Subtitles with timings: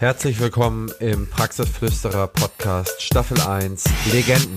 [0.00, 4.56] Herzlich willkommen im Praxisflüsterer Podcast Staffel 1 Legenden.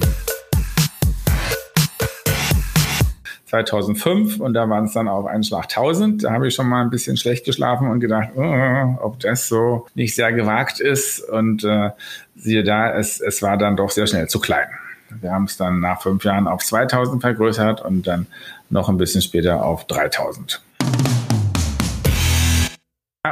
[3.47, 6.23] 2005 und da waren es dann auf einen Schlag 1000.
[6.23, 9.85] Da habe ich schon mal ein bisschen schlecht geschlafen und gedacht, oh, ob das so
[9.95, 11.19] nicht sehr gewagt ist.
[11.19, 11.89] Und äh,
[12.37, 14.69] siehe da, es, es war dann doch sehr schnell zu klein.
[15.19, 18.27] Wir haben es dann nach fünf Jahren auf 2000 vergrößert und dann
[18.69, 20.61] noch ein bisschen später auf 3000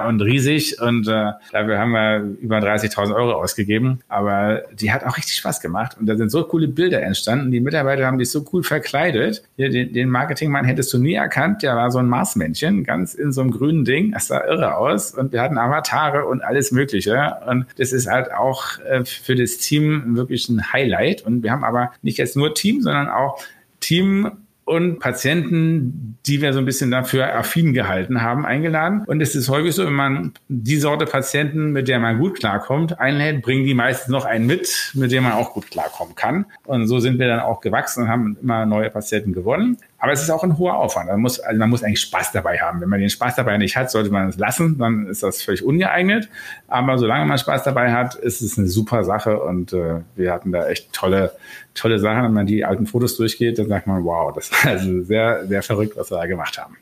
[0.07, 3.99] und riesig und äh, dafür haben wir über 30.000 Euro ausgegeben.
[4.07, 7.51] Aber die hat auch richtig Spaß gemacht und da sind so coole Bilder entstanden.
[7.51, 9.43] Die Mitarbeiter haben sich so cool verkleidet.
[9.55, 11.63] Hier, den, den Marketingmann hättest du nie erkannt.
[11.63, 14.11] Der war so ein Marsmännchen, ganz in so einem grünen Ding.
[14.11, 17.37] Das sah irre aus und wir hatten Avatare und alles Mögliche.
[17.47, 21.25] Und das ist halt auch äh, für das Team wirklich ein Highlight.
[21.25, 23.41] Und wir haben aber nicht jetzt nur Team, sondern auch
[23.79, 24.31] Team
[24.71, 29.03] und Patienten, die wir so ein bisschen dafür affin gehalten haben, eingeladen.
[29.05, 32.97] Und es ist häufig so, wenn man die Sorte Patienten, mit der man gut klarkommt,
[32.97, 36.45] einlädt, bringen die meistens noch einen mit, mit dem man auch gut klarkommen kann.
[36.65, 39.77] Und so sind wir dann auch gewachsen und haben immer neue Patienten gewonnen.
[40.01, 41.09] Aber es ist auch ein hoher Aufwand.
[41.09, 42.81] Man muss, also man muss eigentlich Spaß dabei haben.
[42.81, 45.63] Wenn man den Spaß dabei nicht hat, sollte man es lassen, dann ist das völlig
[45.63, 46.27] ungeeignet.
[46.67, 50.51] Aber solange man Spaß dabei hat, ist es eine super Sache und äh, wir hatten
[50.51, 51.33] da echt tolle,
[51.75, 52.23] tolle Sachen.
[52.23, 55.61] Wenn man die alten Fotos durchgeht, dann sagt man, wow, das war also sehr, sehr
[55.61, 56.77] verrückt, was wir da gemacht haben.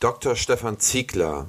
[0.00, 0.34] Dr.
[0.34, 1.46] Stefan Ziegler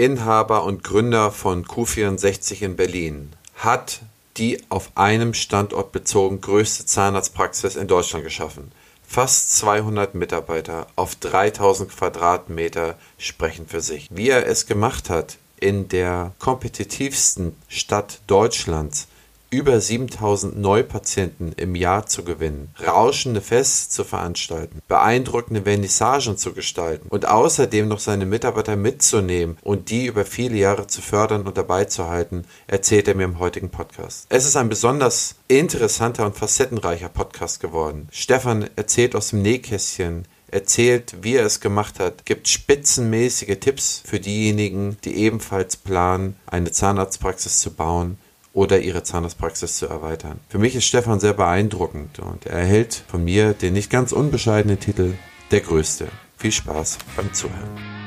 [0.00, 4.00] Inhaber und Gründer von Q64 in Berlin, hat
[4.36, 8.70] die auf einem Standort bezogen größte Zahnarztpraxis in Deutschland geschaffen.
[9.04, 14.06] Fast 200 Mitarbeiter auf 3000 Quadratmeter sprechen für sich.
[14.12, 19.08] Wie er es gemacht hat, in der kompetitivsten Stadt Deutschlands
[19.50, 27.08] über 7000 Neupatienten im Jahr zu gewinnen, rauschende Fests zu veranstalten, beeindruckende Vernissagen zu gestalten
[27.08, 31.86] und außerdem noch seine Mitarbeiter mitzunehmen und die über viele Jahre zu fördern und dabei
[31.86, 34.26] zu halten, erzählt er mir im heutigen Podcast.
[34.28, 38.08] Es ist ein besonders interessanter und facettenreicher Podcast geworden.
[38.10, 44.20] Stefan erzählt aus dem Nähkästchen, erzählt, wie er es gemacht hat, gibt spitzenmäßige Tipps für
[44.20, 48.18] diejenigen, die ebenfalls planen, eine Zahnarztpraxis zu bauen
[48.58, 50.40] oder ihre Zahnarztpraxis zu erweitern.
[50.48, 54.80] Für mich ist Stefan sehr beeindruckend und er erhält von mir den nicht ganz unbescheidenen
[54.80, 55.14] Titel
[55.52, 56.08] Der Größte.
[56.36, 57.97] Viel Spaß beim Zuhören.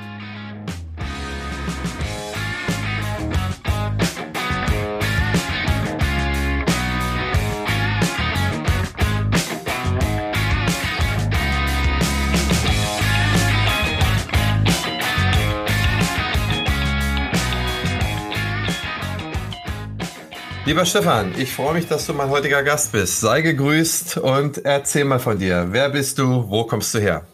[20.63, 23.19] Lieber Stefan, ich freue mich, dass du mein heutiger Gast bist.
[23.19, 25.69] Sei gegrüßt und erzähl mal von dir.
[25.71, 26.45] Wer bist du?
[26.49, 27.25] Wo kommst du her?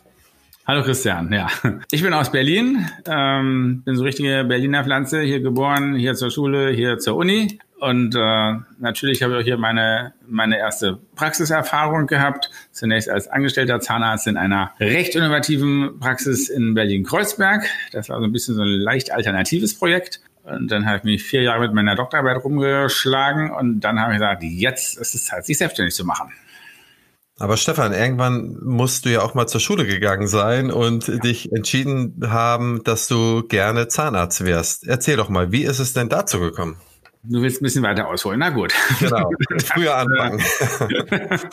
[0.66, 1.48] Hallo Christian, ja.
[1.92, 6.72] Ich bin aus Berlin, ähm, bin so richtige Berliner Pflanze, hier geboren, hier zur Schule,
[6.72, 7.60] hier zur Uni.
[7.80, 12.50] Und äh, natürlich habe ich auch hier meine, meine erste Praxiserfahrung gehabt.
[12.72, 17.66] Zunächst als angestellter Zahnarzt in einer recht innovativen Praxis in Berlin-Kreuzberg.
[17.92, 20.22] Das war so ein bisschen so ein leicht alternatives Projekt.
[20.48, 24.20] Und dann habe ich mich vier Jahre mit meiner Doktorarbeit rumgeschlagen und dann habe ich
[24.20, 26.32] gesagt, jetzt ist es Zeit, sich selbstständig zu machen.
[27.40, 31.18] Aber Stefan, irgendwann musst du ja auch mal zur Schule gegangen sein und ja.
[31.18, 34.88] dich entschieden haben, dass du gerne Zahnarzt wärst.
[34.88, 36.78] Erzähl doch mal, wie ist es denn dazu gekommen?
[37.24, 38.40] Du willst ein bisschen weiter ausholen.
[38.40, 38.74] Na gut.
[39.00, 39.30] Genau.
[39.64, 40.42] Früher anfangen.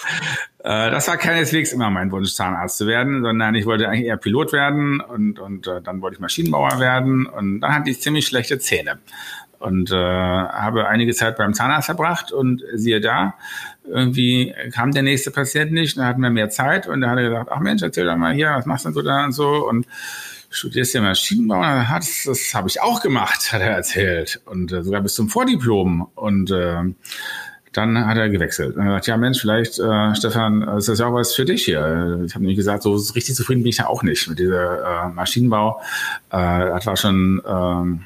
[0.64, 4.16] Äh, das war keineswegs immer mein Wunsch, Zahnarzt zu werden, sondern ich wollte eigentlich eher
[4.16, 8.26] Pilot werden und, und äh, dann wollte ich Maschinenbauer werden und dann hatte ich ziemlich
[8.26, 8.98] schlechte Zähne
[9.58, 13.34] und äh, habe einige Zeit beim Zahnarzt verbracht und siehe da,
[13.86, 17.28] irgendwie kam der nächste Patient nicht, dann hatten wir mehr Zeit und da hat er
[17.28, 19.68] gesagt, ach Mensch, erzähl doch mal hier, was machst du denn so da und so
[19.68, 19.86] und
[20.54, 21.60] studierst ja Maschinenbau?
[21.60, 24.40] Das, das habe ich auch gemacht, hat er erzählt.
[24.46, 26.08] Und äh, sogar bis zum Vordiplom.
[26.14, 26.82] Und äh,
[27.72, 28.76] dann hat er gewechselt.
[28.76, 31.64] Und er sagt, ja Mensch, vielleicht, äh, Stefan, ist das ja auch was für dich
[31.64, 32.22] hier.
[32.24, 35.08] Ich habe nämlich gesagt, so richtig zufrieden bin ich ja auch nicht mit dieser äh,
[35.08, 35.80] Maschinenbau.
[36.30, 38.04] Äh, das war schon äh,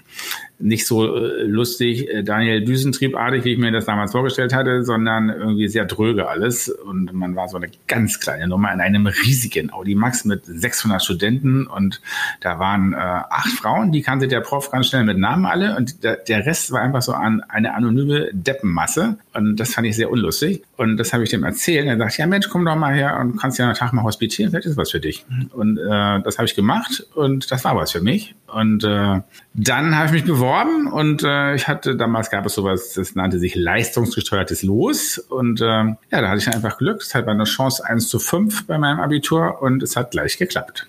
[0.59, 5.29] nicht so äh, lustig, äh, Daniel Düsentriebartig, wie ich mir das damals vorgestellt hatte, sondern
[5.29, 6.69] irgendwie sehr dröge alles.
[6.69, 11.03] Und man war so eine ganz kleine Nummer in einem riesigen Audi Max mit 600
[11.03, 11.67] Studenten.
[11.67, 12.01] Und
[12.41, 15.77] da waren äh, acht Frauen, die kannte der Prof ganz schnell mit Namen alle.
[15.77, 19.19] Und der, der Rest war einfach so an eine anonyme Deppenmasse.
[19.35, 20.65] Und das fand ich sehr unlustig.
[20.77, 21.87] Und das habe ich dem erzählt.
[21.87, 24.51] Er sagt, ja Mensch, komm doch mal her und kannst ja einen Tag mal hospitieren.
[24.51, 25.25] Vielleicht ist was für dich.
[25.53, 28.35] Und äh, das habe ich gemacht und das war was für mich.
[28.53, 29.21] Und äh,
[29.55, 33.39] dann habe ich mich beworben und äh, ich hatte, damals gab es sowas, das nannte
[33.39, 35.19] sich leistungsgesteuertes Los.
[35.19, 37.03] Und äh, ja, da hatte ich einfach Glück.
[37.03, 40.87] Es hat eine Chance 1 zu 5 bei meinem Abitur und es hat gleich geklappt.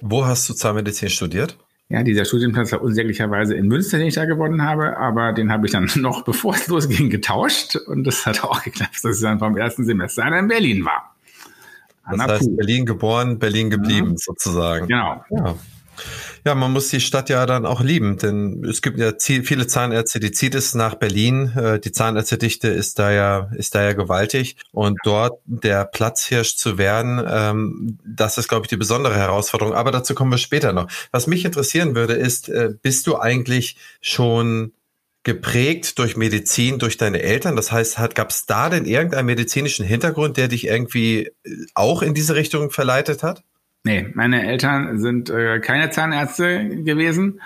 [0.00, 1.56] Wo hast du Zahnmedizin studiert?
[1.88, 5.66] Ja, dieser Studienplatz war unsäglicherweise in Münster, den ich da gewonnen habe, aber den habe
[5.66, 9.40] ich dann noch, bevor es losging, getauscht und das hat auch geklappt, dass ich dann
[9.40, 11.16] vom ersten Semester in Berlin war.
[12.08, 14.16] Das heißt, Berlin geboren, Berlin geblieben, ja.
[14.16, 14.86] sozusagen.
[14.86, 15.24] Genau.
[15.30, 15.56] Ja.
[16.44, 20.20] Ja, man muss die Stadt ja dann auch lieben, denn es gibt ja viele Zahnärzte,
[20.20, 21.52] die zieht es nach Berlin.
[21.56, 24.56] Äh, die Zahnärztedichte ist da ja, ist da ja gewaltig.
[24.72, 29.74] Und dort der Platzhirsch zu werden, ähm, das ist, glaube ich, die besondere Herausforderung.
[29.74, 30.88] Aber dazu kommen wir später noch.
[31.12, 34.72] Was mich interessieren würde, ist, äh, bist du eigentlich schon
[35.22, 37.56] geprägt durch Medizin, durch deine Eltern?
[37.56, 42.14] Das heißt, gab es da denn irgendeinen medizinischen Hintergrund, der dich irgendwie äh, auch in
[42.14, 43.42] diese Richtung verleitet hat?
[43.84, 47.40] Nee, meine Eltern sind äh, keine Zahnärzte gewesen.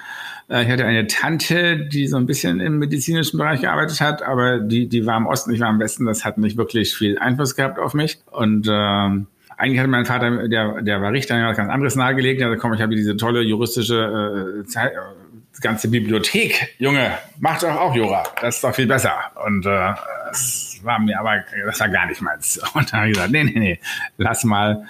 [0.49, 4.59] Äh, ich hatte eine Tante, die so ein bisschen im medizinischen Bereich gearbeitet hat, aber
[4.59, 6.07] die, die war im Osten, ich war im Westen.
[6.07, 8.19] Das hat nicht wirklich viel Einfluss gehabt auf mich.
[8.33, 12.43] Und äh, eigentlich hatte mein Vater, der, der war Richter, der hat ganz anderes nahegelegt.
[12.43, 16.75] Da komme ich habe diese tolle juristische äh, Zeit, äh, ganze Bibliothek.
[16.79, 18.25] Junge, mach doch auch Jura.
[18.41, 19.15] Das ist doch viel besser.
[19.47, 19.93] Und äh,
[20.29, 22.61] das war mir aber, das war gar nicht meins.
[22.75, 23.81] Und da habe ich gesagt, nee, nee, nee,
[24.17, 24.85] lass mal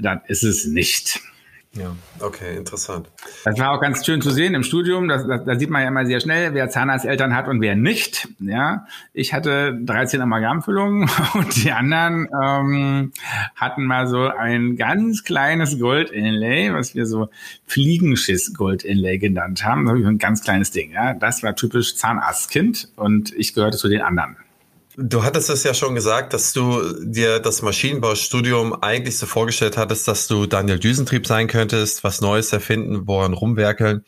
[0.00, 1.20] dann ist es nicht.
[1.72, 3.08] Ja, okay, interessant.
[3.44, 5.06] Das war auch ganz schön zu sehen im Studium.
[5.06, 8.26] Da sieht man ja immer sehr schnell, wer Zahnarzteltern hat und wer nicht.
[8.40, 13.12] Ja, ich hatte 13 Amalgamfüllungen und die anderen ähm,
[13.54, 17.28] hatten mal so ein ganz kleines Gold-Inlay, was wir so
[17.66, 19.86] Fliegenschiss-Gold-Inlay genannt haben.
[19.86, 20.90] Das ein ganz kleines Ding.
[20.90, 24.36] Ja, das war typisch Zahnarztkind und ich gehörte zu den anderen.
[24.96, 30.08] Du hattest es ja schon gesagt, dass du dir das Maschinenbaustudium eigentlich so vorgestellt hattest,
[30.08, 34.04] dass du Daniel Düsentrieb sein könntest, was Neues erfinden, woran rumwerkeln.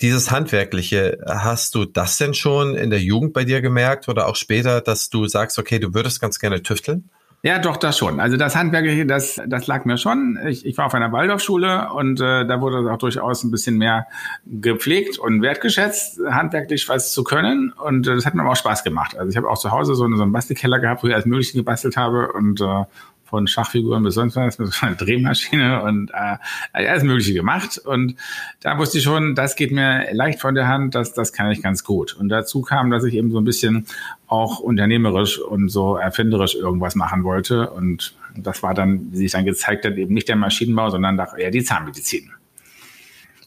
[0.00, 4.36] Dieses Handwerkliche, hast du das denn schon in der Jugend bei dir gemerkt oder auch
[4.36, 7.08] später, dass du sagst, okay, du würdest ganz gerne tüfteln?
[7.46, 8.18] Ja, doch, das schon.
[8.18, 10.36] Also das Handwerkliche, das, das lag mir schon.
[10.48, 14.08] Ich, ich war auf einer Waldorfschule und äh, da wurde auch durchaus ein bisschen mehr
[14.46, 17.70] gepflegt und wertgeschätzt, handwerklich was zu können.
[17.70, 19.16] Und äh, das hat mir auch Spaß gemacht.
[19.16, 21.26] Also ich habe auch zu Hause so, eine, so einen Bastelkeller gehabt, wo ich alles
[21.26, 22.84] Mögliche gebastelt habe und äh,
[23.26, 26.36] von Schachfiguren bis sonst was mit so einer Drehmaschine und äh,
[26.72, 27.78] alles Mögliche gemacht.
[27.78, 28.14] Und
[28.60, 31.62] da wusste ich schon, das geht mir leicht von der Hand, das, das kann ich
[31.62, 32.14] ganz gut.
[32.14, 33.86] Und dazu kam, dass ich eben so ein bisschen
[34.28, 37.70] auch unternehmerisch und so erfinderisch irgendwas machen wollte.
[37.70, 41.50] Und das war dann, wie sich dann gezeigt hat, eben nicht der Maschinenbau, sondern eher
[41.50, 42.32] die Zahnmedizin.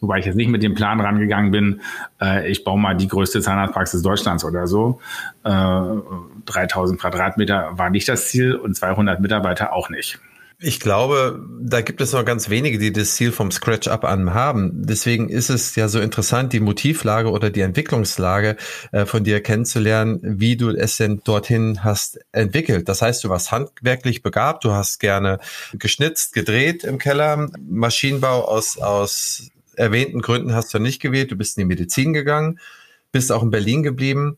[0.02, 1.82] Wobei ich jetzt nicht mit dem Plan rangegangen bin,
[2.22, 5.02] äh, ich baue mal die größte Zahnarztpraxis Deutschlands oder so.
[5.44, 5.50] Äh,
[6.50, 10.20] 3000 Quadratmeter war nicht das Ziel und 200 Mitarbeiter auch nicht.
[10.62, 14.34] Ich glaube, da gibt es noch ganz wenige, die das Ziel vom Scratch up an
[14.34, 14.72] haben.
[14.74, 18.58] Deswegen ist es ja so interessant, die Motivlage oder die Entwicklungslage
[18.92, 22.90] äh, von dir kennenzulernen, wie du es denn dorthin hast entwickelt.
[22.90, 25.40] Das heißt, du warst handwerklich begabt, du hast gerne
[25.72, 31.32] geschnitzt, gedreht im Keller, Maschinenbau aus, aus erwähnten Gründen hast du nicht gewählt.
[31.32, 32.60] Du bist in die Medizin gegangen,
[33.14, 34.38] bist auch in Berlin geblieben.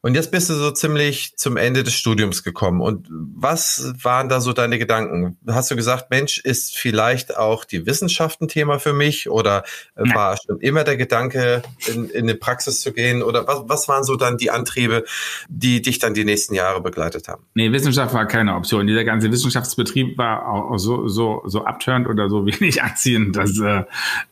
[0.00, 2.80] Und jetzt bist du so ziemlich zum Ende des Studiums gekommen.
[2.80, 5.36] Und was waren da so deine Gedanken?
[5.48, 9.28] Hast du gesagt, Mensch, ist vielleicht auch die Wissenschaft ein Thema für mich?
[9.28, 9.64] Oder
[9.96, 10.14] Nein.
[10.14, 13.24] war schon immer der Gedanke, in, in eine Praxis zu gehen?
[13.24, 15.04] Oder was, was waren so dann die Antriebe,
[15.48, 17.42] die dich dann die nächsten Jahre begleitet haben?
[17.54, 18.86] Nee, Wissenschaft war keine Option.
[18.86, 23.82] Dieser ganze Wissenschaftsbetrieb war auch so, so, so abturnt oder so wenig anziehend, dass äh,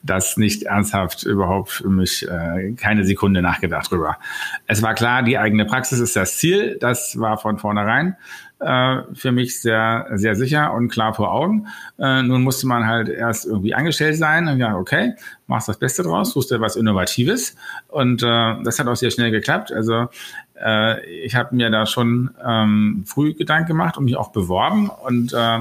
[0.04, 4.16] das nicht ernsthaft überhaupt für mich äh, keine Sekunde nachgedacht drüber.
[4.68, 6.76] Es war klar, die eigene eigene Praxis ist das Ziel.
[6.80, 8.16] Das war von vornherein
[8.60, 11.66] äh, für mich sehr, sehr sicher und klar vor Augen.
[11.98, 15.14] Äh, nun musste man halt erst irgendwie angestellt sein und ja, okay,
[15.46, 17.56] machst das Beste draus, suchst dir was Innovatives.
[17.88, 19.72] Und äh, das hat auch sehr schnell geklappt.
[19.72, 20.08] Also
[20.62, 25.32] äh, ich habe mir da schon ähm, früh Gedanken gemacht und mich auch beworben und
[25.32, 25.60] äh,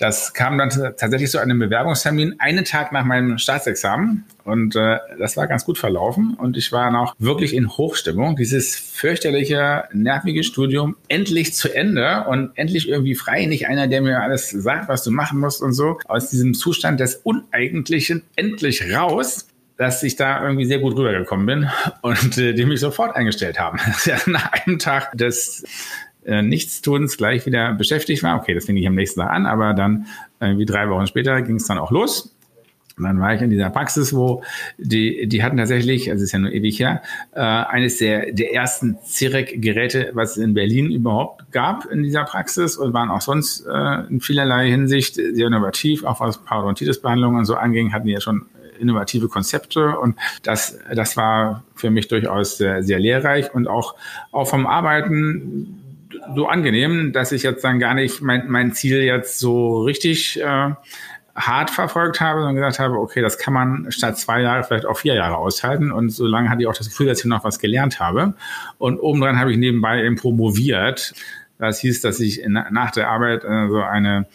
[0.00, 5.36] das kam dann tatsächlich zu einem Bewerbungstermin einen Tag nach meinem Staatsexamen und äh, das
[5.36, 8.34] war ganz gut verlaufen und ich war noch wirklich in Hochstimmung.
[8.34, 14.22] Dieses fürchterliche, nervige Studium endlich zu Ende und endlich irgendwie frei, nicht einer, der mir
[14.22, 15.98] alles sagt, was du machen musst und so.
[16.06, 21.70] Aus diesem Zustand des Uneigentlichen endlich raus dass ich da irgendwie sehr gut rübergekommen bin
[22.02, 23.78] und äh, die mich sofort eingestellt haben.
[24.26, 25.64] Nach einem Tag des
[26.24, 28.38] äh, Nichtstuns gleich wieder beschäftigt war.
[28.38, 30.06] Okay, das fing ich am nächsten Tag an, aber dann
[30.40, 32.34] irgendwie drei Wochen später ging es dann auch los.
[33.00, 34.42] Und dann war ich in dieser Praxis, wo
[34.76, 37.00] die, die hatten tatsächlich, also ist ja nur ewig her,
[37.32, 42.76] äh, eines der, der ersten CIREC-Geräte, was es in Berlin überhaupt gab in dieser Praxis
[42.76, 47.54] und waren auch sonst äh, in vielerlei Hinsicht sehr innovativ, auch was Parodontitis-Behandlungen und so
[47.54, 48.44] anging, hatten die ja schon
[48.78, 53.94] innovative Konzepte und das, das war für mich durchaus sehr, sehr lehrreich und auch,
[54.32, 55.79] auch vom Arbeiten
[56.34, 60.70] so angenehm, dass ich jetzt dann gar nicht mein, mein Ziel jetzt so richtig äh,
[61.34, 64.98] hart verfolgt habe, sondern gesagt habe, okay, das kann man statt zwei Jahre vielleicht auch
[64.98, 65.92] vier Jahre aushalten.
[65.92, 68.34] Und so lange hatte ich auch das Gefühl, dass ich noch was gelernt habe.
[68.78, 71.14] Und obendran habe ich nebenbei eben promoviert.
[71.58, 74.26] Das hieß, dass ich in, nach der Arbeit äh, so eine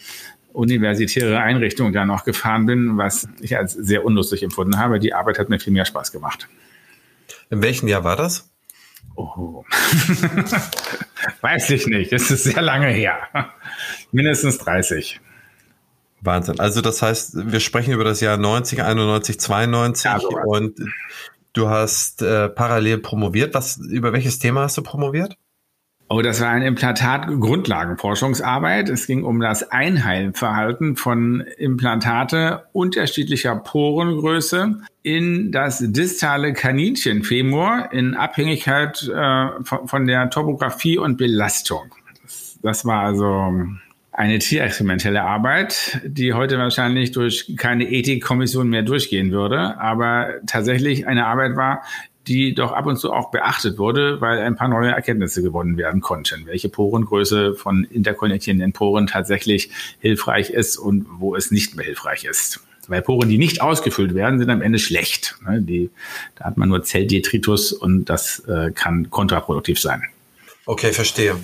[0.52, 4.98] universitäre Einrichtung da noch gefahren bin, was ich als sehr unlustig empfunden habe.
[4.98, 6.48] Die Arbeit hat mir viel mehr Spaß gemacht.
[7.50, 8.45] In welchem Jahr war das?
[9.16, 9.64] Oh.
[11.40, 12.12] Weiß ich nicht.
[12.12, 13.18] Das ist sehr lange her.
[14.12, 15.20] Mindestens 30.
[16.20, 16.60] Wahnsinn.
[16.60, 20.78] Also das heißt, wir sprechen über das Jahr 90, 91, 92 ja, so und
[21.52, 23.54] du hast äh, parallel promoviert.
[23.54, 25.36] Was, über welches Thema hast du promoviert?
[26.08, 28.88] Oh, das war eine Implantat-Grundlagenforschungsarbeit.
[28.88, 39.02] Es ging um das Einheilverhalten von Implantate unterschiedlicher Porengröße in das distale Kaninchenfemur in Abhängigkeit
[39.02, 41.92] äh, von, von, der Topografie und Belastung.
[42.22, 43.52] Das, das war also
[44.12, 51.26] eine tierexperimentelle Arbeit, die heute wahrscheinlich durch keine Ethikkommission mehr durchgehen würde, aber tatsächlich eine
[51.26, 51.82] Arbeit war,
[52.26, 56.00] die doch ab und zu auch beachtet wurde, weil ein paar neue Erkenntnisse gewonnen werden
[56.00, 62.24] konnten, welche Porengröße von interkonnektierenden Poren tatsächlich hilfreich ist und wo es nicht mehr hilfreich
[62.24, 62.60] ist.
[62.88, 65.36] Weil Poren, die nicht ausgefüllt werden, sind am Ende schlecht.
[65.46, 65.60] Ne?
[65.60, 65.90] Die,
[66.36, 70.02] da hat man nur Zelldetritus und das äh, kann kontraproduktiv sein.
[70.66, 71.36] Okay, verstehe.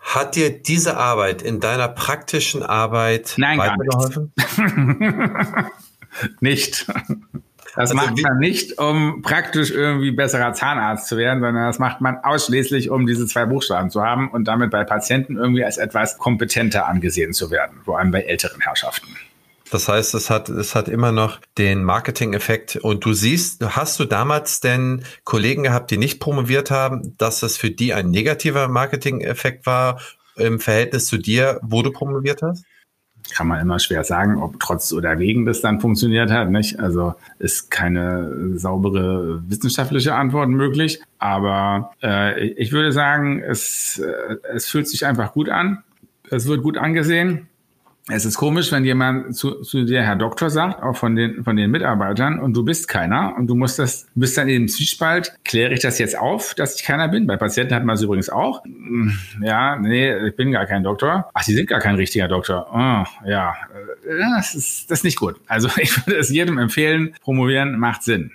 [0.00, 4.32] Hat dir diese Arbeit in deiner praktischen Arbeit Nein, weitergeholfen?
[6.40, 6.86] nicht.
[7.76, 12.00] Das also macht man nicht, um praktisch irgendwie besserer Zahnarzt zu werden, sondern das macht
[12.00, 16.18] man ausschließlich, um diese zwei Buchstaben zu haben und damit bei Patienten irgendwie als etwas
[16.18, 19.08] kompetenter angesehen zu werden, vor allem bei älteren Herrschaften.
[19.70, 22.76] Das heißt, es hat, es hat immer noch den Marketing-Effekt.
[22.76, 27.56] Und du siehst, hast du damals denn Kollegen gehabt, die nicht promoviert haben, dass es
[27.56, 30.00] für die ein negativer Marketing-Effekt war
[30.36, 32.64] im Verhältnis zu dir, wo du promoviert hast?
[33.34, 36.50] Kann man immer schwer sagen, ob trotz oder wegen das dann funktioniert hat.
[36.50, 36.80] Nicht?
[36.80, 41.02] Also ist keine saubere wissenschaftliche Antwort möglich.
[41.18, 45.82] Aber äh, ich würde sagen, es, äh, es fühlt sich einfach gut an.
[46.30, 47.49] Es wird gut angesehen.
[48.12, 51.56] Es ist komisch, wenn jemand zu, zu dir Herr Doktor sagt, auch von den, von
[51.56, 55.34] den Mitarbeitern, und du bist keiner und du musst das, bist dann in dem Zwiespalt,
[55.44, 57.26] kläre ich das jetzt auf, dass ich keiner bin?
[57.26, 58.64] Bei Patienten hat man es übrigens auch.
[58.64, 61.30] Hm, ja, nee, ich bin gar kein Doktor.
[61.34, 62.66] Ach, Sie sind gar kein richtiger Doktor.
[62.72, 63.54] Oh, ja,
[64.04, 65.36] das ist, das ist nicht gut.
[65.46, 68.32] Also ich würde es jedem empfehlen, promovieren macht Sinn.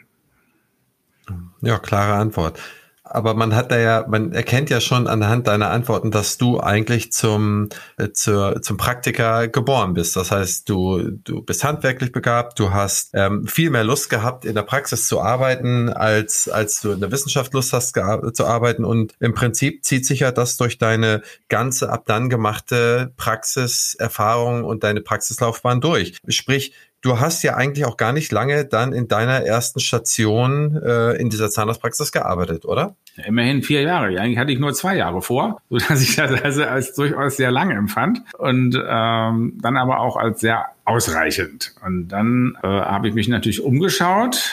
[1.62, 2.60] Ja, klare Antwort
[3.05, 7.12] aber man hat da ja, man erkennt ja schon anhand deiner Antworten, dass du eigentlich
[7.12, 10.15] zum, äh, zur, zum Praktiker geboren bist.
[10.15, 14.55] Das heißt, du, du bist handwerklich begabt, du hast ähm, viel mehr Lust gehabt, in
[14.55, 17.95] der Praxis zu arbeiten, als, als du in der Wissenschaft Lust hast
[18.33, 18.83] zu arbeiten.
[18.83, 24.83] Und im Prinzip zieht sich ja das durch deine ganze ab dann gemachte Praxiserfahrung und
[24.83, 26.17] deine Praxislaufbahn durch.
[26.27, 26.74] Sprich,
[27.05, 31.29] du hast ja eigentlich auch gar nicht lange dann in deiner ersten Station äh, in
[31.29, 32.95] dieser Zahnarztpraxis gearbeitet, oder?
[33.24, 34.19] immerhin vier Jahre.
[34.19, 37.51] Eigentlich hatte ich nur zwei Jahre vor, so dass ich das also als durchaus sehr
[37.51, 41.74] lange empfand und ähm, dann aber auch als sehr ausreichend.
[41.85, 44.51] Und dann äh, habe ich mich natürlich umgeschaut,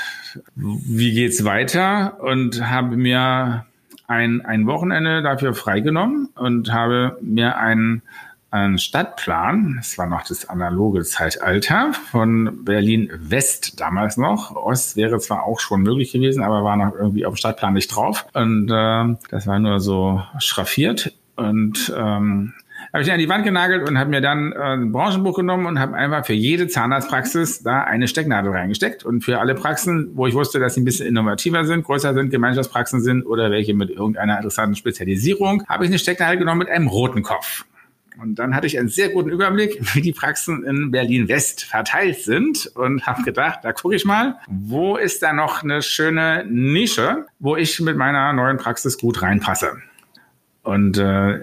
[0.55, 3.67] wie geht's weiter und habe mir
[4.07, 8.03] ein, ein Wochenende dafür freigenommen und habe mir einen
[8.53, 14.55] einen Stadtplan, das war noch das analoge Zeitalter von Berlin West damals noch.
[14.55, 17.89] Ost wäre zwar auch schon möglich gewesen, aber war noch irgendwie auf dem Stadtplan nicht
[17.89, 18.27] drauf.
[18.35, 21.15] Und äh, das war nur so schraffiert.
[21.35, 22.53] Und ähm,
[22.93, 25.79] habe ich an die Wand genagelt und habe mir dann äh, ein Branchenbuch genommen und
[25.79, 29.03] habe einfach für jede Zahnarztpraxis da eine Stecknadel reingesteckt.
[29.03, 32.29] Und für alle Praxen, wo ich wusste, dass sie ein bisschen innovativer sind, größer sind,
[32.29, 36.89] Gemeinschaftspraxen sind oder welche mit irgendeiner interessanten Spezialisierung, habe ich eine Stecknadel genommen mit einem
[36.89, 37.65] roten Kopf.
[38.23, 42.71] Und dann hatte ich einen sehr guten Überblick, wie die Praxen in Berlin-West verteilt sind
[42.75, 47.57] und habe gedacht, da gucke ich mal, wo ist da noch eine schöne Nische, wo
[47.57, 49.83] ich mit meiner neuen Praxis gut reinpasse.
[50.63, 51.41] Und äh,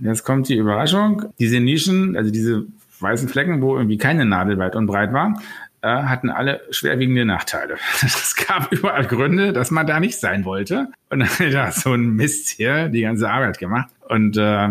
[0.00, 1.32] jetzt kommt die Überraschung.
[1.38, 2.66] Diese Nischen, also diese
[3.00, 5.40] weißen Flecken, wo irgendwie keine Nadel weit und breit war,
[5.80, 7.76] äh, hatten alle schwerwiegende Nachteile.
[8.02, 10.88] Es gab überall Gründe, dass man da nicht sein wollte.
[11.08, 13.88] Und dann da so ein Mist hier, die ganze Arbeit gemacht.
[14.08, 14.68] Und äh,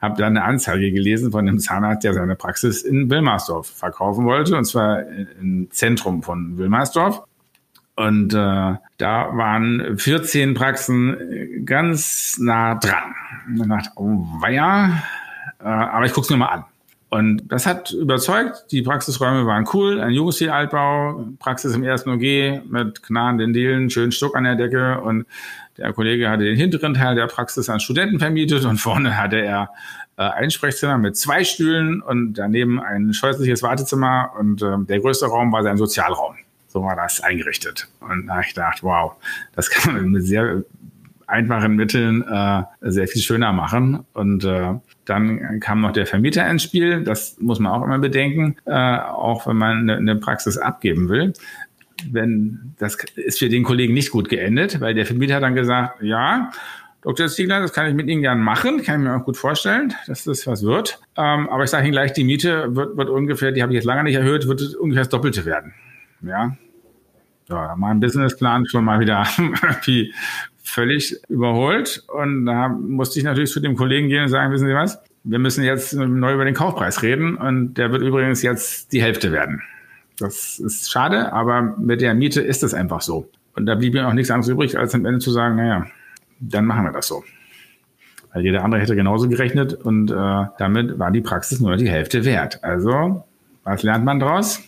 [0.00, 4.56] habe dann eine Anzeige gelesen von einem Zahnarzt, der seine Praxis in Wilmersdorf verkaufen wollte,
[4.56, 5.02] und zwar
[5.40, 7.22] im Zentrum von Wilmersdorf.
[7.96, 8.80] Und äh, da
[9.36, 13.14] waren 14 Praxen ganz nah dran.
[13.46, 15.02] Und ich dachte, oh weia,
[15.60, 16.64] äh, aber ich gucke es mir mal an.
[17.10, 18.72] Und das hat überzeugt.
[18.72, 20.00] Die Praxisräume waren cool.
[20.00, 25.00] Ein Jugendstil-Altbau, Praxis im ersten OG mit knarrenden Dielen, schönen Stuck an der Decke.
[25.00, 25.24] Und
[25.76, 29.70] der Kollege hatte den hinteren Teil der Praxis an Studenten vermietet und vorne hatte er
[30.16, 35.26] äh, ein Sprechzimmer mit zwei Stühlen und daneben ein scheußliches Wartezimmer und äh, der größte
[35.26, 36.36] Raum war sein Sozialraum.
[36.68, 37.88] So war das eingerichtet.
[38.00, 39.12] Und da habe ich gedacht, wow,
[39.54, 40.62] das kann man mit sehr
[41.26, 44.04] einfachen Mitteln äh, sehr viel schöner machen.
[44.12, 47.02] Und äh, dann kam noch der Vermieter ins Spiel.
[47.04, 51.32] Das muss man auch immer bedenken, äh, auch wenn man eine, eine Praxis abgeben will
[52.10, 56.50] wenn das ist für den Kollegen nicht gut geendet, weil der Vermieter dann gesagt, ja,
[57.02, 57.28] Dr.
[57.28, 60.24] Ziegler, das kann ich mit Ihnen gern machen, kann ich mir auch gut vorstellen, dass
[60.24, 61.00] das was wird.
[61.16, 63.84] Ähm, aber ich sage Ihnen gleich, die Miete wird, wird ungefähr, die habe ich jetzt
[63.84, 65.74] lange nicht erhöht, wird ungefähr das Doppelte werden.
[66.22, 66.56] Ja,
[67.48, 70.14] ja, mein Businessplan schon mal wieder irgendwie
[70.62, 72.04] völlig überholt.
[72.08, 74.98] Und da musste ich natürlich zu dem Kollegen gehen und sagen, wissen Sie was?
[75.24, 79.32] Wir müssen jetzt neu über den Kaufpreis reden und der wird übrigens jetzt die Hälfte
[79.32, 79.62] werden.
[80.18, 83.28] Das ist schade, aber mit der Miete ist es einfach so.
[83.56, 85.86] Und da blieb mir auch nichts anderes übrig, als am Ende zu sagen, naja,
[86.40, 87.24] dann machen wir das so.
[88.32, 92.24] Weil jeder andere hätte genauso gerechnet und äh, damit war die Praxis nur die Hälfte
[92.24, 92.62] wert.
[92.62, 93.24] Also,
[93.62, 94.60] was lernt man daraus?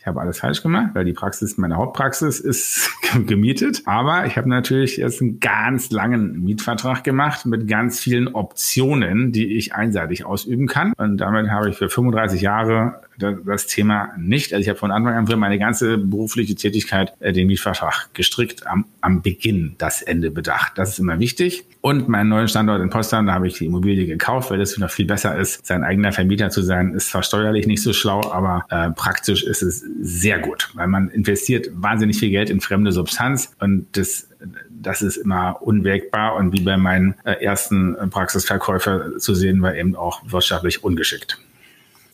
[0.00, 2.90] Ich habe alles falsch gemacht, weil die Praxis, meine Hauptpraxis ist
[3.26, 3.82] gemietet.
[3.84, 9.58] Aber ich habe natürlich jetzt einen ganz langen Mietvertrag gemacht mit ganz vielen Optionen, die
[9.58, 10.94] ich einseitig ausüben kann.
[10.96, 14.52] Und damit habe ich für 35 Jahre das Thema nicht.
[14.52, 18.66] Also ich habe von Anfang an für meine ganze berufliche Tätigkeit äh, den Mietvertrag gestrickt
[18.66, 20.72] am, am Beginn das Ende bedacht.
[20.76, 21.64] Das ist immer wichtig.
[21.80, 24.90] Und meinen neuen Standort in Potsdam, da habe ich die Immobilie gekauft, weil das noch
[24.90, 25.64] viel besser ist.
[25.66, 29.62] Sein eigener Vermieter zu sein, ist zwar steuerlich nicht so schlau, aber äh, praktisch ist
[29.62, 34.26] es sehr gut, weil man investiert wahnsinnig viel Geld in fremde Substanz und das
[34.70, 39.94] das ist immer unwägbar und wie bei meinen äh, ersten Praxisverkäufer zu sehen war eben
[39.94, 41.38] auch wirtschaftlich ungeschickt.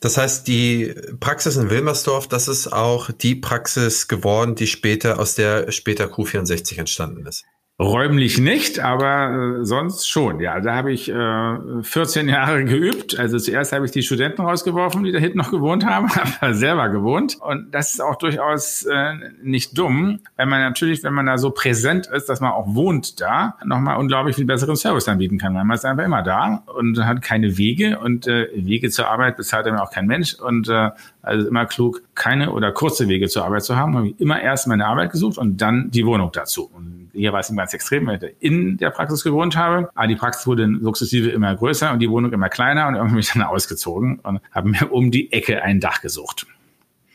[0.06, 5.34] Das heißt, die Praxis in Wilmersdorf, das ist auch die Praxis geworden, die später aus
[5.34, 7.44] der später Q64 entstanden ist.
[7.78, 10.40] Räumlich nicht, aber äh, sonst schon.
[10.40, 13.18] Ja, da habe ich äh, 14 Jahre geübt.
[13.18, 16.08] Also zuerst habe ich die Studenten rausgeworfen, die da hinten noch gewohnt haben,
[16.40, 17.36] aber selber gewohnt.
[17.38, 21.50] Und das ist auch durchaus äh, nicht dumm, weil man natürlich, wenn man da so
[21.50, 25.54] präsent ist, dass man auch wohnt da, nochmal unglaublich viel besseren Service anbieten kann.
[25.54, 29.36] Weil man ist einfach immer da und hat keine Wege und äh, Wege zur Arbeit
[29.36, 30.32] bezahlt dann auch kein Mensch.
[30.32, 33.96] Und äh, also immer klug, keine oder kurze Wege zur Arbeit zu haben.
[33.96, 36.70] Habe ich immer erst meine Arbeit gesucht und dann die Wohnung dazu.
[36.74, 39.90] Und war es ganz extrem, weil ich in der Praxis gewohnt habe.
[39.94, 43.20] Aber die Praxis wurde sukzessive immer größer und die Wohnung immer kleiner und irgendwie bin
[43.20, 46.46] ich dann ausgezogen und habe mir um die Ecke ein Dach gesucht.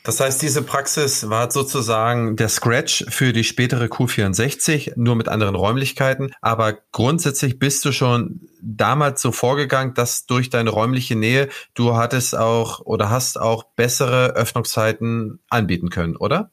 [0.04, 5.54] Das heißt, diese Praxis war sozusagen der Scratch für die spätere Q64, nur mit anderen
[5.54, 6.32] Räumlichkeiten.
[6.42, 12.36] Aber grundsätzlich bist du schon damals so vorgegangen, dass durch deine räumliche Nähe du hattest
[12.36, 16.50] auch oder hast auch bessere Öffnungszeiten anbieten können, oder?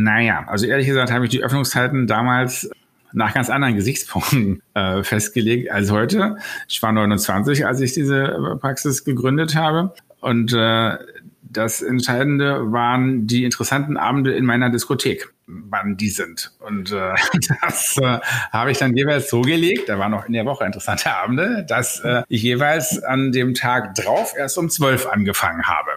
[0.00, 2.70] Naja, also ehrlich gesagt habe ich die Öffnungszeiten damals
[3.12, 6.36] nach ganz anderen Gesichtspunkten äh, festgelegt als heute.
[6.68, 9.92] Ich war 29, als ich diese Praxis gegründet habe.
[10.20, 10.98] Und äh,
[11.42, 16.52] das Entscheidende waren die interessanten Abende in meiner Diskothek, wann die sind.
[16.60, 17.14] Und äh,
[17.62, 18.20] das äh,
[18.52, 21.98] habe ich dann jeweils so gelegt, da waren auch in der Woche interessante Abende, dass
[22.04, 25.90] äh, ich jeweils an dem Tag drauf erst um zwölf angefangen habe.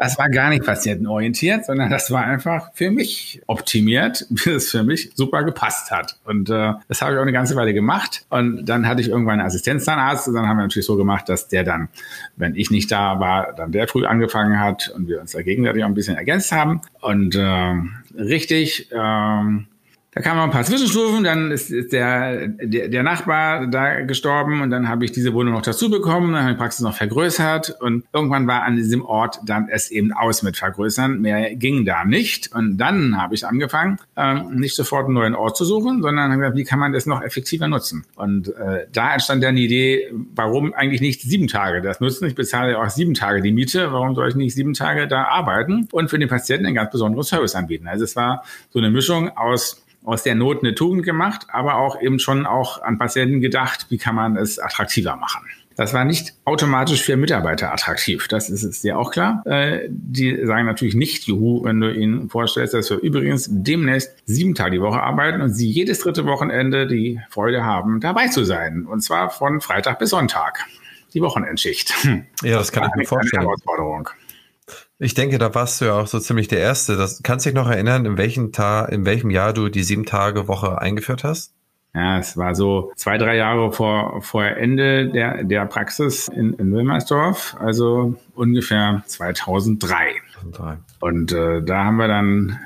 [0.00, 4.82] Das war gar nicht patientenorientiert, sondern das war einfach für mich optimiert, wie es für
[4.82, 6.16] mich super gepasst hat.
[6.24, 8.24] Und äh, das habe ich auch eine ganze Weile gemacht.
[8.30, 11.48] Und dann hatte ich irgendwann einen Assistenzzahnarzt und dann haben wir natürlich so gemacht, dass
[11.48, 11.90] der dann,
[12.36, 15.84] wenn ich nicht da war, dann der früh angefangen hat und wir uns da gegenseitig
[15.84, 16.80] auch ein bisschen ergänzt haben.
[17.02, 17.74] Und äh,
[18.18, 19.66] richtig, ähm,
[20.12, 24.60] da kamen noch ein paar Zwischenstufen, dann ist, ist der, der, der Nachbar da gestorben
[24.60, 26.96] und dann habe ich diese Wohnung noch dazu bekommen, dann habe ich die Praxis noch
[26.96, 31.20] vergrößert und irgendwann war an diesem Ort dann es eben aus mit vergrößern.
[31.20, 35.56] Mehr ging da nicht und dann habe ich angefangen, ähm, nicht sofort einen neuen Ort
[35.56, 38.04] zu suchen, sondern habe gesagt, wie kann man das noch effektiver nutzen?
[38.16, 42.26] Und äh, da entstand dann die Idee, warum eigentlich nicht sieben Tage das nutzen?
[42.26, 45.26] Ich bezahle ja auch sieben Tage die Miete, warum soll ich nicht sieben Tage da
[45.26, 47.86] arbeiten und für den Patienten einen ganz besonderen Service anbieten?
[47.86, 52.00] Also es war so eine Mischung aus aus der Not eine Tugend gemacht, aber auch
[52.00, 55.46] eben schon auch an Patienten gedacht, wie kann man es attraktiver machen.
[55.76, 58.28] Das war nicht automatisch für Mitarbeiter attraktiv.
[58.28, 59.42] Das ist es dir auch klar.
[59.46, 64.54] Äh, die sagen natürlich nicht, juhu, wenn du ihnen vorstellst, dass wir übrigens demnächst sieben
[64.54, 68.84] Tage die Woche arbeiten und sie jedes dritte Wochenende die Freude haben, dabei zu sein.
[68.84, 70.66] Und zwar von Freitag bis Sonntag.
[71.14, 71.94] Die Wochenendschicht.
[72.42, 73.40] Ja, das kann ich mir vorstellen.
[73.40, 74.10] Eine Herausforderung.
[75.02, 76.94] Ich denke, da warst du ja auch so ziemlich der Erste.
[76.94, 80.04] Das, kannst du dich noch erinnern, in welchem Tag, in welchem Jahr du die sieben
[80.04, 81.54] Tage Woche eingeführt hast?
[81.94, 86.70] Ja, es war so zwei, drei Jahre vor, vor Ende der, der Praxis in, in
[86.70, 90.16] Wilmersdorf, also ungefähr 2003.
[90.34, 90.76] 2003.
[91.00, 92.60] Und äh, da haben wir dann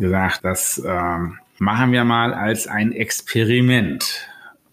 [0.00, 1.18] gesagt, das äh,
[1.58, 4.26] machen wir mal als ein Experiment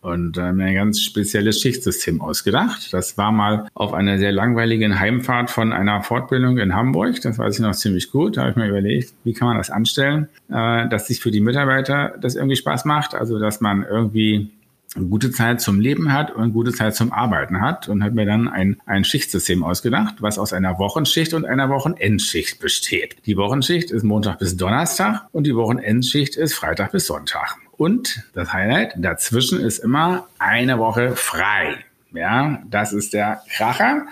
[0.04, 2.92] und äh, mir ein ganz spezielles Schichtsystem ausgedacht.
[2.92, 7.22] Das war mal auf einer sehr langweiligen Heimfahrt von einer Fortbildung in Hamburg.
[7.22, 8.38] Das weiß ich noch ziemlich gut.
[8.38, 11.40] Da habe ich mir überlegt, wie kann man das anstellen, äh, dass sich für die
[11.40, 13.16] Mitarbeiter das irgendwie Spaß macht.
[13.16, 14.52] Also dass man irgendwie
[14.96, 18.14] eine gute Zeit zum Leben hat und eine gute Zeit zum Arbeiten hat und hat
[18.14, 23.16] mir dann ein, ein Schichtsystem ausgedacht, was aus einer Wochenschicht und einer Wochenendschicht besteht.
[23.26, 27.58] Die Wochenschicht ist Montag bis Donnerstag und die Wochenendschicht ist Freitag bis Sonntag.
[27.78, 31.78] Und das Highlight, dazwischen ist immer eine Woche frei.
[32.14, 34.06] Ja, das ist der Kracher.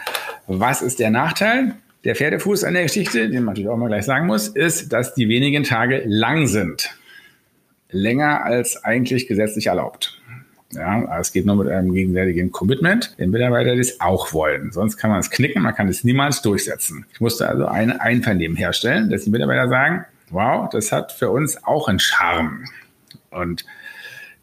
[0.47, 1.75] Was ist der Nachteil?
[2.03, 5.13] Der Pferdefuß an der Geschichte, den man natürlich auch mal gleich sagen muss, ist, dass
[5.13, 6.89] die wenigen Tage lang sind.
[7.91, 10.19] Länger als eigentlich gesetzlich erlaubt.
[10.73, 14.71] Ja, es geht nur mit einem gegenseitigen Commitment, den Mitarbeiter das auch wollen.
[14.71, 17.05] Sonst kann man es knicken, man kann es niemals durchsetzen.
[17.13, 21.61] Ich musste also ein Einvernehmen herstellen, dass die Mitarbeiter sagen, wow, das hat für uns
[21.63, 22.65] auch einen Charme.
[23.31, 23.65] Und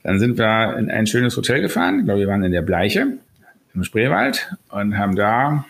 [0.03, 2.01] dann sind wir in ein schönes Hotel gefahren.
[2.01, 3.19] Ich glaube, wir waren in der Bleiche
[3.75, 5.65] im Spreewald und haben da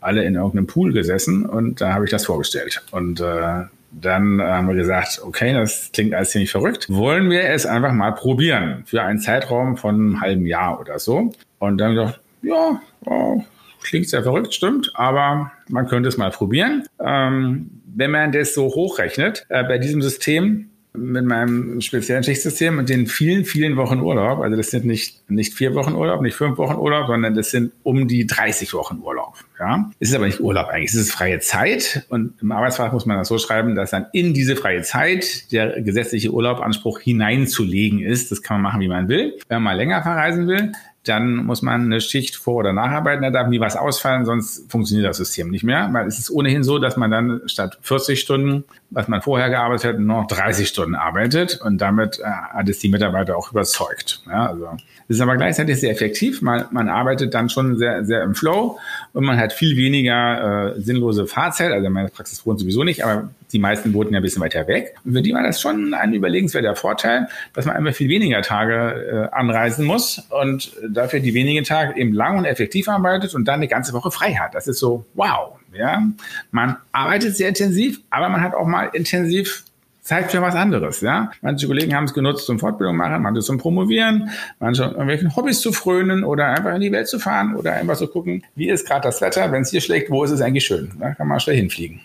[0.00, 2.82] alle in irgendeinem Pool gesessen und da habe ich das vorgestellt.
[2.90, 6.86] Und äh, dann haben wir gesagt, okay, das klingt alles ziemlich verrückt.
[6.88, 11.32] Wollen wir es einfach mal probieren für einen Zeitraum von einem halben Jahr oder so?
[11.58, 13.42] Und dann gesagt, ja, oh,
[13.82, 16.86] klingt sehr verrückt, stimmt, aber man könnte es mal probieren.
[17.04, 22.88] Ähm, wenn man das so hochrechnet, äh, bei diesem System mit meinem speziellen Schichtsystem und
[22.88, 26.58] den vielen, vielen Wochen Urlaub, also das sind nicht, nicht vier Wochen Urlaub, nicht fünf
[26.58, 29.34] Wochen Urlaub, sondern das sind um die 30 Wochen Urlaub.
[29.58, 33.06] Ja, es ist aber nicht Urlaub eigentlich, es ist freie Zeit und im Arbeitsvertrag muss
[33.06, 38.32] man das so schreiben, dass dann in diese freie Zeit der gesetzliche Urlaubanspruch hineinzulegen ist.
[38.32, 39.38] Das kann man machen, wie man will.
[39.48, 40.72] Wenn man mal länger verreisen will,
[41.04, 43.22] dann muss man eine Schicht vor- oder nacharbeiten.
[43.22, 45.88] Da darf nie was ausfallen, sonst funktioniert das System nicht mehr.
[45.92, 49.94] Weil es ist ohnehin so, dass man dann statt 40 Stunden, was man vorher gearbeitet
[49.94, 51.58] hat, noch 30 Stunden arbeitet.
[51.64, 54.22] Und damit äh, hat es die Mitarbeiter auch überzeugt.
[54.28, 54.68] Ja, also
[55.08, 56.42] es ist aber gleichzeitig sehr effektiv.
[56.42, 58.78] Man, man arbeitet dann schon sehr, sehr im Flow
[59.14, 61.72] und man hat viel weniger äh, sinnlose Fahrzeit.
[61.72, 64.94] Also meine Praxis wohnt sowieso nicht, aber die meisten wohnten ja ein bisschen weiter weg.
[65.04, 69.28] Und für die war das schon ein überlegenswerter Vorteil, dass man einfach viel weniger Tage
[69.32, 73.56] äh, anreisen muss und dafür die wenigen Tage eben lang und effektiv arbeitet und dann
[73.56, 74.54] eine ganze Woche frei hat.
[74.54, 75.56] Das ist so, wow.
[75.72, 76.02] Ja,
[76.50, 79.64] man arbeitet sehr intensiv, aber man hat auch mal intensiv
[80.02, 81.30] Zeit für was anderes, ja.
[81.42, 85.72] Manche Kollegen haben es genutzt zum Fortbildung machen, manche zum Promovieren, manche irgendwelchen Hobbys zu
[85.72, 89.02] frönen oder einfach in die Welt zu fahren oder einfach so gucken, wie ist gerade
[89.02, 90.90] das Wetter, wenn es hier schlägt, wo ist es eigentlich schön?
[90.98, 92.00] Da kann man schnell hinfliegen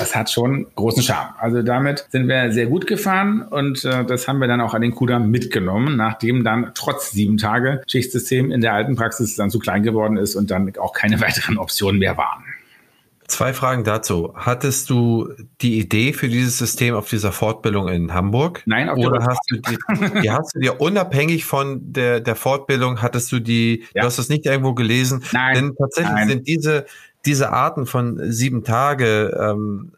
[0.00, 1.34] das hat schon großen Charme.
[1.38, 4.82] Also damit sind wir sehr gut gefahren und äh, das haben wir dann auch an
[4.82, 9.58] den Kudamm mitgenommen, nachdem dann trotz sieben Tage Schichtsystem in der alten Praxis dann zu
[9.58, 12.44] klein geworden ist und dann auch keine weiteren Optionen mehr waren.
[13.30, 14.32] Zwei Fragen dazu.
[14.34, 15.28] Hattest du
[15.60, 18.62] die Idee für dieses System auf dieser Fortbildung in Hamburg?
[18.66, 23.02] Nein, auf Oder hast du, die, die hast du dir unabhängig von der, der Fortbildung,
[23.02, 24.02] hattest du die, ja.
[24.02, 25.22] du hast das nicht irgendwo gelesen?
[25.32, 25.54] Nein.
[25.54, 26.28] Denn tatsächlich Nein.
[26.28, 26.86] sind diese,
[27.26, 29.92] diese Arten von sieben Tage ähm,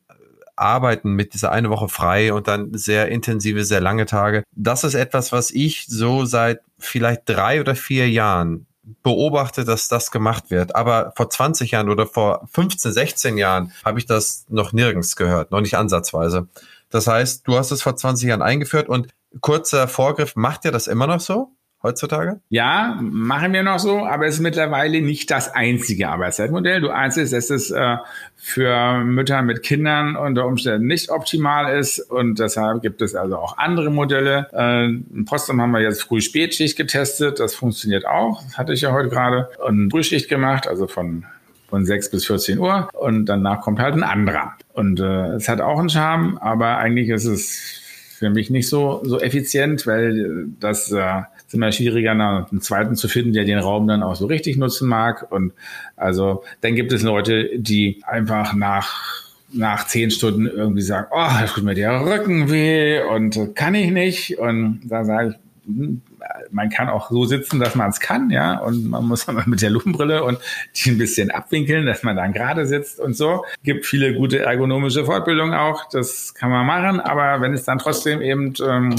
[0.56, 4.94] Arbeiten mit dieser eine Woche frei und dann sehr intensive, sehr lange Tage, das ist
[4.94, 8.66] etwas, was ich so seit vielleicht drei oder vier Jahren
[9.02, 10.74] beobachte, dass das gemacht wird.
[10.74, 15.50] Aber vor 20 Jahren oder vor 15, 16 Jahren habe ich das noch nirgends gehört,
[15.50, 16.48] noch nicht ansatzweise.
[16.90, 19.08] Das heißt, du hast es vor 20 Jahren eingeführt und
[19.40, 21.52] kurzer Vorgriff, macht ihr das immer noch so?
[21.82, 22.40] Heutzutage?
[22.48, 26.80] Ja, machen wir noch so, aber es ist mittlerweile nicht das einzige Arbeitszeitmodell.
[26.80, 27.96] Du einst dass es äh,
[28.36, 33.58] für Mütter mit Kindern unter Umständen nicht optimal ist und deshalb gibt es also auch
[33.58, 34.48] andere Modelle.
[34.52, 35.26] Äh, in
[35.60, 39.90] haben wir jetzt Früh-Spätschicht getestet, das funktioniert auch, das hatte ich ja heute gerade, und
[39.90, 41.24] Frühschicht gemacht, also von
[41.72, 44.52] von 6 bis 14 Uhr und danach kommt halt ein anderer.
[44.74, 47.81] Und äh, es hat auch einen Charme, aber eigentlich ist es
[48.22, 53.08] für mich nicht so, so effizient, weil das äh, ist immer schwieriger, einen zweiten zu
[53.08, 55.32] finden, der den Raum dann auch so richtig nutzen mag.
[55.32, 55.52] Und
[55.96, 61.46] also dann gibt es Leute, die einfach nach nach zehn Stunden irgendwie sagen, oh, da
[61.46, 64.38] tut mir der Rücken weh und kann ich nicht.
[64.38, 66.00] Und da sage ich, hm,
[66.50, 69.62] man kann auch so sitzen, dass man es kann, ja, und man muss aber mit
[69.62, 70.38] der Lupenbrille und
[70.76, 73.44] die ein bisschen abwinkeln, dass man dann gerade sitzt und so.
[73.62, 78.20] Gibt viele gute ergonomische Fortbildungen auch, das kann man machen, aber wenn es dann trotzdem
[78.20, 78.94] eben ähm,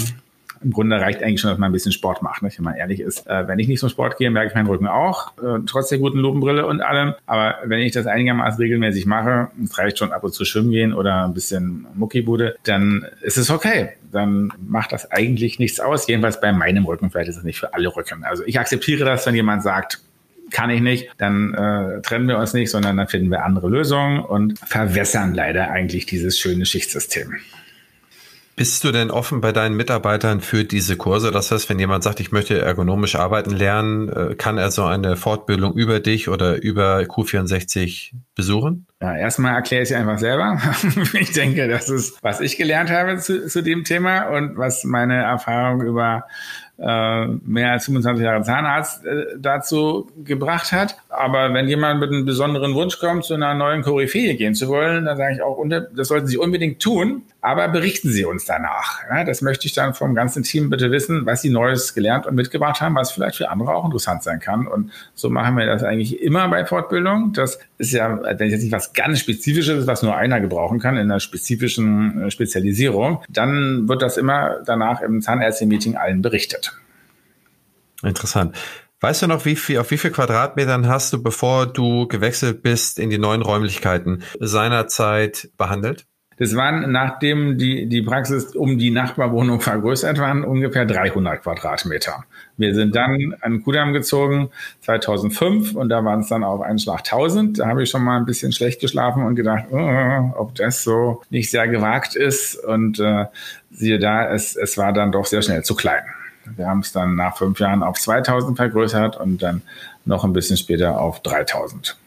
[0.63, 2.57] im Grunde reicht eigentlich schon, dass man ein bisschen Sport macht, nicht?
[2.57, 3.27] wenn man ehrlich ist.
[3.27, 5.99] Äh, wenn ich nicht zum Sport gehe, merke ich meinen Rücken auch, äh, trotz der
[5.99, 7.13] guten Lupenbrille und allem.
[7.25, 10.93] Aber wenn ich das einigermaßen regelmäßig mache, es reicht schon ab und zu schwimmen gehen
[10.93, 13.89] oder ein bisschen Muckibude, dann ist es okay.
[14.11, 16.07] Dann macht das eigentlich nichts aus.
[16.07, 17.09] Jedenfalls bei meinem Rücken.
[17.11, 18.23] Vielleicht ist es nicht für alle Rücken.
[18.23, 19.99] Also ich akzeptiere das, wenn jemand sagt,
[20.51, 24.19] kann ich nicht, dann äh, trennen wir uns nicht, sondern dann finden wir andere Lösungen
[24.19, 27.33] und verwässern leider eigentlich dieses schöne Schichtsystem.
[28.55, 31.31] Bist du denn offen bei deinen Mitarbeitern für diese Kurse?
[31.31, 35.15] Das heißt, wenn jemand sagt, ich möchte ergonomisch arbeiten lernen, äh, kann er so eine
[35.15, 38.85] Fortbildung über dich oder über Q64 besuchen?
[39.01, 40.61] Ja, erstmal erkläre ich einfach selber.
[41.13, 45.23] ich denke, das ist, was ich gelernt habe zu, zu dem Thema und was meine
[45.23, 46.25] Erfahrung über
[46.77, 50.97] äh, mehr als 25 Jahre Zahnarzt äh, dazu gebracht hat.
[51.09, 55.05] Aber wenn jemand mit einem besonderen Wunsch kommt, zu einer neuen Koryphäe gehen zu wollen,
[55.05, 59.01] dann sage ich auch, das sollten Sie unbedingt tun, aber berichten Sie uns danach.
[59.09, 62.35] Ja, das möchte ich dann vom ganzen Team bitte wissen, was Sie Neues gelernt und
[62.35, 64.65] mitgebracht haben, was vielleicht für andere auch interessant sein kann.
[64.65, 67.33] Und so machen wir das eigentlich immer bei Fortbildung.
[67.33, 71.11] Das ist ja, wenn jetzt nicht was ganz Spezifisches, was nur einer gebrauchen kann in
[71.11, 76.71] einer spezifischen äh, Spezialisierung, dann wird das immer danach im Zahnärzte-Meeting allen berichtet.
[78.03, 78.55] Interessant.
[79.01, 82.99] Weißt du noch, wie viel, auf wie viel Quadratmetern hast du, bevor du gewechselt bist
[82.99, 86.05] in die neuen Räumlichkeiten, seinerzeit behandelt?
[86.37, 92.25] Das waren, nachdem die, die Praxis um die Nachbarwohnung vergrößert waren, ungefähr 300 Quadratmeter.
[92.57, 94.49] Wir sind dann an Kudam gezogen
[94.81, 97.59] 2005 und da waren es dann auf einen Schlag 1000.
[97.59, 101.21] Da habe ich schon mal ein bisschen schlecht geschlafen und gedacht, oh, ob das so
[101.29, 102.55] nicht sehr gewagt ist.
[102.55, 103.25] Und äh,
[103.71, 106.03] siehe da, es, es war dann doch sehr schnell zu klein.
[106.55, 109.61] Wir haben es dann nach fünf Jahren auf 2000 vergrößert und dann
[110.05, 111.97] noch ein bisschen später auf 3000.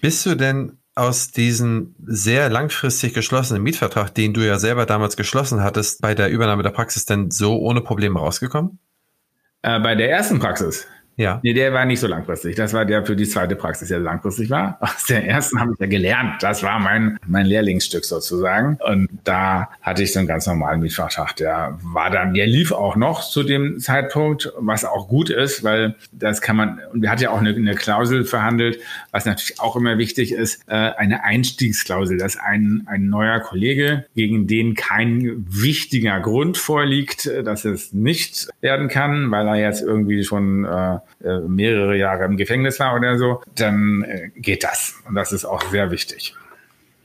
[0.00, 5.62] Bist du denn aus diesem sehr langfristig geschlossenen Mietvertrag, den du ja selber damals geschlossen
[5.62, 8.78] hattest, bei der Übernahme der Praxis denn so ohne Probleme rausgekommen?
[9.62, 10.86] Äh, bei der ersten Praxis?
[11.16, 11.40] Ja.
[11.42, 12.56] Nee, der war nicht so langfristig.
[12.56, 14.78] Das war der für die zweite Praxis, der langfristig war.
[14.80, 16.42] Aus der ersten habe ich ja gelernt.
[16.42, 18.78] Das war mein, mein Lehrlingsstück sozusagen.
[18.84, 21.36] Und da hatte ich so einen ganz normalen Mietvertrag.
[21.36, 25.94] Der war dann, der lief auch noch zu dem Zeitpunkt, was auch gut ist, weil
[26.12, 28.78] das kann man, und wir hatten ja auch eine, eine Klausel verhandelt,
[29.12, 34.46] was natürlich auch immer wichtig ist, äh, eine Einstiegsklausel, dass ein, ein neuer Kollege, gegen
[34.46, 40.64] den kein wichtiger Grund vorliegt, dass es nicht werden kann, weil er jetzt irgendwie schon
[40.64, 44.94] äh, äh, mehrere Jahre im Gefängnis war oder so, dann äh, geht das.
[45.08, 46.34] Und das ist auch sehr wichtig.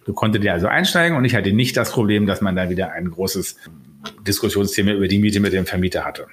[0.05, 2.91] Du konntet ja also einsteigen und ich hatte nicht das Problem, dass man da wieder
[2.91, 3.57] ein großes
[4.25, 6.27] Diskussionsthema über die Miete mit dem Vermieter hatte.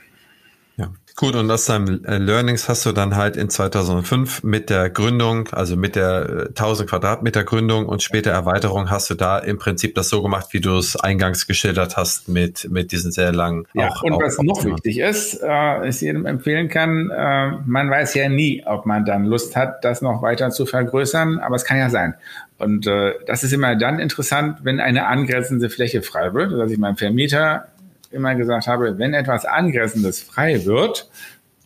[1.19, 5.49] Gut, und aus deinem äh, Learnings hast du dann halt in 2005 mit der Gründung,
[5.51, 10.11] also mit der 1000 Quadratmeter Gründung und später Erweiterung, hast du da im Prinzip das
[10.11, 13.67] so gemacht, wie du es eingangs geschildert hast, mit, mit diesen sehr langen.
[13.73, 17.89] Ja, auch, und auch, was noch wichtig ist, äh, ich jedem empfehlen kann, äh, man
[17.89, 21.65] weiß ja nie, ob man dann Lust hat, das noch weiter zu vergrößern, aber es
[21.65, 22.13] kann ja sein.
[22.59, 26.77] Und äh, das ist immer dann interessant, wenn eine angrenzende Fläche frei wird, dass ich
[26.77, 27.69] meinem Vermieter
[28.17, 31.09] immer gesagt habe, wenn etwas Angressendes frei wird,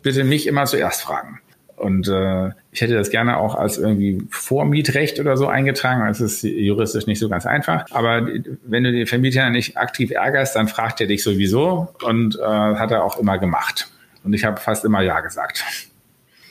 [0.03, 1.41] bitte mich immer zuerst fragen.
[1.77, 6.07] Und äh, ich hätte das gerne auch als irgendwie Vormietrecht oder so eingetragen.
[6.07, 7.87] Das ist juristisch nicht so ganz einfach.
[7.91, 8.29] Aber
[8.67, 12.91] wenn du den Vermieter nicht aktiv ärgerst, dann fragt er dich sowieso und äh, hat
[12.91, 13.91] er auch immer gemacht.
[14.25, 15.65] Und ich habe fast immer Ja gesagt.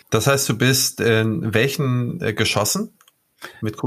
[0.09, 2.91] Das heißt, du bist in welchen äh, Geschossen?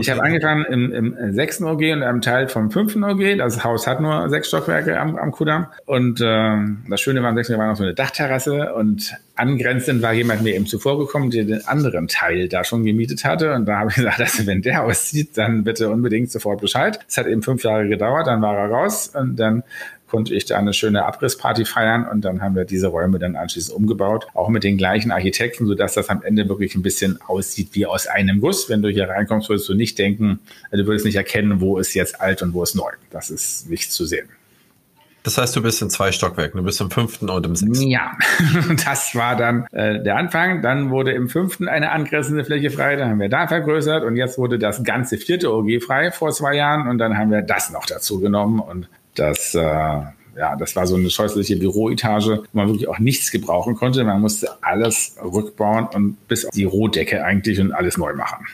[0.01, 3.37] Ich habe angefangen im, im sechsten OG und einem Teil vom fünften OG.
[3.39, 5.67] Das Haus hat nur sechs Stockwerke am, am Kudamm.
[5.85, 6.57] Und äh,
[6.89, 10.55] das Schöne war, im sechsten war noch so eine Dachterrasse und angrenzend war jemand mir
[10.55, 13.53] eben zuvor gekommen, der den anderen Teil da schon gemietet hatte.
[13.53, 16.99] Und da habe ich gesagt, also wenn der aussieht, dann bitte unbedingt sofort Bescheid.
[17.07, 19.65] Es hat eben fünf Jahre gedauert, dann war er raus und dann
[20.13, 23.75] konnte ich da eine schöne Abrissparty feiern und dann haben wir diese Räume dann anschließend
[23.75, 27.87] umgebaut, auch mit den gleichen Architekten, sodass das am Ende wirklich ein bisschen aussieht wie
[27.87, 28.69] aus einem Guss.
[28.69, 32.21] Wenn du hier reinkommst, würdest du nicht denken, du würdest nicht erkennen, wo ist jetzt
[32.21, 32.91] alt und wo ist neu.
[33.09, 34.29] Das ist nicht zu sehen.
[35.23, 37.89] Das heißt, du bist in zwei Stockwerken, du bist im fünften und im sechsten.
[37.89, 38.13] Ja,
[38.85, 40.61] das war dann äh, der Anfang.
[40.61, 44.37] Dann wurde im fünften eine angrenzende Fläche frei, dann haben wir da vergrößert und jetzt
[44.37, 47.87] wurde das ganze vierte OG frei vor zwei Jahren und dann haben wir das noch
[47.87, 52.89] dazu genommen und das, äh, ja, das war so eine scheußliche Büroetage, wo man wirklich
[52.89, 54.05] auch nichts gebrauchen konnte.
[54.05, 58.47] Man musste alles rückbauen und bis auf die Rohdecke eigentlich und alles neu machen.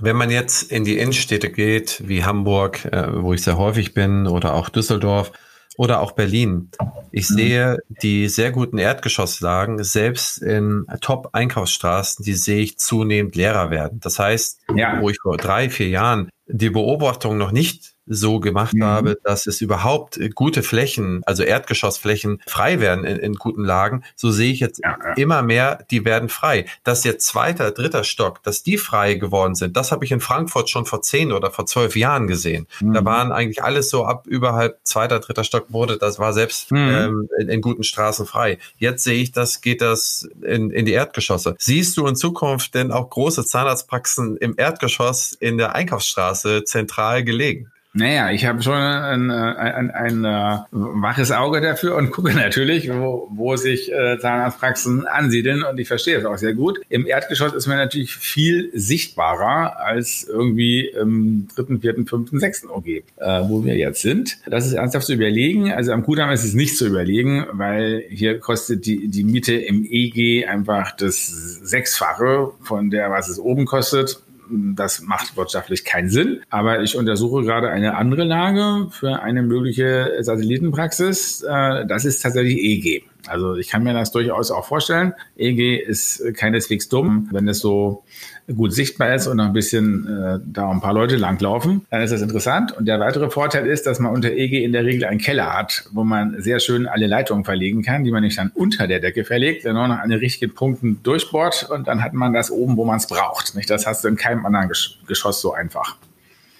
[0.00, 4.26] Wenn man jetzt in die Innenstädte geht, wie Hamburg, äh, wo ich sehr häufig bin,
[4.26, 5.32] oder auch Düsseldorf
[5.76, 6.70] oder auch Berlin,
[7.10, 7.34] ich mhm.
[7.34, 14.00] sehe die sehr guten Erdgeschosslagen, selbst in Top-Einkaufsstraßen, die sehe ich zunehmend leerer werden.
[14.00, 15.00] Das heißt, ja.
[15.00, 18.84] wo ich vor drei, vier Jahren die Beobachtung noch nicht so gemacht mhm.
[18.84, 24.30] habe, dass es überhaupt gute Flächen, also Erdgeschossflächen frei werden in, in guten Lagen, so
[24.30, 25.14] sehe ich jetzt ja, ja.
[25.14, 26.66] immer mehr, die werden frei.
[26.84, 30.68] Dass jetzt zweiter, dritter Stock, dass die frei geworden sind, das habe ich in Frankfurt
[30.70, 32.66] schon vor zehn oder vor zwölf Jahren gesehen.
[32.80, 32.92] Mhm.
[32.92, 36.78] Da waren eigentlich alles so ab überhalb zweiter, dritter Stock wurde, das war selbst mhm.
[36.78, 38.58] ähm, in, in, guten Straßen frei.
[38.78, 41.54] Jetzt sehe ich, das geht das in, in die Erdgeschosse.
[41.58, 47.70] Siehst du in Zukunft denn auch große Zahnarztpraxen im Erdgeschoss in der Einkaufsstraße zentral gelegen?
[47.94, 52.90] Naja, ich habe schon ein, ein, ein, ein äh, waches Auge dafür und gucke natürlich,
[52.90, 56.80] wo, wo sich äh, Zahnarztpraxen ansiedeln und ich verstehe es auch sehr gut.
[56.88, 62.86] Im Erdgeschoss ist man natürlich viel sichtbarer als irgendwie im dritten, vierten, fünften, sechsten OG,
[62.86, 63.02] äh,
[63.48, 64.38] wo wir jetzt sind.
[64.46, 65.70] Das ist ernsthaft zu überlegen.
[65.70, 69.84] Also am Kudamm ist es nicht zu überlegen, weil hier kostet die, die Miete im
[69.84, 76.42] EG einfach das Sechsfache von der, was es oben kostet das macht wirtschaftlich keinen Sinn.
[76.50, 81.42] Aber ich untersuche gerade eine andere Lage für eine mögliche Satellitenpraxis.
[81.42, 83.04] Äh, das ist tatsächlich EG.
[83.26, 85.14] Also ich kann mir das durchaus auch vorstellen.
[85.36, 88.04] EG ist keineswegs dumm, wenn es so
[88.48, 92.12] gut sichtbar ist und noch ein bisschen äh, da ein paar Leute langlaufen, dann ist
[92.12, 92.72] das interessant.
[92.72, 95.84] Und der weitere Vorteil ist, dass man unter EG in der Regel einen Keller hat,
[95.92, 99.24] wo man sehr schön alle Leitungen verlegen kann, die man nicht dann unter der Decke
[99.24, 102.84] verlegt, sondern noch an den richtigen Punkten durchbohrt und dann hat man das oben, wo
[102.84, 103.54] man es braucht.
[103.54, 103.70] Nicht?
[103.70, 104.70] Das hast du in keinem anderen
[105.06, 105.96] Geschoss so einfach.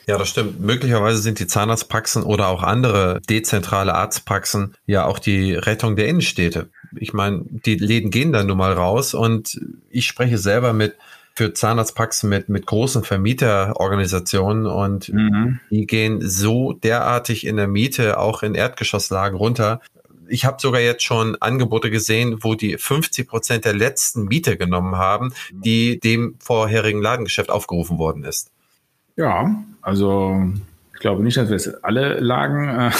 [0.07, 0.61] Ja, das stimmt.
[0.61, 6.71] Möglicherweise sind die Zahnarztpraxen oder auch andere dezentrale Arztpraxen ja auch die Rettung der Innenstädte.
[6.97, 10.97] Ich meine, die Läden gehen dann nun mal raus und ich spreche selber mit
[11.35, 15.61] für Zahnarztpraxen mit, mit großen Vermieterorganisationen und mhm.
[15.71, 19.81] die gehen so derartig in der Miete auch in Erdgeschosslagen runter.
[20.29, 24.97] Ich habe sogar jetzt schon Angebote gesehen, wo die 50 Prozent der letzten Miete genommen
[24.97, 28.51] haben, die dem vorherigen Ladengeschäft aufgerufen worden ist.
[29.17, 30.43] Ja, also
[31.03, 32.91] glaube nicht, dass wir es alle Lagen äh,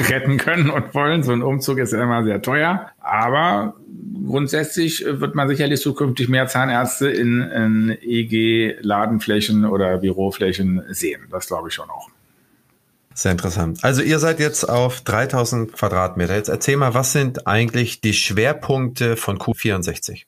[0.12, 1.22] retten können und wollen.
[1.22, 2.90] So ein Umzug ist immer sehr teuer.
[3.00, 3.74] Aber
[4.26, 11.22] grundsätzlich wird man sicherlich zukünftig mehr Zahnärzte in, in EG-Ladenflächen oder Büroflächen sehen.
[11.30, 12.10] Das glaube ich schon auch.
[13.14, 13.84] Sehr interessant.
[13.84, 16.34] Also ihr seid jetzt auf 3000 Quadratmeter.
[16.34, 20.24] Jetzt erzähl mal, was sind eigentlich die Schwerpunkte von Q64?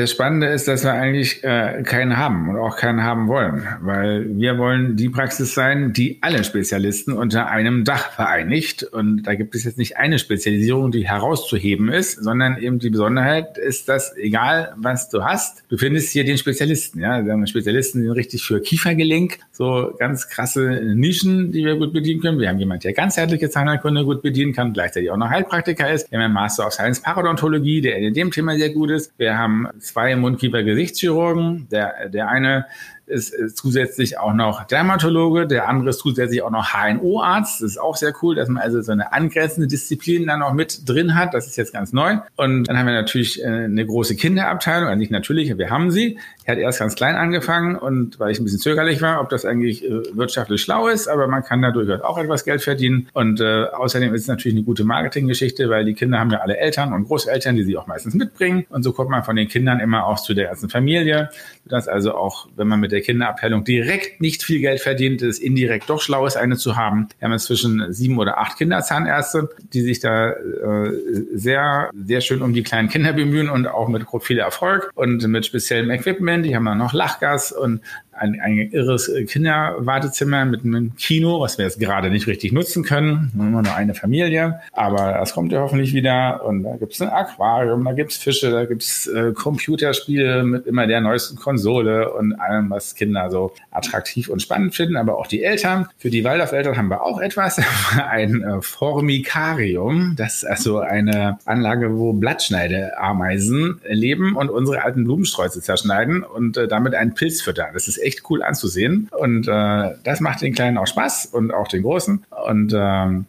[0.00, 4.34] Das Spannende ist, dass wir eigentlich äh, keinen haben und auch keinen haben wollen, weil
[4.34, 8.82] wir wollen die Praxis sein, die alle Spezialisten unter einem Dach vereinigt.
[8.82, 13.58] Und da gibt es jetzt nicht eine Spezialisierung, die herauszuheben ist, sondern eben die Besonderheit
[13.58, 16.98] ist, dass egal was du hast, du findest hier den Spezialisten.
[17.00, 21.76] Ja, wir haben Spezialisten, die sind richtig für Kiefergelenk, so ganz krasse Nischen, die wir
[21.76, 22.38] gut bedienen können.
[22.38, 26.10] Wir haben jemanden, der ganzheitliche Zahnheilkunde gut bedienen kann, gleichzeitig auch noch Heilpraktiker ist.
[26.10, 29.12] Wir haben einen Master of Science Parodontologie, der in dem Thema sehr gut ist.
[29.18, 31.68] Wir haben zwei Mundkiefer-Gesichtschirurgen.
[31.70, 32.66] Der, der eine
[33.10, 37.60] ist, zusätzlich auch noch Dermatologe, der andere ist zusätzlich auch noch HNO-Arzt.
[37.60, 40.88] Das ist auch sehr cool, dass man also so eine angrenzende Disziplin dann noch mit
[40.88, 41.34] drin hat.
[41.34, 42.18] Das ist jetzt ganz neu.
[42.36, 46.18] Und dann haben wir natürlich äh, eine große Kinderabteilung, also nicht natürlich, wir haben sie.
[46.50, 49.84] Hat erst ganz klein angefangen und weil ich ein bisschen zögerlich war, ob das eigentlich
[49.84, 53.08] äh, wirtschaftlich schlau ist, aber man kann da durchaus auch etwas Geld verdienen.
[53.12, 56.58] Und äh, außerdem ist es natürlich eine gute Marketinggeschichte, weil die Kinder haben ja alle
[56.58, 58.66] Eltern und Großeltern, die sie auch meistens mitbringen.
[58.68, 61.30] Und so kommt man von den Kindern immer auch zu der ersten Familie.
[61.66, 65.38] Das also auch, wenn man mit der der Kinderabteilung direkt nicht viel Geld verdient, ist
[65.38, 67.08] indirekt doch schlau ist, eine zu haben.
[67.18, 70.92] Wir haben inzwischen sieben oder acht Kinderzahnärzte, die sich da äh,
[71.34, 75.46] sehr, sehr schön um die kleinen Kinder bemühen und auch mit viel Erfolg und mit
[75.46, 76.39] speziellem Equipment.
[76.42, 77.82] Die haben dann noch Lachgas und
[78.20, 83.30] ein, ein irres Kinderwartezimmer mit einem Kino, was wir jetzt gerade nicht richtig nutzen können.
[83.34, 84.60] Nur noch eine Familie.
[84.72, 86.44] Aber das kommt ja hoffentlich wieder.
[86.44, 90.44] Und da gibt es ein Aquarium, da gibt es Fische, da gibt es äh, Computerspiele
[90.44, 94.96] mit immer der neuesten Konsole und allem, was Kinder so attraktiv und spannend finden.
[94.96, 95.88] Aber auch die Eltern.
[95.96, 97.60] Für die Waldorfeltern haben wir auch etwas.
[98.10, 100.14] ein äh, Formikarium.
[100.16, 106.68] Das ist also eine Anlage, wo Blattschneideameisen leben und unsere alten Blumensträuße zerschneiden und äh,
[106.68, 107.70] damit einen Pilz füttern.
[107.72, 109.08] Das ist echt echt cool anzusehen.
[109.16, 112.24] Und äh, das macht den Kleinen auch Spaß und auch den Großen.
[112.46, 113.26] Und ähm,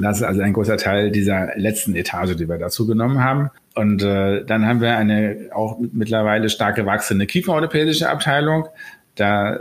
[0.00, 3.50] das ist also ein großer Teil dieser letzten Etage, die wir dazu genommen haben.
[3.74, 8.68] Und äh, dann haben wir eine auch mittlerweile stark gewachsene kieferorthopädische Abteilung.
[9.14, 9.60] Da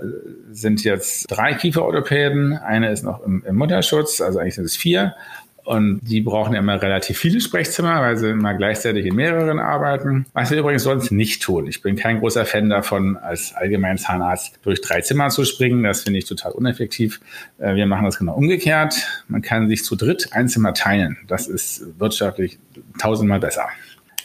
[0.51, 2.53] sind jetzt drei Kieferorthopäden.
[2.57, 5.15] Eine ist noch im, im Mutterschutz, also eigentlich sind es vier.
[5.63, 10.25] Und die brauchen immer relativ viele Sprechzimmer, weil sie immer gleichzeitig in mehreren arbeiten.
[10.33, 11.67] Was wir übrigens sonst nicht tun.
[11.67, 15.83] Ich bin kein großer Fan davon, als Allgemeinzahnarzt durch drei Zimmer zu springen.
[15.83, 17.19] Das finde ich total uneffektiv.
[17.59, 18.95] Äh, wir machen das genau umgekehrt.
[19.27, 21.17] Man kann sich zu dritt ein Zimmer teilen.
[21.27, 22.59] Das ist wirtschaftlich
[22.99, 23.67] tausendmal besser.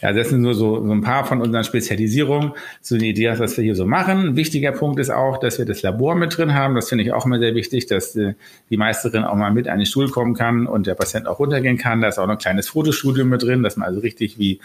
[0.01, 3.57] Ja, das sind nur so, so ein paar von unseren Spezialisierungen, so die Idee, was
[3.57, 4.29] wir hier so machen.
[4.29, 6.75] Ein wichtiger Punkt ist auch, dass wir das Labor mit drin haben.
[6.75, 8.33] Das finde ich auch immer sehr wichtig, dass die, äh,
[8.69, 11.77] die Meisterin auch mal mit an den Stuhl kommen kann und der Patient auch runtergehen
[11.77, 12.01] kann.
[12.01, 14.59] Da ist auch noch ein kleines Fotostudio mit drin, dass man also richtig wie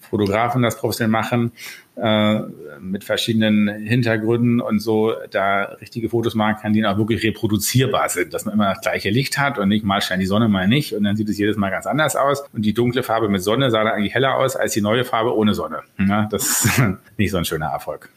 [0.00, 1.52] Fotografen das professionell machen,
[1.96, 2.40] äh,
[2.80, 8.34] mit verschiedenen Hintergründen und so da richtige Fotos machen kann, die auch wirklich reproduzierbar sind,
[8.34, 10.92] dass man immer das gleiche Licht hat und nicht mal scheint die Sonne, mal nicht
[10.94, 13.70] und dann sieht es jedes Mal ganz anders aus und die dunkle Farbe mit Sonne
[13.70, 15.82] sah da eigentlich heller aus als die neue Farbe ohne Sonne.
[15.98, 16.82] Ja, das ist
[17.16, 18.08] nicht so ein schöner Erfolg.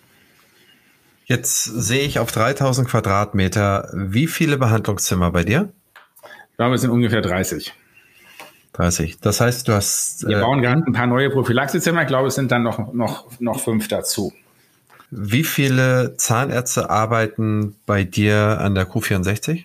[1.25, 5.71] Jetzt sehe ich auf 3000 Quadratmeter, wie viele Behandlungszimmer bei dir?
[6.51, 7.73] Ich glaube, es sind ungefähr 30.
[8.73, 9.19] 30.
[9.19, 10.27] Das heißt, du hast.
[10.27, 12.01] Wir äh, bauen gerade ein paar neue Prophylaxezimmer.
[12.01, 14.33] Ich glaube, es sind dann noch, noch, noch fünf dazu.
[15.09, 19.63] Wie viele Zahnärzte arbeiten bei dir an der Q64?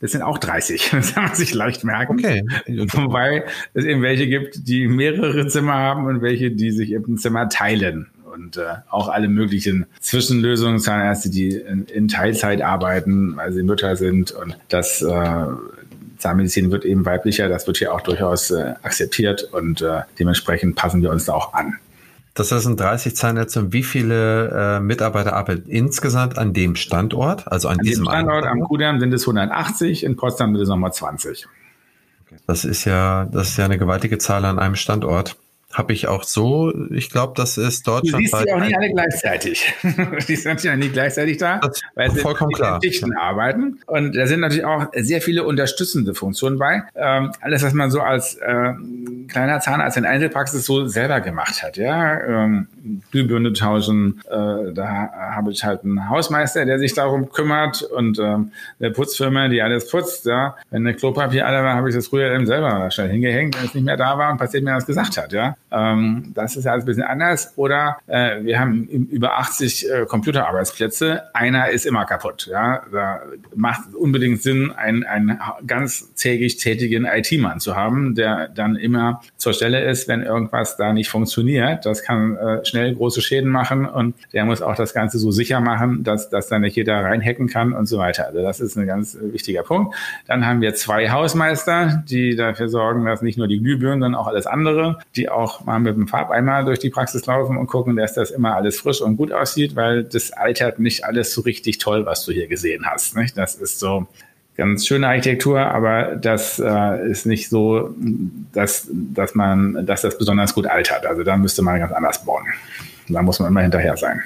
[0.00, 0.90] Das sind auch 30.
[0.92, 2.18] Das kann man sich leicht merken.
[2.18, 2.44] Okay.
[2.92, 7.18] Wobei es eben welche gibt, die mehrere Zimmer haben und welche, die sich eben ein
[7.18, 8.08] Zimmer teilen.
[8.34, 13.96] Und äh, auch alle möglichen Zwischenlösungen, Zahnärzte, die in, in Teilzeit arbeiten, weil sie Mütter
[13.96, 14.32] sind.
[14.32, 15.46] Und das äh,
[16.24, 21.02] Zahnmedizin wird eben weiblicher, das wird hier auch durchaus äh, akzeptiert und äh, dementsprechend passen
[21.02, 21.74] wir uns da auch an.
[22.32, 27.46] Das sind 30 Zahnärzte und wie viele äh, Mitarbeiter arbeiten insgesamt an dem Standort?
[27.46, 30.94] Also an, an diesem Standort am Kudamm sind es 180, in Potsdam sind es nochmal
[30.94, 31.46] 20.
[32.46, 35.36] Das ist ja, das ist ja eine gewaltige Zahl an einem Standort
[35.74, 36.72] habe ich auch so.
[36.90, 38.04] Ich glaube, das ist Deutschland.
[38.14, 39.74] Du siehst sie auch nicht alle gleichzeitig.
[40.28, 42.78] die sind ja nicht gleichzeitig da, das weil sie vollkommen klar.
[42.78, 43.20] Dichten ja.
[43.20, 43.80] arbeiten.
[43.86, 46.82] Und da sind natürlich auch sehr viele unterstützende Funktionen bei.
[46.94, 48.72] Ähm, alles, was man so als äh,
[49.28, 51.76] kleiner Zahnarzt in Einzelpraxis so selber gemacht hat.
[51.76, 52.68] Ja, ähm,
[53.10, 54.20] Glühbirne tauschen.
[54.26, 59.48] Äh, da habe ich halt einen Hausmeister, der sich darum kümmert und ähm, eine Putzfirma,
[59.48, 60.26] die alles putzt.
[60.26, 63.66] Ja, wenn eine Klopapier alle war, habe ich das früher eben selber schnell hingehängt, wenn
[63.66, 65.32] es nicht mehr da war und passiert mir das gesagt hat.
[65.32, 65.56] Ja.
[65.74, 67.52] Ähm, das ist ja alles ein bisschen anders.
[67.56, 71.34] Oder äh, wir haben über 80 äh, Computerarbeitsplätze.
[71.34, 72.48] Einer ist immer kaputt.
[72.50, 73.22] Ja, da
[73.54, 79.52] macht unbedingt Sinn, einen, einen ganz täglich tätigen IT-Mann zu haben, der dann immer zur
[79.52, 81.84] Stelle ist, wenn irgendwas da nicht funktioniert.
[81.84, 85.60] Das kann äh, schnell große Schäden machen und der muss auch das Ganze so sicher
[85.60, 88.26] machen, dass, dass da nicht jeder reinhacken kann und so weiter.
[88.26, 89.94] Also das ist ein ganz wichtiger Punkt.
[90.26, 94.26] Dann haben wir zwei Hausmeister, die dafür sorgen, dass nicht nur die Glühbirnen, sondern auch
[94.26, 98.14] alles andere, die auch mal mit dem Farbeimer durch die Praxis laufen und gucken, dass
[98.14, 102.06] das immer alles frisch und gut aussieht, weil das altert nicht alles so richtig toll,
[102.06, 103.16] was du hier gesehen hast.
[103.16, 103.36] Nicht?
[103.36, 104.06] Das ist so
[104.56, 107.94] ganz schöne Architektur, aber das äh, ist nicht so,
[108.52, 111.06] dass, dass man, dass das besonders gut altert.
[111.06, 112.44] Also da müsste man ganz anders bauen.
[113.08, 114.22] Da muss man immer hinterher sein.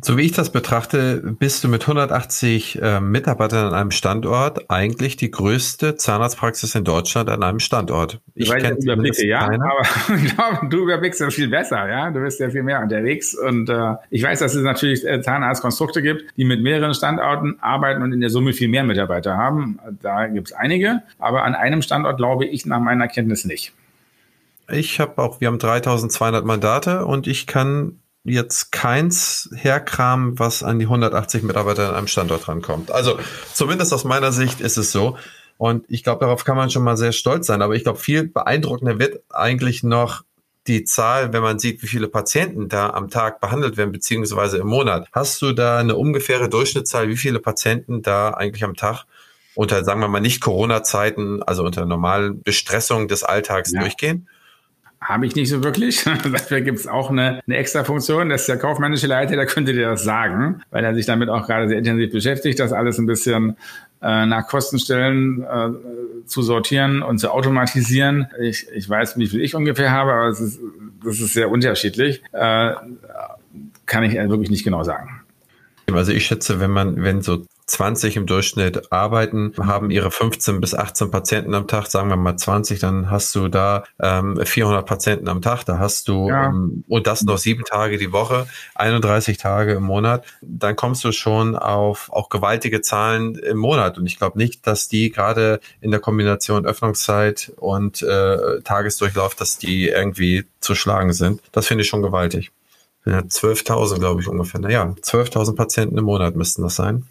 [0.00, 5.16] So wie ich das betrachte, bist du mit 180 äh, Mitarbeitern an einem Standort eigentlich
[5.16, 8.20] die größte Zahnarztpraxis in Deutschland an einem Standort.
[8.34, 9.64] Ich kenne Überblicke, ja, keiner.
[9.64, 12.10] aber ich glaube, du überblickst das viel besser, ja.
[12.10, 16.00] Du bist ja viel mehr unterwegs und äh, ich weiß, dass es natürlich äh, Zahnarztkonstrukte
[16.00, 19.78] gibt, die mit mehreren Standorten arbeiten und in der Summe viel mehr Mitarbeiter haben.
[20.00, 23.72] Da gibt es einige, aber an einem Standort glaube ich nach meiner Kenntnis nicht.
[24.70, 30.78] Ich habe auch, wir haben 3200 Mandate und ich kann jetzt keins herkramen, was an
[30.78, 32.90] die 180 Mitarbeiter an einem Standort rankommt.
[32.90, 33.18] Also
[33.52, 35.16] zumindest aus meiner Sicht ist es so.
[35.58, 37.62] Und ich glaube, darauf kann man schon mal sehr stolz sein.
[37.62, 40.22] Aber ich glaube, viel beeindruckender wird eigentlich noch
[40.66, 44.68] die Zahl, wenn man sieht, wie viele Patienten da am Tag behandelt werden, beziehungsweise im
[44.68, 45.08] Monat.
[45.12, 49.04] Hast du da eine ungefähre Durchschnittszahl, wie viele Patienten da eigentlich am Tag
[49.54, 53.80] unter, sagen wir mal, nicht Corona-Zeiten, also unter normalen Bestressungen des Alltags ja.
[53.80, 54.28] durchgehen?
[55.02, 56.04] Habe ich nicht so wirklich.
[56.32, 58.28] Dafür gibt es auch eine, eine extra Funktion.
[58.28, 61.46] Das ist der kaufmännische Leiter, der könnte dir das sagen, weil er sich damit auch
[61.46, 63.56] gerade sehr intensiv beschäftigt, das alles ein bisschen
[64.00, 68.28] äh, nach Kostenstellen äh, zu sortieren und zu automatisieren.
[68.40, 70.60] Ich, ich weiß, wie viel ich ungefähr habe, aber es ist,
[71.04, 72.22] das ist sehr unterschiedlich.
[72.32, 72.72] Äh,
[73.86, 75.20] kann ich wirklich nicht genau sagen.
[75.92, 80.74] Also ich schätze, wenn man, wenn so 20 im Durchschnitt arbeiten, haben ihre 15 bis
[80.74, 85.26] 18 Patienten am Tag, sagen wir mal 20, dann hast du da ähm, 400 Patienten
[85.26, 86.48] am Tag, da hast du ja.
[86.48, 91.12] ähm, und das noch sieben Tage die Woche, 31 Tage im Monat, dann kommst du
[91.12, 95.90] schon auf auch gewaltige Zahlen im Monat und ich glaube nicht, dass die gerade in
[95.90, 101.40] der Kombination Öffnungszeit und äh, Tagesdurchlauf, dass die irgendwie zu schlagen sind.
[101.52, 102.52] Das finde ich schon gewaltig.
[103.06, 104.60] Ja, 12.000, glaube ich, ungefähr.
[104.60, 107.06] Naja, 12.000 Patienten im Monat müssten das sein.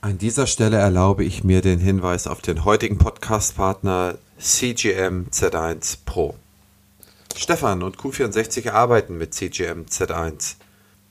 [0.00, 6.36] An dieser Stelle erlaube ich mir den Hinweis auf den heutigen Podcast-Partner CGM Z1 Pro.
[7.34, 10.54] Stefan und Q64 arbeiten mit CGM Z1.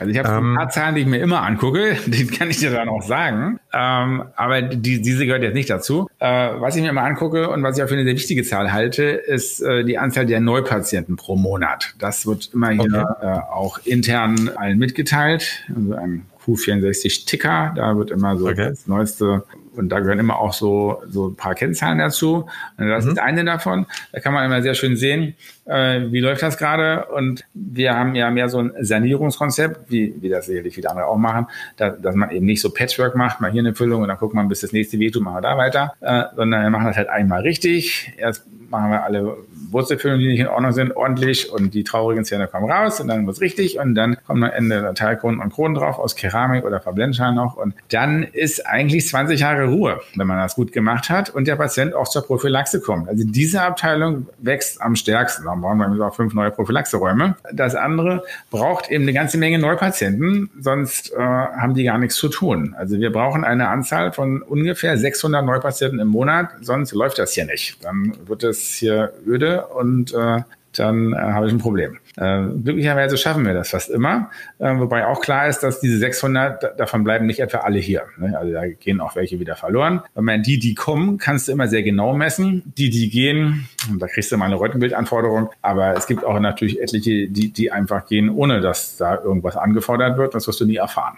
[0.00, 2.58] Also ich habe ähm, ein paar Zahlen, die ich mir immer angucke, die kann ich
[2.58, 3.60] dir dann auch sagen.
[3.72, 6.08] Ähm, aber die, diese gehört jetzt nicht dazu.
[6.18, 8.72] Äh, was ich mir immer angucke und was ich auch für eine sehr wichtige Zahl
[8.72, 11.94] halte, ist äh, die Anzahl der Neupatienten pro Monat.
[11.98, 13.26] Das wird immer hier okay.
[13.26, 15.64] äh, auch intern allen mitgeteilt.
[15.76, 17.74] Also ein Q64-Ticker.
[17.76, 18.70] Da wird immer so okay.
[18.70, 19.44] das neueste
[19.76, 22.46] und da gehören immer auch so, so ein paar Kennzahlen dazu.
[22.76, 23.12] Und das mhm.
[23.12, 23.86] ist eine davon.
[24.12, 25.34] Da kann man immer sehr schön sehen,
[25.66, 27.06] äh, wie läuft das gerade.
[27.06, 31.16] Und wir haben ja mehr so ein Sanierungskonzept, wie, wie das sicherlich viele andere auch
[31.16, 31.46] machen,
[31.76, 34.34] da, dass man eben nicht so Patchwork macht, mal hier eine Füllung und dann guckt
[34.34, 37.08] man, bis das nächste wehtut, machen wir da weiter, äh, sondern wir machen das halt
[37.08, 38.12] einmal richtig.
[38.16, 39.36] Erst machen wir alle
[39.70, 43.26] Wurzelfüllungen, die nicht in Ordnung sind, ordentlich und die traurigen Zähne kommen raus und dann
[43.26, 47.34] wird's richtig und dann kommt am Ende Teilkronen und Kronen drauf aus Keramik oder Verblendschein
[47.34, 51.46] noch und dann ist eigentlich 20 Jahre Ruhe, wenn man das gut gemacht hat und
[51.46, 53.08] der Patient auch zur Prophylaxe kommt.
[53.08, 55.44] Also diese Abteilung wächst am stärksten.
[55.44, 57.36] Dann brauchen wir auch fünf neue Prophylaxeräume.
[57.52, 62.28] Das andere braucht eben eine ganze Menge Neupatienten, sonst äh, haben die gar nichts zu
[62.28, 62.74] tun.
[62.78, 67.46] Also wir brauchen eine Anzahl von ungefähr 600 Neupatienten im Monat, sonst läuft das hier
[67.46, 67.84] nicht.
[67.84, 70.40] Dann wird es hier öde und äh,
[70.78, 71.98] dann äh, habe ich ein Problem.
[72.16, 76.78] Äh, glücklicherweise schaffen wir das fast immer, äh, wobei auch klar ist, dass diese 600,
[76.78, 78.04] davon bleiben nicht etwa alle hier.
[78.18, 78.38] Ne?
[78.38, 80.02] Also da gehen auch welche wieder verloren.
[80.14, 82.62] Wenn man die, die kommen, kannst du immer sehr genau messen.
[82.78, 87.28] Die, die gehen, da kriegst du mal eine Röntgenbildanforderung, aber es gibt auch natürlich etliche,
[87.28, 90.34] die, die einfach gehen, ohne dass da irgendwas angefordert wird.
[90.34, 91.16] Das wirst du nie erfahren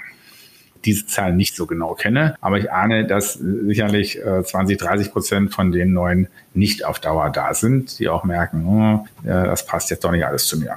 [0.84, 2.36] diese Zahl nicht so genau kenne.
[2.40, 7.54] Aber ich ahne, dass sicherlich 20, 30 Prozent von den neuen nicht auf Dauer da
[7.54, 10.76] sind, die auch merken, oh, das passt jetzt doch nicht alles zu mir.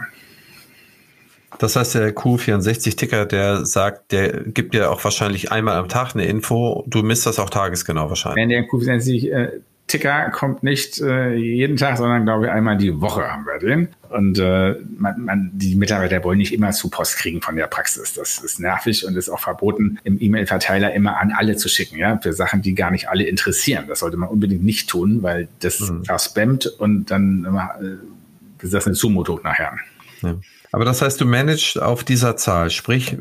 [1.57, 6.25] Das heißt, der Q64-Ticker, der sagt, der gibt dir auch wahrscheinlich einmal am Tag eine
[6.25, 6.83] Info.
[6.85, 8.41] Du misst das auch tagesgenau wahrscheinlich.
[8.41, 13.31] Wenn der Q64 Ticker kommt nicht äh, jeden Tag, sondern glaube ich einmal die Woche
[13.31, 13.89] haben wir den.
[14.09, 18.13] Und äh, man, man, die Mitarbeiter wollen nicht immer zu Post kriegen von der Praxis.
[18.13, 22.17] Das ist nervig und ist auch verboten, im E-Mail-Verteiler immer an alle zu schicken, ja,
[22.17, 23.85] für Sachen, die gar nicht alle interessieren.
[23.87, 26.03] Das sollte man unbedingt nicht tun, weil das mhm.
[26.03, 27.45] verspammt und dann
[27.79, 29.77] äh, ist das eine Zumutung nachher.
[30.23, 30.35] Ja.
[30.75, 33.15] Aber das heißt, du managst auf dieser Zahl, sprich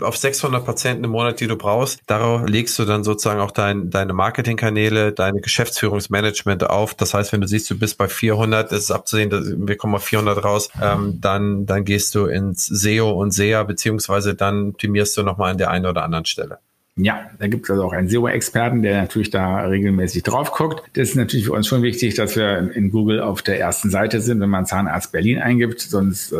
[0.00, 3.90] auf 600 Patienten im Monat, die du brauchst, darauf legst du dann sozusagen auch dein,
[3.90, 6.94] deine Marketingkanäle, deine Geschäftsführungsmanagement auf.
[6.94, 9.30] Das heißt, wenn du siehst, du bist bei 400, ist abzusehen,
[9.68, 14.34] wir kommen auf 400 raus, ähm, dann, dann gehst du ins SEO und SEA, beziehungsweise
[14.34, 16.58] dann optimierst du nochmal an der einen oder anderen Stelle.
[16.98, 20.82] Ja, da gibt es also auch einen SEO-Experten, der natürlich da regelmäßig drauf guckt.
[20.94, 24.20] Das ist natürlich für uns schon wichtig, dass wir in Google auf der ersten Seite
[24.20, 26.38] sind, wenn man Zahnarzt Berlin eingibt, sonst äh,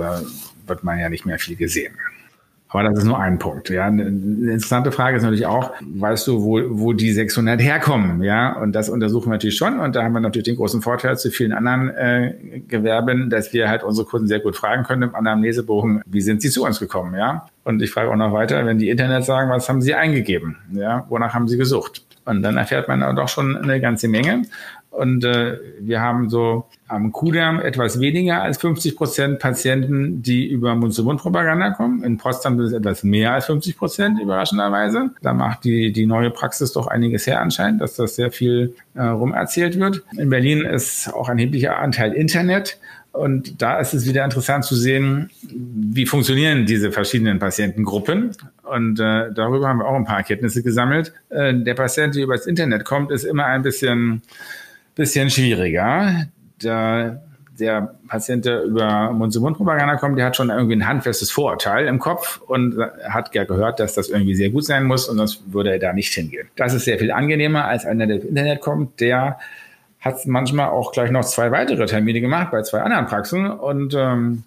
[0.66, 1.94] wird man ja nicht mehr viel gesehen.
[2.68, 3.70] Aber das ist nur ein Punkt.
[3.70, 8.22] Ja, eine interessante Frage ist natürlich auch, weißt du, wo, wo die 600 herkommen?
[8.22, 9.78] Ja, und das untersuchen wir natürlich schon.
[9.78, 13.70] Und da haben wir natürlich den großen Vorteil zu vielen anderen äh, Gewerben, dass wir
[13.70, 17.14] halt unsere Kunden sehr gut fragen können im Anamnesebogen, wie sind sie zu uns gekommen?
[17.14, 20.56] Ja, und ich frage auch noch weiter, wenn die Internet sagen, was haben sie eingegeben?
[20.72, 22.04] Ja, wonach haben sie gesucht?
[22.26, 24.42] Und dann erfährt man doch schon eine ganze Menge.
[24.90, 30.74] Und äh, wir haben so am Kudamm etwas weniger als 50 Prozent Patienten, die über
[30.74, 32.02] Mund-zu-Mund-Propaganda kommen.
[32.02, 35.10] In Potsdam sind es etwas mehr als 50 Prozent, überraschenderweise.
[35.20, 39.02] Da macht die, die neue Praxis doch einiges her anscheinend, dass das sehr viel äh,
[39.02, 40.02] rumerzählt wird.
[40.16, 42.78] In Berlin ist auch ein erheblicher Anteil Internet.
[43.12, 48.32] Und da ist es wieder interessant zu sehen, wie funktionieren diese verschiedenen Patientengruppen.
[48.62, 51.14] Und äh, darüber haben wir auch ein paar Erkenntnisse gesammelt.
[51.30, 54.22] Äh, der Patient, der über das Internet kommt, ist immer ein bisschen
[54.96, 56.26] bisschen schwieriger.
[56.60, 57.20] Da
[57.58, 62.40] der Patient, der über Mund-zu-Mund-Propaganda kommt, der hat schon irgendwie ein handfestes Vorurteil im Kopf
[62.46, 62.78] und
[63.08, 65.92] hat ja gehört, dass das irgendwie sehr gut sein muss und sonst würde er da
[65.92, 66.48] nicht hingehen.
[66.56, 69.38] Das ist sehr viel angenehmer als einer, der im Internet kommt, der
[70.00, 74.44] hat manchmal auch gleich noch zwei weitere Termine gemacht bei zwei anderen Praxen und ähm,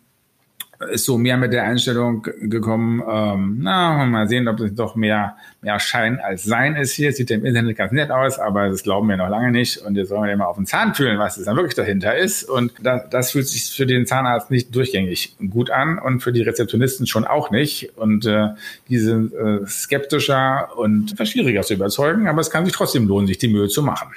[0.92, 5.36] ist so mehr mit der Einstellung gekommen, ähm, na, mal sehen, ob es doch mehr,
[5.62, 7.12] mehr Schein als Sein ist hier.
[7.12, 9.78] Sieht ja im Internet ganz nett aus, aber das glauben wir noch lange nicht.
[9.78, 12.16] Und jetzt sollen wir ja mal auf den Zahn fühlen, was es dann wirklich dahinter
[12.16, 12.44] ist.
[12.44, 16.44] Und da, das fühlt sich für den Zahnarzt nicht durchgängig gut an und für die
[16.44, 17.92] Rezeptionisten schon auch nicht.
[17.98, 18.50] Und äh,
[18.88, 23.38] die sind äh, skeptischer und schwieriger zu überzeugen, aber es kann sich trotzdem lohnen, sich
[23.38, 24.10] die Mühe zu machen.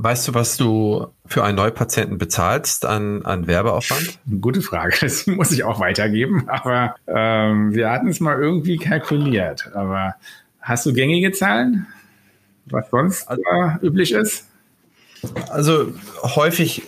[0.00, 4.20] Weißt du, was du für einen Neupatienten bezahlst an, an Werbeaufwand?
[4.40, 4.96] Gute Frage.
[5.00, 6.48] Das muss ich auch weitergeben.
[6.48, 9.72] Aber ähm, wir hatten es mal irgendwie kalkuliert.
[9.74, 10.14] Aber
[10.60, 11.88] hast du gängige Zahlen?
[12.66, 14.46] Was sonst also, äh, üblich ist?
[15.50, 15.92] Also
[16.22, 16.82] häufig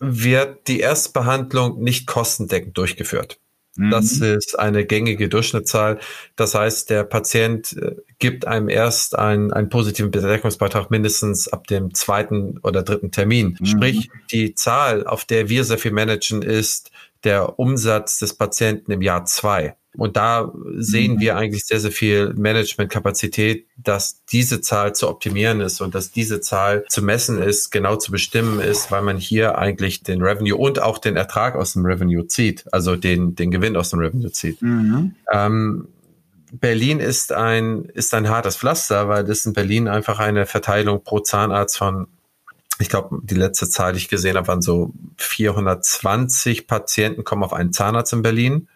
[0.00, 3.38] wird die Erstbehandlung nicht kostendeckend durchgeführt.
[3.76, 4.36] Das mhm.
[4.36, 5.98] ist eine gängige Durchschnittszahl.
[6.34, 11.94] Das heißt, der Patient äh, gibt einem erst einen, einen positiven Bedeckungsbeitrag mindestens ab dem
[11.94, 13.56] zweiten oder dritten Termin.
[13.60, 13.66] Mhm.
[13.66, 16.90] Sprich, die Zahl, auf der wir sehr viel managen, ist
[17.24, 19.74] der Umsatz des Patienten im Jahr zwei.
[19.96, 21.20] Und da sehen mhm.
[21.20, 26.40] wir eigentlich sehr, sehr viel Managementkapazität, dass diese Zahl zu optimieren ist und dass diese
[26.40, 30.80] Zahl zu messen ist, genau zu bestimmen ist, weil man hier eigentlich den Revenue und
[30.80, 34.60] auch den Ertrag aus dem Revenue zieht, also den, den Gewinn aus dem Revenue zieht.
[34.60, 35.14] Mhm.
[35.32, 35.88] Ähm,
[36.52, 41.20] Berlin ist ein, ist ein hartes Pflaster, weil das in Berlin einfach eine Verteilung pro
[41.20, 42.06] Zahnarzt von
[42.78, 47.52] ich glaube, die letzte Zahl, die ich gesehen habe, waren so 420 Patienten kommen auf
[47.52, 48.68] einen Zahnarzt in Berlin.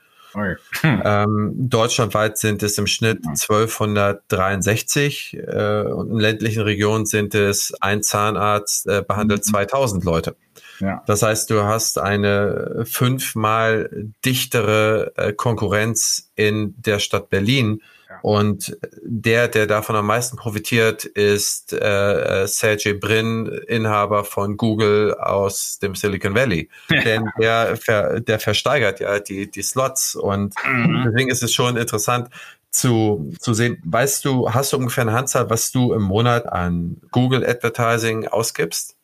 [0.80, 1.02] Hm.
[1.04, 8.02] Ähm, deutschlandweit sind es im Schnitt 1263 äh, und in ländlichen Regionen sind es ein
[8.02, 9.50] Zahnarzt äh, behandelt mhm.
[9.50, 10.36] 2000 Leute.
[10.80, 11.02] Ja.
[11.06, 13.90] Das heißt, du hast eine fünfmal
[14.24, 17.82] dichtere äh, Konkurrenz in der Stadt Berlin
[18.22, 25.78] und der, der davon am meisten profitiert, ist äh, Sergey Brin, Inhaber von Google aus
[25.78, 26.68] dem Silicon Valley.
[26.90, 27.00] Ja.
[27.02, 30.14] Denn der, ver, der versteigert ja die, die Slots.
[30.14, 31.04] Und mhm.
[31.06, 32.28] deswegen ist es schon interessant,
[32.70, 33.82] zu, zu sehen.
[33.84, 38.96] Weißt du, hast du ungefähr eine Handzahl, was du im Monat an Google Advertising ausgibst?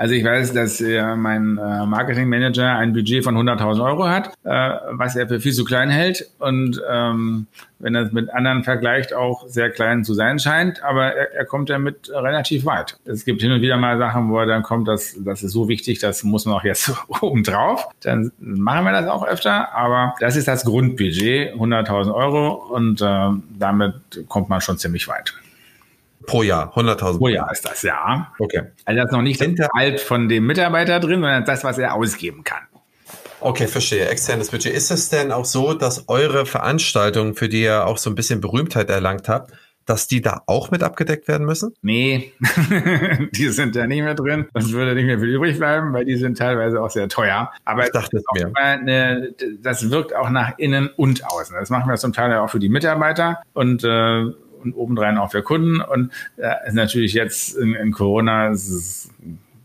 [0.00, 4.48] Also ich weiß, dass äh, mein äh, Marketingmanager ein Budget von 100.000 Euro hat, äh,
[4.92, 7.48] was er für viel zu klein hält und ähm,
[7.80, 11.44] wenn er es mit anderen vergleicht, auch sehr klein zu sein scheint, aber er, er
[11.44, 12.96] kommt damit relativ weit.
[13.04, 15.68] Es gibt hin und wieder mal Sachen, wo er dann kommt, dass das ist so
[15.68, 16.90] wichtig, das muss man auch jetzt
[17.20, 17.86] oben drauf.
[18.00, 23.28] Dann machen wir das auch öfter, aber das ist das Grundbudget, 100.000 Euro und äh,
[23.58, 25.34] damit kommt man schon ziemlich weit.
[26.26, 27.18] Pro Jahr, 100.000.
[27.18, 28.32] Pro Jahr ist das, ja.
[28.38, 28.62] Okay.
[28.84, 31.94] Also das ist noch nicht das Gehalt von dem Mitarbeiter drin, sondern das, was er
[31.94, 32.62] ausgeben kann.
[33.40, 34.06] Okay, verstehe.
[34.08, 34.74] Externes Budget.
[34.74, 38.40] Ist es denn auch so, dass eure Veranstaltungen, für die ihr auch so ein bisschen
[38.40, 39.52] Berühmtheit erlangt habt,
[39.86, 41.74] dass die da auch mit abgedeckt werden müssen?
[41.80, 42.34] Nee,
[43.32, 44.46] die sind da nicht mehr drin.
[44.52, 47.50] Das würde nicht mehr viel übrig bleiben, weil die sind teilweise auch sehr teuer.
[47.64, 48.52] Aber ich dachte es mir.
[48.54, 51.56] Eine, das wirkt auch nach innen und außen.
[51.58, 54.26] Das machen wir zum Teil auch für die Mitarbeiter und äh,
[54.62, 55.80] und obendrein auch für Kunden.
[55.80, 59.10] Und äh, natürlich jetzt in, in Corona ist es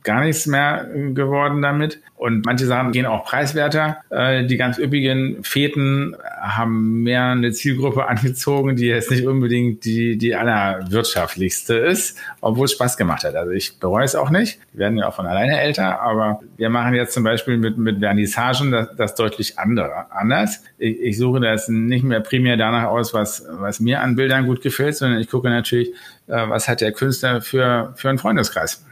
[0.06, 2.00] gar nichts mehr geworden damit.
[2.16, 3.98] Und manche Sachen gehen auch preiswerter.
[4.10, 10.18] Äh, die ganz üppigen Feten haben mehr eine Zielgruppe angezogen, die jetzt nicht unbedingt die,
[10.18, 13.36] die allerwirtschaftlichste ist, obwohl es Spaß gemacht hat.
[13.36, 14.60] Also ich bereue es auch nicht.
[14.74, 18.00] Die werden ja auch von alleine älter, aber wir machen jetzt zum Beispiel mit, mit
[18.00, 20.64] Vernissagen das, das deutlich andere, anders.
[20.78, 24.62] Ich, ich suche das nicht mehr primär danach aus, was, was mir an Bildern gut
[24.62, 25.90] gefällt, sondern ich gucke natürlich,
[26.28, 28.86] äh, was hat der Künstler für, für einen Freundeskreis.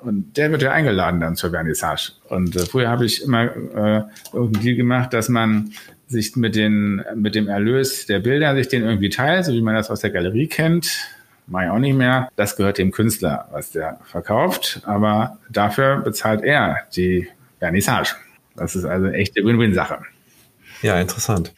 [0.00, 2.12] Und der wird ja eingeladen dann zur Vernissage.
[2.28, 5.72] Und äh, früher habe ich immer äh, irgendwie gemacht, dass man
[6.06, 9.74] sich mit, den, mit dem Erlös der Bilder sich den irgendwie teilt, so wie man
[9.74, 11.08] das aus der Galerie kennt.
[11.46, 12.28] Mache ich auch nicht mehr.
[12.36, 14.82] Das gehört dem Künstler, was der verkauft.
[14.84, 17.28] Aber dafür bezahlt er die
[17.58, 18.14] Vernissage.
[18.56, 19.98] Das ist also eine echte Win-Win-Sache.
[20.82, 21.52] Ja, interessant.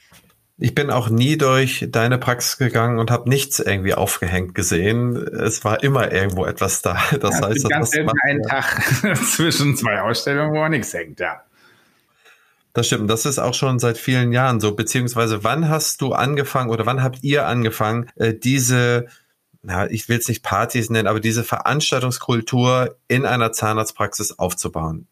[0.58, 5.16] Ich bin auch nie durch deine Praxis gegangen und habe nichts irgendwie aufgehängt gesehen.
[5.16, 6.96] Es war immer irgendwo etwas da.
[7.20, 8.48] Das ja, heißt, das ganz selten einen ja.
[8.48, 11.42] Tag zwischen zwei Ausstellungen, wo nichts hängt, ja.
[12.72, 13.10] Das stimmt.
[13.10, 14.74] Das ist auch schon seit vielen Jahren so.
[14.74, 19.06] Beziehungsweise, wann hast du angefangen oder wann habt ihr angefangen, äh, diese,
[19.62, 25.06] na, ich will es nicht Partys nennen, aber diese Veranstaltungskultur in einer Zahnarztpraxis aufzubauen?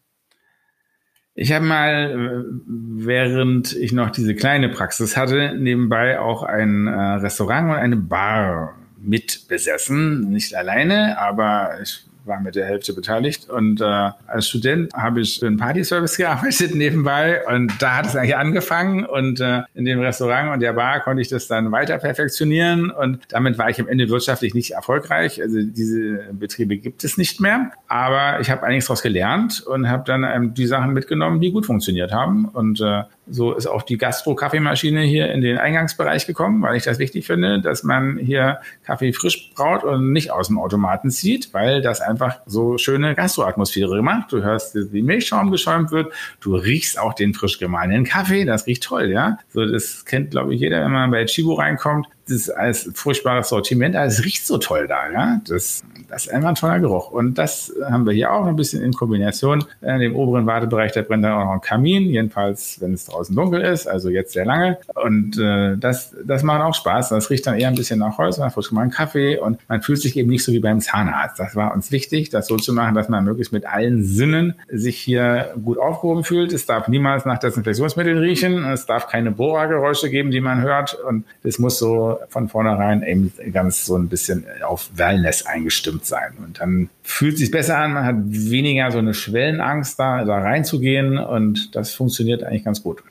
[1.37, 6.91] Ich habe mal, äh, während ich noch diese kleine Praxis hatte, nebenbei auch ein äh,
[6.91, 10.29] Restaurant und eine Bar mitbesessen.
[10.31, 13.49] Nicht alleine, aber ich war mit der Hälfte beteiligt.
[13.49, 13.83] Und äh,
[14.27, 17.41] als Student habe ich für einen Partyservice gearbeitet nebenbei.
[17.47, 19.05] Und da hat es eigentlich angefangen.
[19.05, 22.91] Und äh, in dem Restaurant und der Bar konnte ich das dann weiter perfektionieren.
[22.91, 25.41] Und damit war ich am Ende wirtschaftlich nicht erfolgreich.
[25.41, 27.71] Also diese Betriebe gibt es nicht mehr.
[27.87, 31.65] Aber ich habe einiges daraus gelernt und habe dann ähm, die Sachen mitgenommen, die gut
[31.65, 32.45] funktioniert haben.
[32.45, 36.99] Und äh, so ist auch die Gastro-Kaffeemaschine hier in den Eingangsbereich gekommen, weil ich das
[36.99, 41.81] wichtig finde, dass man hier Kaffee frisch braut und nicht aus dem Automaten zieht, weil
[41.81, 44.31] das einfach so schöne Gastro-Atmosphäre macht.
[44.31, 48.83] Du hörst, wie Milchschaum geschäumt wird, du riechst auch den frisch gemahlenen Kaffee, das riecht
[48.83, 49.39] toll, ja.
[49.49, 53.95] So, das kennt, glaube ich, jeder, wenn man bei Chibo reinkommt das als furchtbares Sortiment,
[53.95, 55.41] aber es riecht so toll da, ja.
[55.47, 57.11] Das, das ist einfach ein toller Geruch.
[57.11, 59.65] Und das haben wir hier auch ein bisschen in Kombination.
[59.81, 63.35] In dem oberen Wartebereich, da brennt dann auch noch ein Kamin, jedenfalls, wenn es draußen
[63.35, 64.77] dunkel ist, also jetzt sehr lange.
[64.95, 67.09] Und äh, das, das macht auch Spaß.
[67.09, 69.81] Das riecht dann eher ein bisschen nach Holz, man frisch mal einen Kaffee und man
[69.81, 71.39] fühlt sich eben nicht so wie beim Zahnarzt.
[71.39, 74.97] Das war uns wichtig, das so zu machen, dass man möglichst mit allen Sinnen sich
[74.97, 76.53] hier gut aufgehoben fühlt.
[76.53, 78.63] Es darf niemals nach Desinfektionsmitteln riechen.
[78.65, 80.95] Es darf keine Bohrergeräusche geben, die man hört.
[80.95, 86.33] Und es muss so von vornherein eben ganz so ein bisschen auf Wellness eingestimmt sein.
[86.37, 90.37] Und dann fühlt es sich besser an, man hat weniger so eine Schwellenangst, da, da
[90.39, 93.03] reinzugehen und das funktioniert eigentlich ganz gut.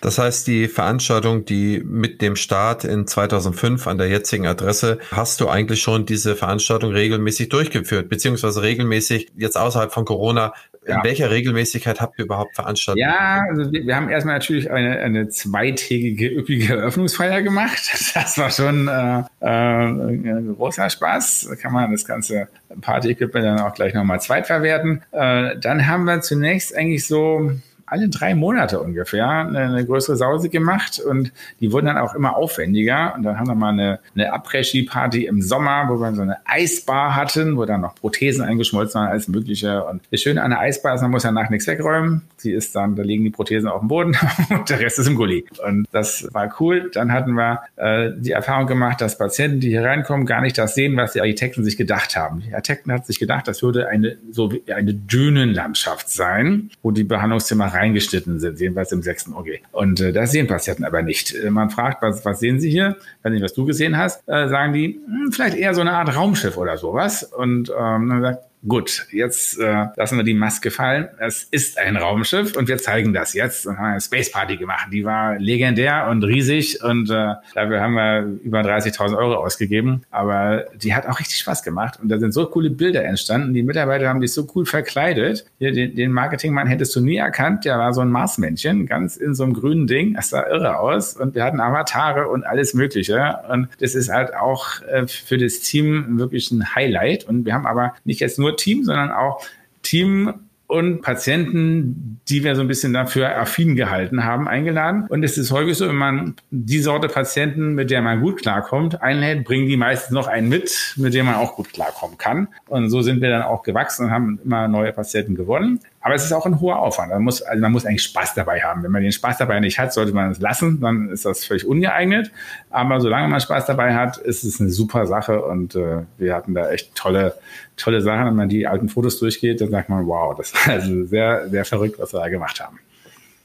[0.00, 5.40] Das heißt, die Veranstaltung, die mit dem Start in 2005 an der jetzigen Adresse, hast
[5.40, 10.52] du eigentlich schon diese Veranstaltung regelmäßig durchgeführt, beziehungsweise regelmäßig jetzt außerhalb von Corona
[10.88, 11.04] in ja.
[11.04, 13.06] welcher Regelmäßigkeit habt ihr überhaupt Veranstaltungen?
[13.06, 17.78] Ja, also wir, wir haben erstmal natürlich eine, eine zweitägige, üppige Eröffnungsfeier gemacht.
[18.18, 21.48] Das war schon äh, äh, großer Spaß.
[21.50, 22.48] Da kann man das ganze
[22.80, 25.02] Party-Equipment dann auch gleich nochmal zweitverwerten.
[25.12, 27.52] Äh, dann haben wir zunächst eigentlich so
[27.90, 32.36] alle drei Monate ungefähr eine, eine, größere Sause gemacht und die wurden dann auch immer
[32.36, 33.14] aufwendiger.
[33.14, 37.16] Und dann haben wir mal eine, eine Après-Ski-Party im Sommer, wo wir so eine Eisbar
[37.16, 39.84] hatten, wo dann noch Prothesen eingeschmolzen waren, alles Mögliche.
[39.84, 42.22] Und das Schöne an der Eisbar ist, man muss danach nichts wegräumen.
[42.36, 44.16] Sie ist dann, da liegen die Prothesen auf dem Boden
[44.50, 45.44] und der Rest ist im Gully.
[45.66, 46.90] Und das war cool.
[46.92, 50.74] Dann hatten wir äh, die Erfahrung gemacht, dass Patienten, die hier reinkommen, gar nicht das
[50.74, 52.40] sehen, was die Architekten sich gedacht haben.
[52.40, 57.66] Die Architekten hatten sich gedacht, das würde eine so eine Dünenlandschaft sein, wo die Behandlungszimmer
[57.78, 59.46] reingeschnitten sind, jedenfalls im sechsten OG.
[59.72, 61.34] Und äh, das sehen Patienten aber nicht.
[61.34, 62.96] Äh, man fragt, was, was sehen Sie hier?
[63.22, 64.22] Weiß nicht, was du gesehen hast.
[64.28, 67.22] Äh, sagen die, hm, vielleicht eher so eine Art Raumschiff oder sowas.
[67.22, 71.08] Und ähm, dann sagt, Gut, jetzt äh, lassen wir die Maske fallen.
[71.18, 73.66] Es ist ein Raumschiff und wir zeigen das jetzt.
[73.66, 74.88] Und haben eine Space Party gemacht.
[74.92, 80.02] Die war legendär und riesig und äh, dafür haben wir über 30.000 Euro ausgegeben.
[80.10, 83.54] Aber die hat auch richtig Spaß gemacht und da sind so coole Bilder entstanden.
[83.54, 85.46] Die Mitarbeiter haben sich so cool verkleidet.
[85.58, 87.64] Hier, den, den Marketingmann hättest du nie erkannt.
[87.64, 90.14] Der war so ein Marsmännchen, ganz in so einem grünen Ding.
[90.14, 93.38] Das sah irre aus und wir hatten Avatare und alles Mögliche.
[93.48, 97.22] Und das ist halt auch äh, für das Team wirklich ein Highlight.
[97.22, 99.44] Und wir haben aber nicht jetzt nur nur Team, sondern auch
[99.82, 100.34] Team
[100.66, 105.06] und Patienten, die wir so ein bisschen dafür affin gehalten haben, eingeladen.
[105.08, 109.00] Und es ist häufig so, wenn man die Sorte Patienten, mit der man gut klarkommt,
[109.00, 112.48] einlädt, bringen die meistens noch einen mit, mit dem man auch gut klarkommen kann.
[112.66, 115.80] Und so sind wir dann auch gewachsen und haben immer neue Patienten gewonnen.
[116.00, 117.10] Aber es ist auch ein hoher Aufwand.
[117.10, 118.82] Man muss, also man muss eigentlich Spaß dabei haben.
[118.82, 121.66] Wenn man den Spaß dabei nicht hat, sollte man es lassen, dann ist das völlig
[121.66, 122.30] ungeeignet.
[122.70, 126.54] Aber solange man Spaß dabei hat, ist es eine super Sache und äh, wir hatten
[126.54, 127.34] da echt tolle,
[127.76, 128.26] tolle Sachen.
[128.26, 131.64] Wenn man die alten Fotos durchgeht, dann sagt man, wow, das war also sehr, sehr
[131.64, 132.78] verrückt, was wir da gemacht haben.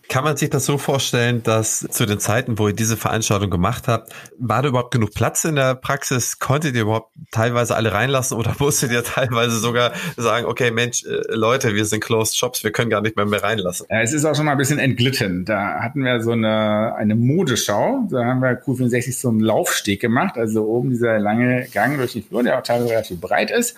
[0.09, 3.87] Kann man sich das so vorstellen, dass zu den Zeiten, wo ihr diese Veranstaltung gemacht
[3.87, 6.39] habt, war da überhaupt genug Platz in der Praxis?
[6.39, 11.21] Konntet ihr überhaupt teilweise alle reinlassen oder musstet ihr teilweise sogar sagen, okay, Mensch, äh,
[11.33, 13.87] Leute, wir sind Closed Shops, wir können gar nicht mehr mehr reinlassen?
[13.89, 15.45] Ja, es ist auch schon mal ein bisschen entglitten.
[15.45, 18.07] Da hatten wir so eine, eine Modeschau.
[18.11, 22.21] Da haben wir Q64 so einen Laufsteg gemacht, also oben dieser lange Gang durch die
[22.21, 23.75] Flur, der auch teilweise relativ breit ist.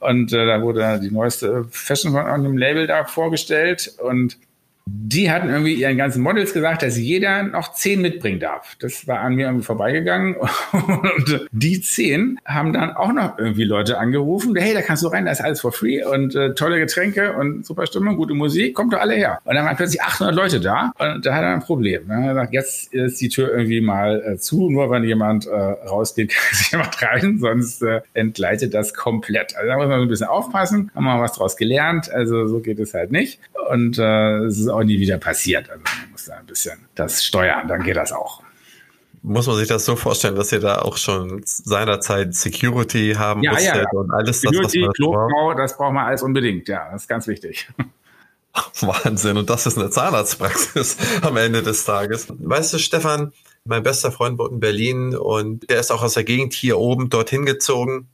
[0.00, 4.38] Und äh, da wurde die neueste Fashion von dem Label da vorgestellt und
[4.88, 8.76] die hatten irgendwie ihren ganzen Models gesagt, dass jeder noch zehn mitbringen darf.
[8.80, 10.36] Das war an mir irgendwie vorbeigegangen.
[10.72, 14.54] Und die zehn haben dann auch noch irgendwie Leute angerufen.
[14.56, 17.64] Hey, da kannst du rein, da ist alles for free und äh, tolle Getränke und
[17.64, 19.40] super Stimmung, gute Musik, kommt doch alle her.
[19.44, 22.08] Und dann waren plötzlich 800 Leute da und da hat er ein Problem.
[22.08, 25.46] Dann hat er gesagt, jetzt ist die Tür irgendwie mal äh, zu, nur wenn jemand
[25.46, 29.56] äh, rausgeht, kann sich jemand rein, sonst äh, entgleitet das komplett.
[29.56, 32.10] Also da muss man so ein bisschen aufpassen, haben wir was draus gelernt.
[32.10, 33.40] Also so geht es halt nicht.
[33.70, 35.70] Und äh, es ist auch nie wieder passiert.
[35.70, 38.42] Also man muss da ein bisschen das steuern, dann geht das auch.
[39.22, 43.52] Muss man sich das so vorstellen, dass ihr da auch schon seinerzeit Security haben ja,
[43.52, 43.98] musstet ja, ja.
[43.98, 45.58] und alles Security, das, was man braucht?
[45.58, 47.68] das braucht man alles unbedingt, ja, das ist ganz wichtig.
[48.80, 49.36] Wahnsinn.
[49.36, 52.28] Und das ist eine Zahnarztpraxis am Ende des Tages.
[52.28, 53.32] Weißt du, Stefan,
[53.64, 57.10] mein bester Freund wohnt in Berlin und der ist auch aus der Gegend hier oben
[57.10, 58.08] dorthin gezogen.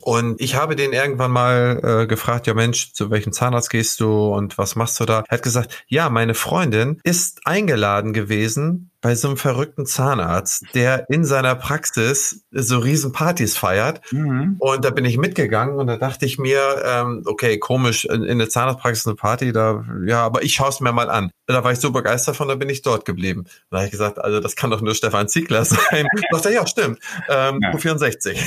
[0.00, 4.32] Und ich habe den irgendwann mal äh, gefragt, ja Mensch, zu welchem Zahnarzt gehst du
[4.32, 5.24] und was machst du da?
[5.28, 11.08] Er hat gesagt, ja, meine Freundin ist eingeladen gewesen bei so einem verrückten Zahnarzt, der
[11.08, 14.00] in seiner Praxis so Riesenpartys feiert.
[14.12, 14.56] Mhm.
[14.58, 18.38] Und da bin ich mitgegangen und da dachte ich mir, ähm, okay, komisch, in, in
[18.38, 21.30] der Zahnarztpraxis eine Party, da, ja, aber ich schaue es mir mal an.
[21.46, 23.44] Da war ich so begeistert von, da bin ich dort geblieben.
[23.70, 26.06] Da habe ich gesagt, also das kann doch nur Stefan Ziegler sein.
[26.30, 27.76] da dachte ja, stimmt, ähm, ja.
[27.76, 28.44] 64.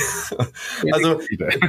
[0.92, 1.20] also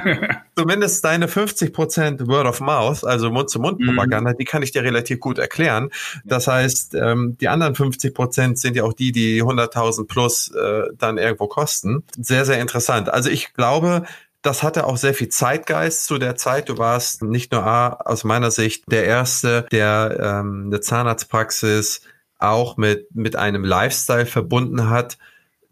[0.58, 4.38] zumindest deine 50 Prozent Word of Mouth, also Mund-zu-Mund-Propaganda, mhm.
[4.38, 5.90] die kann ich dir relativ gut erklären.
[6.24, 10.84] Das heißt, ähm, die anderen 50 Prozent sind ja auch die, die 100.000 plus äh,
[10.97, 12.03] dann irgendwo kosten.
[12.17, 13.09] Sehr, sehr interessant.
[13.09, 14.03] Also ich glaube,
[14.41, 16.69] das hatte auch sehr viel Zeitgeist zu der Zeit.
[16.69, 22.01] Du warst nicht nur A, aus meiner Sicht der Erste, der ähm, eine Zahnarztpraxis
[22.39, 25.17] auch mit, mit einem Lifestyle verbunden hat.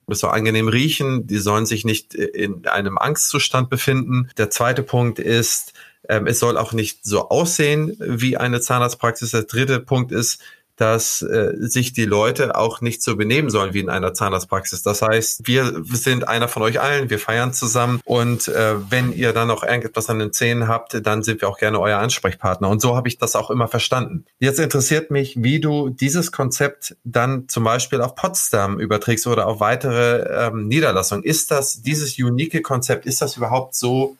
[0.07, 4.29] Es soll angenehm riechen, die sollen sich nicht in einem Angstzustand befinden.
[4.37, 5.73] Der zweite Punkt ist,
[6.07, 9.31] ähm, es soll auch nicht so aussehen wie eine Zahnarztpraxis.
[9.31, 10.41] Der dritte Punkt ist,
[10.82, 14.82] dass äh, sich die Leute auch nicht so benehmen sollen wie in einer Zahnarztpraxis.
[14.82, 19.32] Das heißt, wir sind einer von euch allen, wir feiern zusammen und äh, wenn ihr
[19.32, 22.67] dann noch irgendetwas an den Zähnen habt, dann sind wir auch gerne euer Ansprechpartner.
[22.67, 24.25] Und so habe ich das auch immer verstanden.
[24.39, 29.59] Jetzt interessiert mich, wie du dieses Konzept dann zum Beispiel auf Potsdam überträgst oder auf
[29.59, 31.23] weitere ähm, Niederlassungen.
[31.23, 34.17] Ist das, dieses unique Konzept, ist das überhaupt so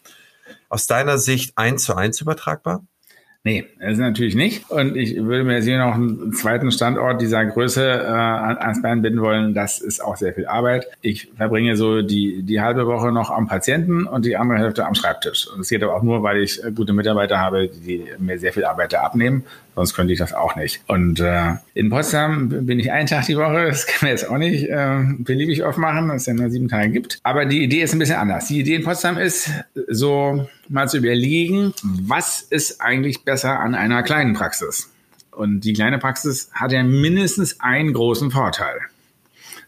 [0.70, 2.84] aus deiner Sicht eins zu eins übertragbar?
[3.44, 4.70] Nee, ist natürlich nicht.
[4.70, 9.02] Und ich würde mir jetzt hier noch einen zweiten Standort dieser Größe äh, ans Bein
[9.02, 9.56] binden wollen.
[9.56, 10.86] Das ist auch sehr viel Arbeit.
[11.02, 14.94] Ich verbringe so die, die halbe Woche noch am Patienten und die andere Hälfte am
[14.94, 15.48] Schreibtisch.
[15.48, 18.64] Und das geht aber auch nur, weil ich gute Mitarbeiter habe, die mir sehr viel
[18.64, 19.44] Arbeit da abnehmen
[19.76, 20.82] sonst könnte ich das auch nicht.
[20.88, 24.38] Und äh, in Potsdam bin ich einen Tag die Woche, das kann man jetzt auch
[24.38, 27.19] nicht äh, beliebig aufmachen, dass es ja nur sieben Tage gibt.
[27.24, 28.47] Aber die Idee ist ein bisschen anders.
[28.47, 29.49] Die Idee in Potsdam ist,
[29.88, 34.89] so mal zu überlegen, was ist eigentlich besser an einer kleinen Praxis?
[35.32, 38.80] Und die kleine Praxis hat ja mindestens einen großen Vorteil.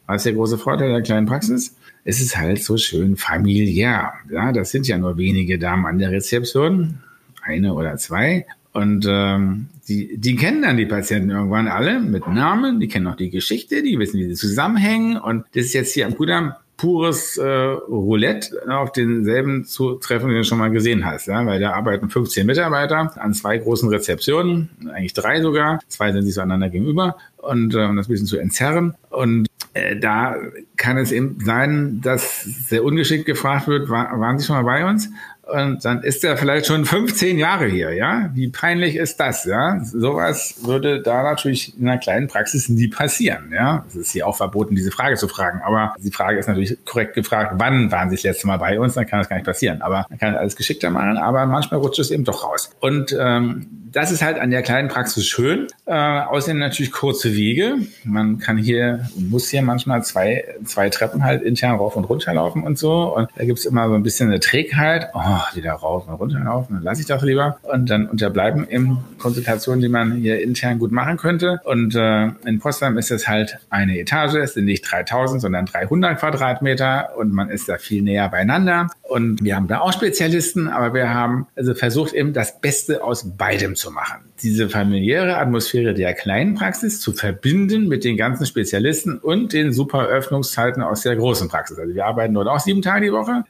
[0.06, 1.76] Was ist der große Vorteil der kleinen Praxis?
[2.04, 4.14] Es ist halt so schön familiär.
[4.30, 7.00] Ja, das sind ja nur wenige Damen an der Rezeption,
[7.42, 8.46] eine oder zwei.
[8.74, 13.16] Und ähm, die, die kennen dann die Patienten irgendwann alle mit Namen, die kennen auch
[13.16, 15.18] die Geschichte, die wissen, wie sie zusammenhängen.
[15.18, 20.38] Und das ist jetzt hier am Kudamm pures äh, Roulette auf denselben zu treffen, den
[20.38, 21.28] du schon mal gesehen hast.
[21.28, 21.46] Ja?
[21.46, 25.80] Weil da arbeiten 15 Mitarbeiter an zwei großen Rezeptionen, eigentlich drei sogar.
[25.88, 28.96] Zwei sind sich so einander gegenüber und äh, um das ein bisschen zu entzerren.
[29.10, 30.36] Und äh, da
[30.76, 34.90] kann es eben sein, dass sehr ungeschickt gefragt wird, war, waren Sie schon mal bei
[34.90, 35.10] uns?
[35.44, 38.30] Und dann ist er vielleicht schon 15 Jahre hier, ja?
[38.34, 39.80] Wie peinlich ist das, ja?
[39.84, 43.86] Sowas würde da natürlich in einer kleinen Praxis nie passieren, ja?
[43.90, 45.62] Es ist hier auch verboten, diese Frage zu fragen.
[45.62, 48.94] Aber die Frage ist natürlich korrekt gefragt, wann waren Sie das letzte Mal bei uns?
[48.94, 49.82] Dann kann das gar nicht passieren.
[49.82, 52.70] Aber man kann alles geschickter machen, aber manchmal rutscht es eben doch raus.
[52.80, 55.68] Und ähm, das ist halt an der kleinen Praxis schön.
[55.86, 57.78] Äh, außerdem natürlich kurze Wege.
[58.04, 62.64] Man kann hier, muss hier manchmal zwei, zwei Treppen halt intern rauf und runter laufen
[62.64, 63.16] und so.
[63.16, 65.10] Und da gibt's immer so ein bisschen eine Trägheit.
[65.14, 65.20] Oh,
[65.54, 67.58] wieder rauf und runter laufen, dann lasse ich das lieber.
[67.64, 71.60] Und dann unterbleiben eben Konsultationen, die man hier intern gut machen könnte.
[71.64, 74.36] Und äh, in Potsdam ist es halt eine Etage.
[74.36, 77.18] Es sind nicht 3000, sondern 300 Quadratmeter.
[77.18, 78.88] Und man ist da viel näher beieinander.
[79.02, 83.38] Und wir haben da auch Spezialisten, aber wir haben also versucht eben das Beste aus
[83.38, 84.22] beidem zu machen.
[84.42, 90.08] Diese familiäre Atmosphäre der kleinen Praxis zu verbinden mit den ganzen Spezialisten und den super
[90.08, 91.78] Öffnungszeiten aus der großen Praxis.
[91.78, 93.44] Also wir arbeiten dort auch sieben Tage die Woche.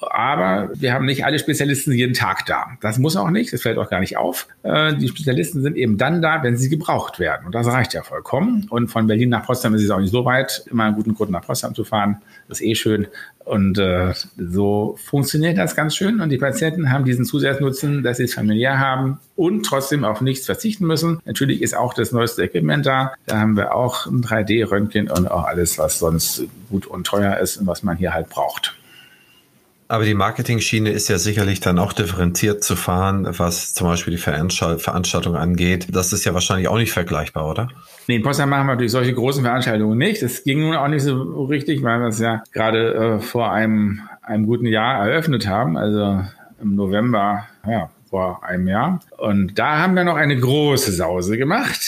[0.00, 2.78] Aber wir haben nicht alle Spezialisten jeden Tag da.
[2.80, 4.48] Das muss auch nicht, das fällt auch gar nicht auf.
[4.62, 7.46] Äh, die Spezialisten sind eben dann da, wenn sie gebraucht werden.
[7.46, 8.66] Und das reicht ja vollkommen.
[8.70, 11.30] Und von Berlin nach Potsdam ist es auch nicht so weit, immer einen guten Grund
[11.30, 12.22] nach Potsdam zu fahren.
[12.48, 13.06] Das ist eh schön.
[13.44, 16.20] Und äh, so funktioniert das ganz schön.
[16.20, 20.46] Und die Patienten haben diesen Zusatznutzen, dass sie es familiär haben und trotzdem auf nichts
[20.46, 21.20] verzichten müssen.
[21.24, 23.14] Natürlich ist auch das neueste Equipment da.
[23.26, 27.56] Da haben wir auch ein 3D-Röntgen und auch alles, was sonst gut und teuer ist
[27.56, 28.79] und was man hier halt braucht.
[29.90, 34.18] Aber die Marketing-Schiene ist ja sicherlich dann auch differenziert zu fahren, was zum Beispiel die
[34.18, 35.88] Veranstaltung angeht.
[35.90, 37.70] Das ist ja wahrscheinlich auch nicht vergleichbar, oder?
[38.06, 40.22] Nee, in Potsdam machen wir natürlich solche großen Veranstaltungen nicht.
[40.22, 44.02] Das ging nun auch nicht so richtig, weil wir es ja gerade äh, vor einem,
[44.22, 45.76] einem guten Jahr eröffnet haben.
[45.76, 46.24] Also
[46.62, 49.00] im November, ja, vor einem Jahr.
[49.18, 51.80] Und da haben wir noch eine große Sause gemacht.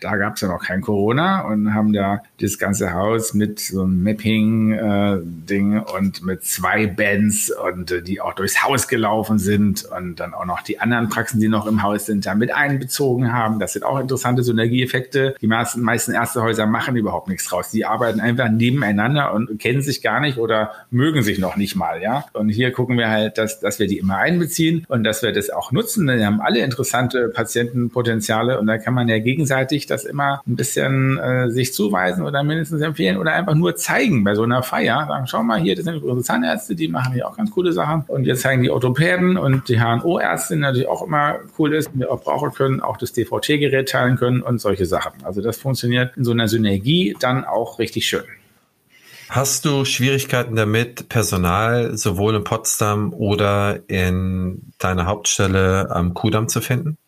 [0.00, 3.82] Da gab es ja noch kein Corona und haben da das ganze Haus mit so
[3.82, 9.84] einem Mapping-Ding äh, und mit zwei Bands und äh, die auch durchs Haus gelaufen sind
[9.84, 13.32] und dann auch noch die anderen Praxen, die noch im Haus sind, da mit einbezogen
[13.32, 13.58] haben.
[13.58, 15.34] Das sind auch interessante Synergieeffekte.
[15.40, 17.70] Die meisten, meisten Ärztehäuser machen überhaupt nichts draus.
[17.70, 22.00] Die arbeiten einfach nebeneinander und kennen sich gar nicht oder mögen sich noch nicht mal,
[22.00, 22.24] ja.
[22.32, 25.50] Und hier gucken wir halt, dass, dass wir die immer einbeziehen und dass wir das
[25.50, 26.06] auch nutzen.
[26.06, 31.18] Wir haben alle interessante Patientenpotenziale und da kann man ja gegenseitig das immer ein bisschen
[31.18, 35.06] äh, sich zuweisen oder mindestens empfehlen oder einfach nur zeigen bei so einer Feier.
[35.06, 38.04] Sagen, schau mal hier, das sind unsere Zahnärzte, die machen hier auch ganz coole Sachen.
[38.06, 42.22] Und jetzt zeigen die Orthopäden und die HNO-Ärzte natürlich auch immer cool ist, wir auch
[42.22, 45.12] brauchen können, auch das DVT-Gerät teilen können und solche Sachen.
[45.24, 48.24] Also das funktioniert in so einer Synergie dann auch richtig schön.
[49.30, 56.60] Hast du Schwierigkeiten damit, Personal sowohl in Potsdam oder in deiner Hauptstelle am Kudamm zu
[56.60, 56.98] finden?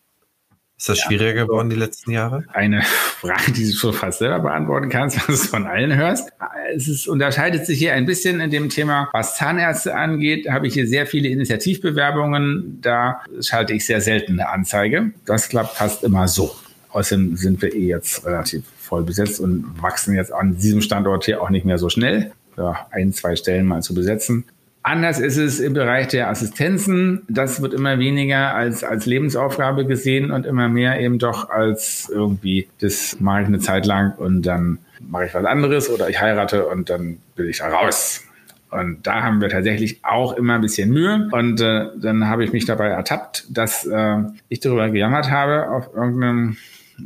[0.82, 2.42] Ist das ja, schwieriger geworden die letzten Jahre?
[2.52, 2.82] Eine
[3.20, 6.32] Frage, die du schon fast selber beantworten kannst, was du von allen hörst.
[6.74, 10.50] Es ist, unterscheidet sich hier ein bisschen in dem Thema, was Zahnärzte angeht.
[10.50, 12.80] Habe ich hier sehr viele Initiativbewerbungen.
[12.80, 15.12] Da schalte ich sehr selten eine Anzeige.
[15.24, 16.52] Das klappt fast immer so.
[16.88, 21.40] Außerdem sind wir eh jetzt relativ voll besetzt und wachsen jetzt an diesem Standort hier
[21.42, 22.32] auch nicht mehr so schnell.
[22.56, 24.46] Ja, ein, zwei Stellen mal zu besetzen.
[24.84, 27.22] Anders ist es im Bereich der Assistenzen.
[27.28, 32.68] Das wird immer weniger als, als Lebensaufgabe gesehen und immer mehr eben doch als irgendwie,
[32.80, 36.66] das mache ich eine Zeit lang und dann mache ich was anderes oder ich heirate
[36.66, 38.24] und dann will ich da raus.
[38.70, 41.28] Und da haben wir tatsächlich auch immer ein bisschen Mühe.
[41.30, 44.16] Und äh, dann habe ich mich dabei ertappt, dass äh,
[44.48, 46.56] ich darüber gejammert habe auf irgendeinem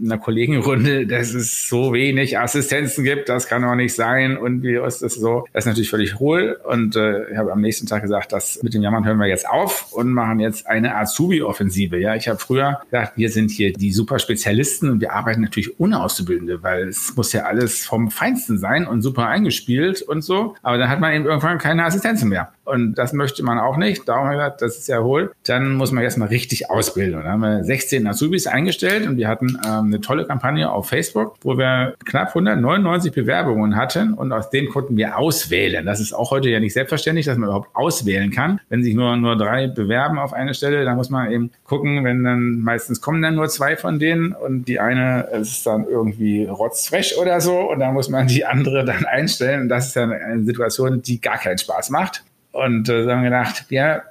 [0.05, 4.77] einer Kollegenrunde, dass es so wenig Assistenzen gibt, das kann auch nicht sein und wie
[4.77, 5.47] ist das so?
[5.53, 8.75] Das ist natürlich völlig hohl und äh, ich habe am nächsten Tag gesagt, das mit
[8.75, 11.99] dem Jammern hören wir jetzt auf und machen jetzt eine Azubi-Offensive.
[11.99, 15.79] Ja, ich habe früher gesagt, wir sind hier die super Spezialisten und wir arbeiten natürlich
[15.79, 20.55] ohne Auszubildende, weil es muss ja alles vom Feinsten sein und super eingespielt und so.
[20.63, 22.53] Aber dann hat man eben irgendwann keine Assistenzen mehr.
[22.65, 24.09] Und das möchte man auch nicht.
[24.09, 25.33] Darum habe ich gesagt, das ist ja hohl.
[25.45, 27.17] Dann muss man erstmal richtig ausbilden.
[27.17, 30.89] Und dann haben wir 16 Azubis eingestellt und wir hatten ähm, eine tolle Kampagne auf
[30.89, 35.87] Facebook, wo wir knapp 199 Bewerbungen hatten und aus denen konnten wir auswählen.
[35.87, 38.61] Das ist auch heute ja nicht selbstverständlich, dass man überhaupt auswählen kann.
[38.69, 42.25] Wenn sich nur, nur drei bewerben auf eine Stelle, dann muss man eben gucken, wenn
[42.25, 47.17] dann meistens kommen dann nur zwei von denen und die eine ist dann irgendwie rotzfrech
[47.21, 49.63] oder so und dann muss man die andere dann einstellen.
[49.63, 52.25] Und das ist dann eine Situation, die gar keinen Spaß macht.
[52.53, 54.03] Und äh, haben gedacht, wir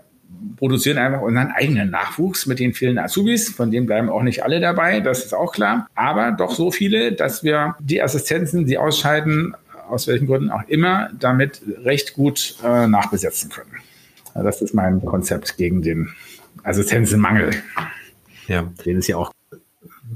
[0.58, 3.50] produzieren einfach unseren eigenen Nachwuchs mit den vielen Azubis.
[3.50, 5.88] Von denen bleiben auch nicht alle dabei, das ist auch klar.
[5.96, 9.56] Aber doch so viele, dass wir die Assistenzen, die ausscheiden,
[9.90, 13.72] aus welchen Gründen auch immer, damit recht gut äh, nachbesetzen können.
[14.34, 16.10] Also das ist mein Konzept gegen den
[16.64, 17.52] Assistenzenmangel.
[18.48, 18.72] Ja.
[18.86, 19.32] Den ist ja auch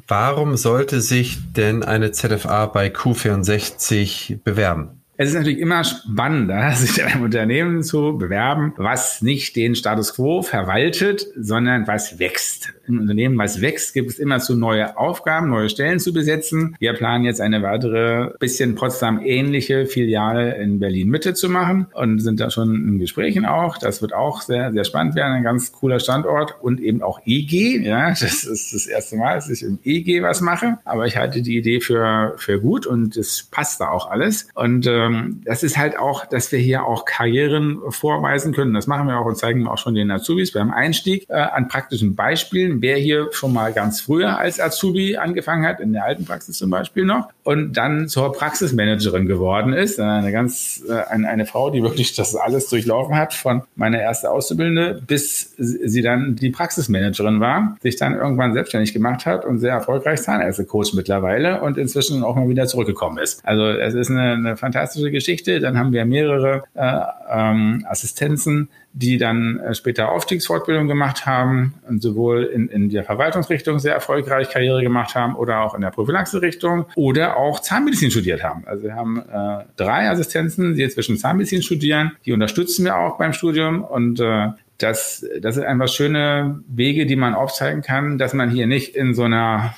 [0.08, 4.99] Warum sollte sich denn eine ZFA bei Q64 bewerben?
[5.22, 10.16] Es ist natürlich immer spannender, sich in einem Unternehmen zu bewerben, was nicht den Status
[10.16, 12.72] quo verwaltet, sondern was wächst.
[12.88, 16.78] Im Unternehmen, was wächst, gibt es immer zu neue Aufgaben, neue Stellen zu besetzen.
[16.80, 22.20] Wir planen jetzt eine weitere, bisschen Potsdam ähnliche Filiale in Berlin Mitte zu machen und
[22.20, 23.78] sind da schon in Gesprächen auch.
[23.78, 25.34] Das wird auch sehr, sehr spannend werden.
[25.34, 27.82] Ein ganz cooler Standort und eben auch EG.
[27.86, 30.78] Ja, das ist das erste Mal, dass ich im EG was mache.
[30.86, 34.48] Aber ich halte die Idee für, für gut und es passt da auch alles.
[34.56, 38.74] Und äh, ähm, das ist halt auch, dass wir hier auch Karrieren vorweisen können.
[38.74, 42.16] Das machen wir auch und zeigen auch schon den Azubis beim Einstieg äh, an praktischen
[42.16, 42.82] Beispielen.
[42.82, 46.70] Wer hier schon mal ganz früher als Azubi angefangen hat, in der alten Praxis zum
[46.70, 50.00] Beispiel noch, und dann zur Praxismanagerin geworden ist.
[50.00, 54.28] Eine ganz, äh, eine, eine Frau, die wirklich das alles durchlaufen hat, von meiner ersten
[54.28, 59.74] Auszubildende bis sie dann die Praxismanagerin war, sich dann irgendwann selbstständig gemacht hat und sehr
[59.74, 63.46] erfolgreich Zahnärzte-Coach mittlerweile und inzwischen auch mal wieder zurückgekommen ist.
[63.46, 65.60] Also es ist eine, eine fantastische fantastische Geschichte.
[65.60, 72.02] Dann haben wir mehrere äh, ähm, Assistenzen, die dann äh, später Aufstiegsfortbildung gemacht haben und
[72.02, 76.86] sowohl in, in der Verwaltungsrichtung sehr erfolgreich Karriere gemacht haben oder auch in der Prophylaxe-Richtung
[76.96, 78.64] oder auch Zahnmedizin studiert haben.
[78.66, 82.14] Also wir haben äh, drei Assistenzen, die zwischen Zahnmedizin studieren.
[82.26, 84.48] Die unterstützen wir auch beim Studium und äh,
[84.80, 89.14] das, das sind einfach schöne Wege, die man aufzeigen kann, dass man hier nicht in
[89.14, 89.76] so einer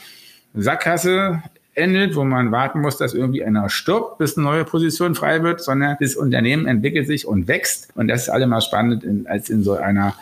[0.54, 1.42] Sackgasse
[1.74, 5.62] endet, wo man warten muss, dass irgendwie einer stirbt, bis eine neue Position frei wird,
[5.62, 7.90] sondern das Unternehmen entwickelt sich und wächst.
[7.96, 10.16] Und das ist allemal spannend, in, als in so einer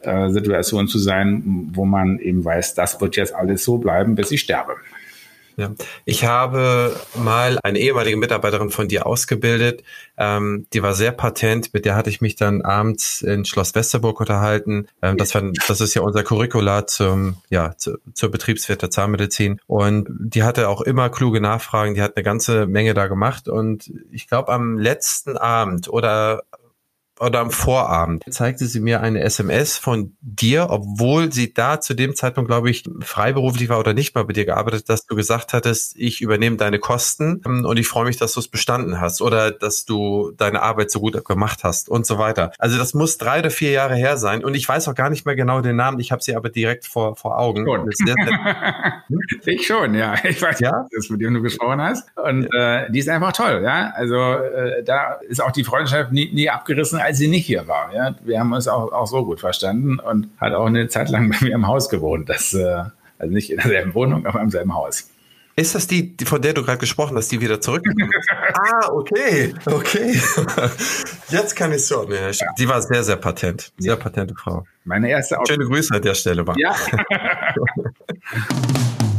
[0.00, 4.30] äh, Situation zu sein, wo man eben weiß, das wird jetzt alles so bleiben, bis
[4.30, 4.76] ich sterbe.
[5.56, 5.72] Ja.
[6.04, 9.82] Ich habe mal eine ehemalige Mitarbeiterin von dir ausgebildet,
[10.18, 14.20] ähm, die war sehr patent, mit der hatte ich mich dann abends in Schloss Westerburg
[14.20, 14.88] unterhalten.
[15.02, 19.60] Ähm, das, war, das ist ja unser Curricula zum, ja, zu, zur Betriebswirt der Zahnmedizin.
[19.66, 23.48] Und die hatte auch immer kluge Nachfragen, die hat eine ganze Menge da gemacht.
[23.48, 26.42] Und ich glaube, am letzten Abend oder
[27.20, 32.14] oder am Vorabend zeigte sie mir eine SMS von dir, obwohl sie da zu dem
[32.14, 35.96] Zeitpunkt, glaube ich, freiberuflich war oder nicht mal bei dir gearbeitet, dass du gesagt hattest,
[35.96, 39.50] ich übernehme deine Kosten ähm, und ich freue mich, dass du es bestanden hast oder
[39.50, 42.52] dass du deine Arbeit so gut gemacht hast und so weiter.
[42.58, 45.24] Also das muss drei oder vier Jahre her sein und ich weiß auch gar nicht
[45.24, 45.98] mehr genau den Namen.
[46.00, 47.64] Ich habe sie aber direkt vor, vor Augen.
[47.66, 47.88] Schon.
[49.46, 50.14] ich schon, ja.
[50.24, 50.86] Ich weiß, ja?
[50.90, 52.08] dass du mit dem du gesprochen hast.
[52.16, 52.82] Und ja.
[52.82, 53.92] äh, die ist einfach toll, ja.
[53.94, 57.94] Also äh, da ist auch die Freundschaft nie, nie abgerissen als sie nicht hier war.
[57.94, 58.16] Ja?
[58.24, 61.36] Wir haben uns auch, auch so gut verstanden und hat auch eine Zeit lang bei
[61.40, 62.28] mir im Haus gewohnt.
[62.28, 62.82] Das, äh,
[63.18, 65.08] also nicht in derselben Wohnung, aber im selben Haus.
[65.54, 68.10] Ist das die, von der du gerade gesprochen hast, die wieder zurückgekommen
[68.54, 70.20] ah, okay, okay.
[71.30, 72.02] Jetzt kann ich es so.
[72.02, 73.72] Nee, die war sehr, sehr patent.
[73.78, 74.66] Sehr patente Frau.
[74.84, 76.46] Meine erste Schöne Grüße an der Stelle.
[76.46, 76.56] War.
[76.58, 76.74] Ja.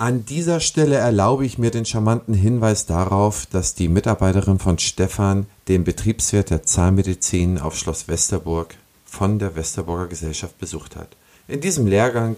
[0.00, 5.46] An dieser Stelle erlaube ich mir den charmanten Hinweis darauf, dass die Mitarbeiterin von Stefan
[5.66, 11.08] den Betriebswirt der Zahnmedizin auf Schloss Westerburg von der Westerburger Gesellschaft besucht hat.
[11.48, 12.36] In diesem Lehrgang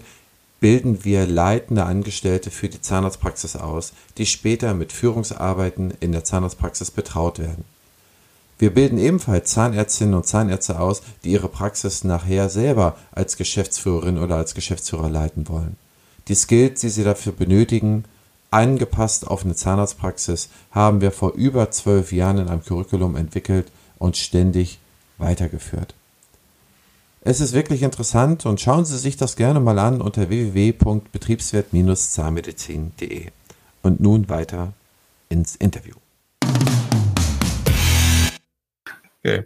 [0.61, 6.91] bilden wir leitende Angestellte für die Zahnarztpraxis aus, die später mit Führungsarbeiten in der Zahnarztpraxis
[6.91, 7.67] betraut werden.
[8.59, 14.37] Wir bilden ebenfalls Zahnärztinnen und Zahnärzte aus, die ihre Praxis nachher selber als Geschäftsführerin oder
[14.37, 15.77] als Geschäftsführer leiten wollen.
[16.31, 18.05] Die Skills, die Sie dafür benötigen,
[18.53, 23.67] angepasst auf eine Zahnarztpraxis, haben wir vor über zwölf Jahren in einem Curriculum entwickelt
[23.99, 24.79] und ständig
[25.19, 25.93] weitergeführt.
[27.23, 33.27] Es ist wirklich interessant und schauen Sie sich das gerne mal an unter www.betriebswirt-zahnmedizin.de.
[33.83, 34.73] Und nun weiter
[35.31, 35.97] ins Interview.
[39.23, 39.45] Okay.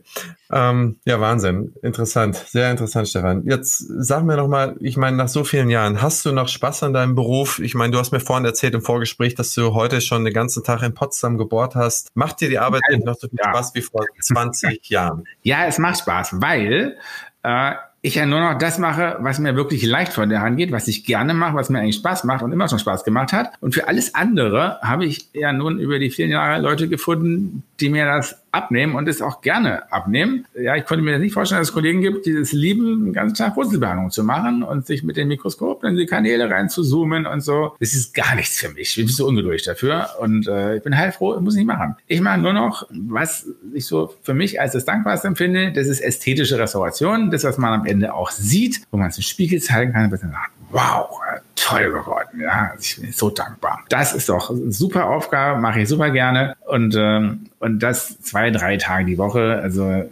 [0.52, 1.74] Ähm, ja, Wahnsinn.
[1.82, 2.36] Interessant.
[2.36, 3.42] Sehr interessant, Stefan.
[3.44, 6.84] Jetzt sag mir noch mal, ich meine, nach so vielen Jahren, hast du noch Spaß
[6.84, 7.58] an deinem Beruf?
[7.58, 10.62] Ich meine, du hast mir vorhin erzählt im Vorgespräch, dass du heute schon den ganzen
[10.62, 12.14] Tag in Potsdam gebohrt hast.
[12.14, 13.50] Macht dir die Arbeit nicht noch so viel ja.
[13.50, 15.24] Spaß wie vor 20 Jahren?
[15.42, 16.96] Ja, es macht Spaß, weil
[17.42, 17.72] äh,
[18.04, 20.88] ich ja nur noch das mache, was mir wirklich leicht von der Hand geht, was
[20.88, 23.52] ich gerne mache, was mir eigentlich Spaß macht und immer schon Spaß gemacht hat.
[23.62, 27.88] Und für alles andere habe ich ja nun über die vielen Jahre Leute gefunden, die
[27.88, 30.46] mir das abnehmen und es auch gerne abnehmen.
[30.54, 33.12] Ja, ich konnte mir das nicht vorstellen, dass es Kollegen gibt, die es lieben, den
[33.12, 36.84] ganzen Tag Wurzelbehandlung zu machen und sich mit dem Mikroskop in die Kanäle rein zu
[36.84, 37.74] zoomen und so.
[37.80, 38.90] Das ist gar nichts für mich.
[38.90, 41.96] Ich bin so ungeduldig dafür und äh, ich bin heilfroh, muss ich nicht machen.
[42.06, 46.00] Ich mache nur noch, was ich so für mich als das Dankbarste empfinde, das ist
[46.00, 49.92] ästhetische Restauration, das, was man am Ende auch sieht, wo man es im Spiegel zeigen
[49.92, 51.08] kann, was man sagt, wow,
[51.54, 52.40] toll geworden.
[52.40, 53.84] Ja, ich bin so dankbar.
[53.88, 58.50] Das ist doch eine super Aufgabe, mache ich super gerne und ähm, und das zwei,
[58.50, 59.60] drei Tage die Woche.
[59.62, 60.04] Also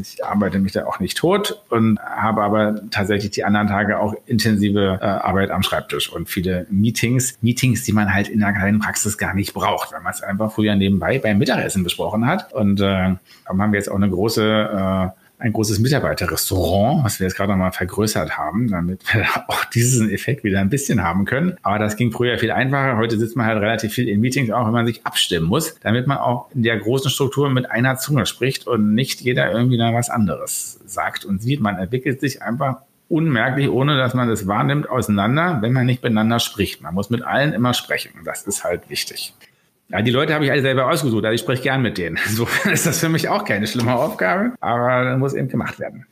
[0.00, 4.14] ich arbeite mich da auch nicht tot und habe aber tatsächlich die anderen Tage auch
[4.26, 7.38] intensive äh, Arbeit am Schreibtisch und viele Meetings.
[7.40, 10.52] Meetings, die man halt in der kleinen Praxis gar nicht braucht, weil man es einfach
[10.52, 12.52] früher nebenbei beim Mittagessen besprochen hat.
[12.52, 13.14] Und äh,
[13.46, 14.44] haben wir jetzt auch eine große
[15.12, 20.10] äh, ein großes Mitarbeiterrestaurant, was wir jetzt gerade nochmal vergrößert haben, damit wir auch diesen
[20.10, 21.56] Effekt wieder ein bisschen haben können.
[21.62, 22.98] Aber das ging früher viel einfacher.
[22.98, 26.06] Heute sitzt man halt relativ viel in Meetings, auch wenn man sich abstimmen muss, damit
[26.06, 29.94] man auch in der großen Struktur mit einer Zunge spricht und nicht jeder irgendwie da
[29.94, 31.60] was anderes sagt und sieht.
[31.60, 36.38] Man entwickelt sich einfach unmerklich, ohne dass man das wahrnimmt, auseinander, wenn man nicht miteinander
[36.38, 36.80] spricht.
[36.82, 38.10] Man muss mit allen immer sprechen.
[38.24, 39.34] Das ist halt wichtig.
[39.90, 42.18] Ja, die Leute habe ich alle selber ausgesucht, also ich spreche gern mit denen.
[42.26, 46.06] Insofern ist das für mich auch keine schlimme Aufgabe, aber muss eben gemacht werden.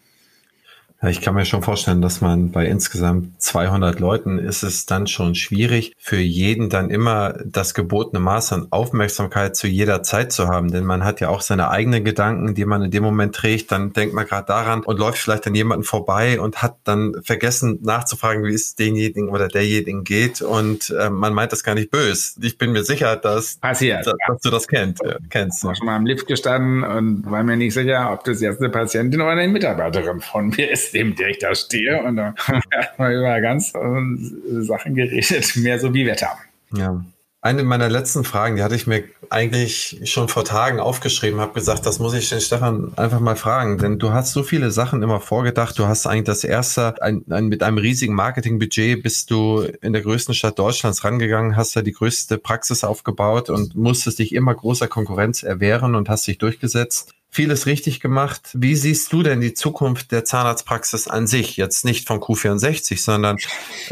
[1.00, 5.06] Ja, ich kann mir schon vorstellen, dass man bei insgesamt 200 Leuten ist es dann
[5.06, 10.48] schon schwierig, für jeden dann immer das gebotene Maß an Aufmerksamkeit zu jeder Zeit zu
[10.48, 10.72] haben.
[10.72, 13.70] Denn man hat ja auch seine eigenen Gedanken, die man in dem Moment trägt.
[13.70, 17.78] Dann denkt man gerade daran und läuft vielleicht an jemanden vorbei und hat dann vergessen
[17.82, 20.42] nachzufragen, wie es denjenigen oder derjenigen geht.
[20.42, 22.40] Und äh, man meint das gar nicht böse.
[22.42, 25.00] Ich bin mir sicher, dass, Passiert, dass, dass du das kennst.
[25.04, 25.58] Ja, kennst.
[25.58, 28.58] Ich war schon mal im Lift gestanden und war mir nicht sicher, ob das jetzt
[28.60, 32.62] eine Patientin oder eine Mitarbeiterin von mir ist dem direkt da stehe und dann haben
[32.98, 36.30] wir über ganz Sachen geredet, mehr so wie Wetter.
[36.74, 37.04] Ja.
[37.40, 41.86] Eine meiner letzten Fragen, die hatte ich mir eigentlich schon vor Tagen aufgeschrieben, habe gesagt,
[41.86, 45.20] das muss ich den Stefan einfach mal fragen, denn du hast so viele Sachen immer
[45.20, 45.78] vorgedacht.
[45.78, 50.02] Du hast eigentlich das erste, ein, ein, mit einem riesigen Marketingbudget bist du in der
[50.02, 54.88] größten Stadt Deutschlands rangegangen, hast da die größte Praxis aufgebaut und musstest dich immer großer
[54.88, 58.50] Konkurrenz erwehren und hast dich durchgesetzt vieles richtig gemacht.
[58.54, 61.56] Wie siehst du denn die Zukunft der Zahnarztpraxis an sich?
[61.56, 63.36] Jetzt nicht von Q64, sondern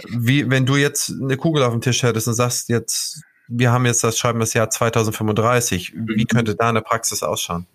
[0.09, 3.87] wie, wenn du jetzt eine Kugel auf dem Tisch hättest und sagst jetzt, wir haben
[3.87, 6.27] jetzt das, schreiben das Jahr 2035, wie mhm.
[6.27, 7.67] könnte da eine Praxis ausschauen?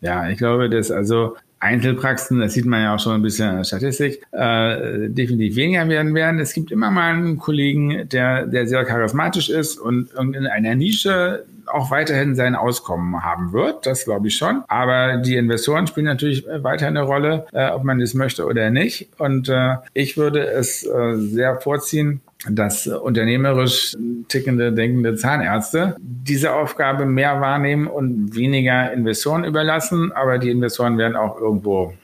[0.00, 3.56] Ja, ich glaube, dass also Einzelpraxen, das sieht man ja auch schon ein bisschen in
[3.56, 6.38] der Statistik, äh, definitiv weniger werden werden.
[6.40, 11.44] Es gibt immer mal einen Kollegen, der, der sehr charismatisch ist und in einer Nische
[11.66, 14.62] auch weiterhin sein Auskommen haben wird, das glaube ich schon.
[14.68, 19.08] Aber die Investoren spielen natürlich weiter eine Rolle, äh, ob man das möchte oder nicht.
[19.18, 23.96] Und äh, ich würde es äh, sehr vorziehen, dass unternehmerisch
[24.28, 30.12] tickende, denkende Zahnärzte diese Aufgabe mehr wahrnehmen und weniger Investoren überlassen.
[30.12, 31.94] Aber die Investoren werden auch irgendwo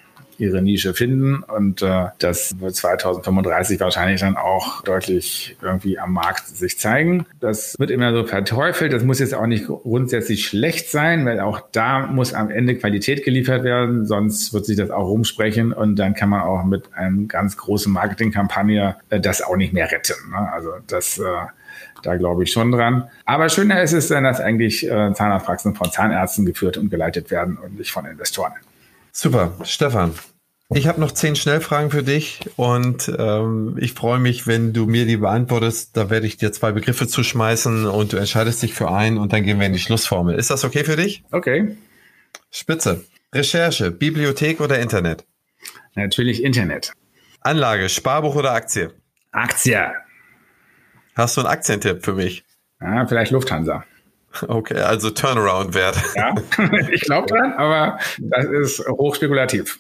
[0.43, 6.48] ihre Nische finden und äh, das wird 2035 wahrscheinlich dann auch deutlich irgendwie am Markt
[6.48, 7.27] sich zeigen.
[7.40, 8.93] Das wird immer so verteufelt.
[8.93, 13.24] Das muss jetzt auch nicht grundsätzlich schlecht sein, weil auch da muss am Ende Qualität
[13.24, 17.28] geliefert werden, sonst wird sich das auch rumsprechen und dann kann man auch mit einem
[17.28, 20.31] ganz großen Marketingkampagne äh, das auch nicht mehr retten.
[20.31, 20.52] Ne?
[20.52, 21.23] Also das äh,
[22.02, 23.09] da glaube ich schon dran.
[23.24, 27.56] Aber schöner ist es dann, dass eigentlich äh, Zahnarztpraxen von Zahnärzten geführt und geleitet werden
[27.56, 28.52] und nicht von Investoren.
[29.12, 30.14] Super, Stefan.
[30.74, 35.04] Ich habe noch zehn Schnellfragen für dich und ähm, ich freue mich, wenn du mir
[35.04, 35.96] die beantwortest.
[35.96, 39.42] Da werde ich dir zwei Begriffe zuschmeißen und du entscheidest dich für einen und dann
[39.42, 40.34] gehen wir in die Schlussformel.
[40.34, 41.24] Ist das okay für dich?
[41.30, 41.76] Okay.
[42.50, 43.04] Spitze.
[43.34, 45.24] Recherche, Bibliothek oder Internet?
[45.94, 46.92] Natürlich Internet.
[47.40, 48.92] Anlage, Sparbuch oder Aktie?
[49.30, 49.92] Aktie.
[51.14, 52.44] Hast du einen Aktientipp für mich?
[52.80, 53.84] Ja, vielleicht Lufthansa.
[54.48, 55.96] Okay, also Turnaround-Wert.
[56.14, 56.34] Ja,
[56.90, 59.78] ich glaube dran, aber das ist hochspekulativ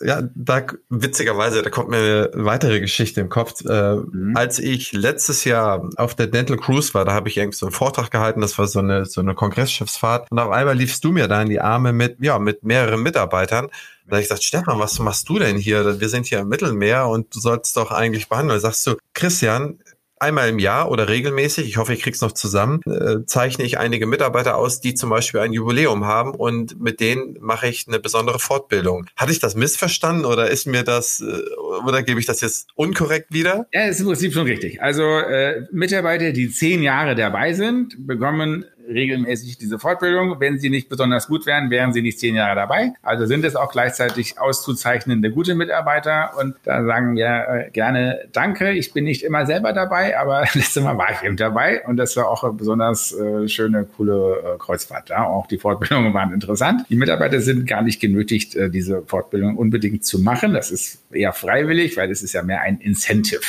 [0.00, 3.64] ja, da witzigerweise, da kommt mir eine weitere Geschichte im Kopf.
[3.64, 4.36] Äh, mhm.
[4.36, 7.72] Als ich letztes Jahr auf der Dental Cruise war, da habe ich irgendwie so einen
[7.72, 11.28] Vortrag gehalten, das war so eine so eine Kongressschiffsfahrt und auf einmal liefst du mir
[11.28, 13.68] da in die Arme mit ja mit mehreren Mitarbeitern.
[14.06, 16.00] Da habe ich gesagt, Stefan, was machst du denn hier?
[16.00, 18.58] Wir sind hier im Mittelmeer und du sollst doch eigentlich behandeln.
[18.58, 19.80] Sagst du, Christian,
[20.20, 24.06] einmal im Jahr oder regelmäßig, ich hoffe, ich krieg's noch zusammen, äh, zeichne ich einige
[24.06, 28.38] Mitarbeiter aus, die zum Beispiel ein Jubiläum haben und mit denen mache ich eine besondere
[28.38, 29.06] Fortbildung.
[29.16, 33.32] Hatte ich das missverstanden oder ist mir das, äh, oder gebe ich das jetzt unkorrekt
[33.32, 33.66] wieder?
[33.72, 34.82] Ja, ist im Prinzip schon richtig.
[34.82, 40.40] Also äh, Mitarbeiter, die zehn Jahre dabei sind, bekommen regelmäßig diese Fortbildung.
[40.40, 42.92] Wenn sie nicht besonders gut wären, wären sie nicht zehn Jahre dabei.
[43.02, 46.32] Also sind es auch gleichzeitig auszuzeichnende gute Mitarbeiter.
[46.38, 48.72] Und da sagen wir äh, gerne Danke.
[48.72, 51.84] Ich bin nicht immer selber dabei, aber letztes Mal war ich eben dabei.
[51.86, 55.10] Und das war auch eine besonders äh, schöne, coole äh, Kreuzfahrt.
[55.10, 55.26] Ja?
[55.26, 56.82] Auch die Fortbildungen waren interessant.
[56.88, 60.54] Die Mitarbeiter sind gar nicht genötigt, äh, diese Fortbildung unbedingt zu machen.
[60.54, 63.40] Das ist eher freiwillig, weil es ist ja mehr ein Incentive.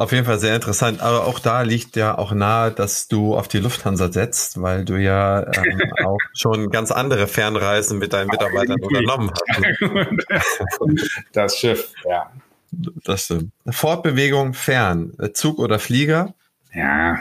[0.00, 1.00] Auf jeden Fall sehr interessant.
[1.00, 4.94] Aber auch da liegt ja auch nahe, dass du auf die Lufthansa setzt, weil du
[4.94, 9.66] ja ähm, auch schon ganz andere Fernreisen mit deinen Mitarbeitern unternommen hast.
[11.32, 12.30] Das Schiff, ja.
[12.70, 13.50] Das stimmt.
[13.68, 16.34] Fortbewegung fern, Zug oder Flieger?
[16.72, 17.18] Ja,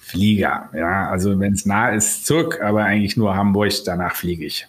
[0.00, 0.68] Flieger.
[0.74, 4.68] Ja, also wenn es nah ist, Zug, aber eigentlich nur Hamburg, danach fliege ich.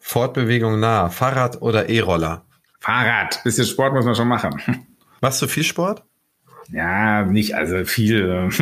[0.00, 2.42] Fortbewegung nah, Fahrrad oder E-Roller?
[2.80, 3.44] Fahrrad.
[3.44, 4.86] Bisschen Sport muss man schon machen.
[5.20, 6.02] Machst du viel Sport?
[6.72, 8.48] Ja, nicht also viel.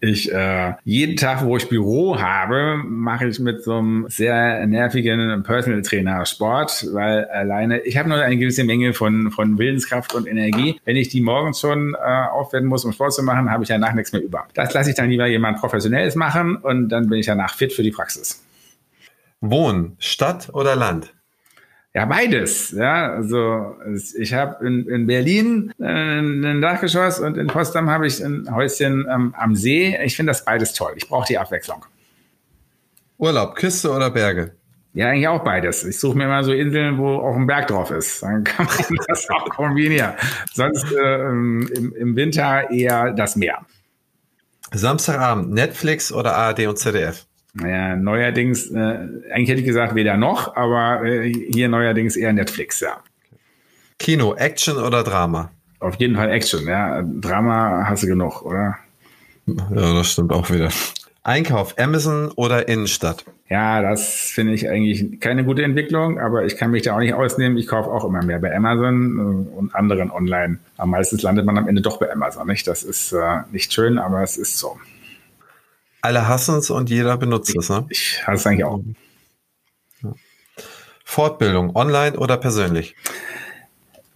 [0.00, 5.42] Ich äh, jeden Tag, wo ich Büro habe, mache ich mit so einem sehr nervigen
[5.42, 10.26] Personal Trainer Sport, weil alleine ich habe nur eine gewisse Menge von von Willenskraft und
[10.26, 10.80] Energie.
[10.84, 13.92] Wenn ich die morgens schon äh, aufwenden muss, um Sport zu machen, habe ich danach
[13.92, 14.46] nichts mehr über.
[14.54, 17.82] Das lasse ich dann lieber jemand Professionelles machen und dann bin ich danach fit für
[17.82, 18.44] die Praxis.
[19.40, 21.12] Wohnen, Stadt oder Land?
[21.94, 22.70] Ja, beides.
[22.72, 23.76] Ja, also
[24.16, 29.06] ich habe in, in Berlin äh, ein Dachgeschoss und in Potsdam habe ich ein Häuschen
[29.10, 29.98] ähm, am See.
[30.04, 30.92] Ich finde das beides toll.
[30.96, 31.84] Ich brauche die Abwechslung.
[33.16, 34.52] Urlaub, Küste oder Berge?
[34.92, 35.84] Ja, eigentlich auch beides.
[35.84, 38.22] Ich suche mir mal so Inseln, wo auch ein Berg drauf ist.
[38.22, 40.12] Dann kann man das auch kombinieren.
[40.52, 43.64] Sonst äh, im, im Winter eher das Meer.
[44.72, 47.27] Samstagabend, Netflix oder ARD und ZDF?
[47.54, 48.76] Naja, neuerdings, äh,
[49.32, 52.98] eigentlich hätte ich gesagt weder noch, aber äh, hier neuerdings eher Netflix, ja.
[53.98, 55.50] Kino, Action oder Drama?
[55.80, 57.02] Auf jeden Fall Action, ja.
[57.02, 58.76] Drama hast du genug, oder?
[59.46, 60.68] Ja, das stimmt auch wieder.
[61.24, 63.24] Einkauf, Amazon oder Innenstadt?
[63.50, 67.14] Ja, das finde ich eigentlich keine gute Entwicklung, aber ich kann mich da auch nicht
[67.14, 67.56] ausnehmen.
[67.56, 69.18] Ich kaufe auch immer mehr bei Amazon
[69.52, 70.58] äh, und anderen online.
[70.76, 72.66] Aber meistens landet man am Ende doch bei Amazon, nicht?
[72.66, 74.78] Das ist äh, nicht schön, aber es ist so.
[76.08, 77.84] Alle hassen es und jeder benutzt es, ne?
[77.90, 78.80] Ich hasse es eigentlich auch.
[81.04, 82.96] Fortbildung, online oder persönlich?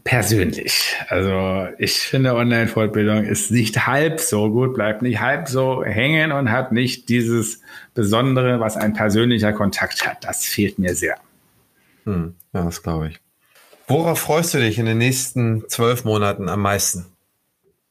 [0.02, 0.97] Persönlich.
[1.09, 6.51] Also ich finde, Online-Fortbildung ist nicht halb so gut, bleibt nicht halb so hängen und
[6.51, 7.60] hat nicht dieses
[7.93, 10.24] Besondere, was ein persönlicher Kontakt hat.
[10.24, 11.19] Das fehlt mir sehr.
[12.05, 13.20] Hm, ja, das glaube ich.
[13.86, 17.11] Worauf freust du dich in den nächsten zwölf Monaten am meisten?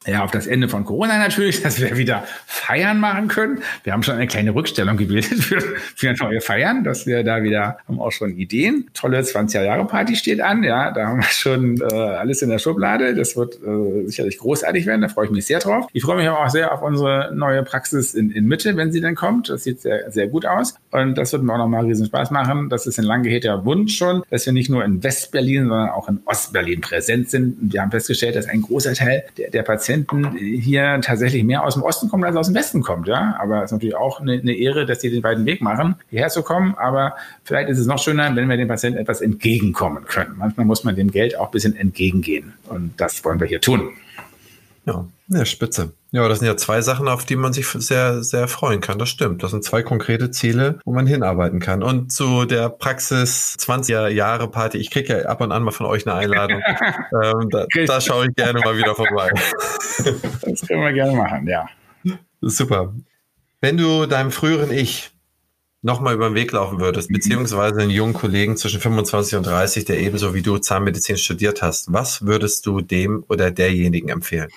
[0.06, 3.62] Ja, auf das Ende von Corona natürlich, dass wir wieder Feiern machen können.
[3.84, 5.60] Wir haben schon eine kleine Rückstellung gebildet für,
[5.94, 8.88] für neue Feiern, dass wir da wieder haben auch schon Ideen.
[8.94, 12.58] Tolle 20er Jahre Party steht an, ja, da haben wir schon äh, alles in der
[12.58, 13.14] Schublade.
[13.14, 15.86] Das wird äh, sicherlich großartig werden, da freue ich mich sehr drauf.
[15.92, 19.14] Ich freue mich auch sehr auf unsere neue Praxis in, in Mitte, wenn sie dann
[19.14, 19.48] kommt.
[19.48, 22.68] Das sieht sehr, sehr gut aus und das wird mir auch nochmal riesen Spaß machen.
[22.68, 26.08] Das ist ein lang gehegter Wunsch schon, dass wir nicht nur in West-Berlin, sondern auch
[26.08, 27.60] in Ost-Berlin präsent sind.
[27.60, 31.64] Und wir haben festgestellt, dass ein großer Teil der, der Patienten Patienten hier tatsächlich mehr
[31.64, 33.36] aus dem Osten kommen als aus dem Westen kommt, ja.
[33.38, 36.28] Aber es ist natürlich auch eine, eine Ehre, dass sie den weiten Weg machen, hierher
[36.28, 36.74] zu kommen.
[36.76, 37.14] Aber
[37.44, 40.34] vielleicht ist es noch schöner, wenn wir den Patienten etwas entgegenkommen können.
[40.38, 42.54] Manchmal muss man dem Geld auch ein bisschen entgegengehen.
[42.68, 43.90] Und das wollen wir hier tun.
[44.84, 45.92] Ja, ja, spitze.
[46.10, 48.98] Ja, das sind ja zwei Sachen, auf die man sich sehr, sehr freuen kann.
[48.98, 49.42] Das stimmt.
[49.42, 51.82] Das sind zwei konkrete Ziele, wo man hinarbeiten kann.
[51.82, 55.86] Und zu der Praxis 20er Jahre Party, ich kriege ja ab und an mal von
[55.86, 56.60] euch eine Einladung.
[57.22, 59.30] ähm, da, da schaue ich gerne mal wieder vorbei.
[60.42, 61.66] das können wir gerne machen, ja.
[62.40, 62.92] Super.
[63.60, 65.12] Wenn du deinem früheren Ich
[65.82, 67.14] nochmal über den Weg laufen würdest, mhm.
[67.14, 71.92] beziehungsweise einen jungen Kollegen zwischen 25 und 30, der ebenso wie du Zahnmedizin studiert hast,
[71.92, 74.50] was würdest du dem oder derjenigen empfehlen?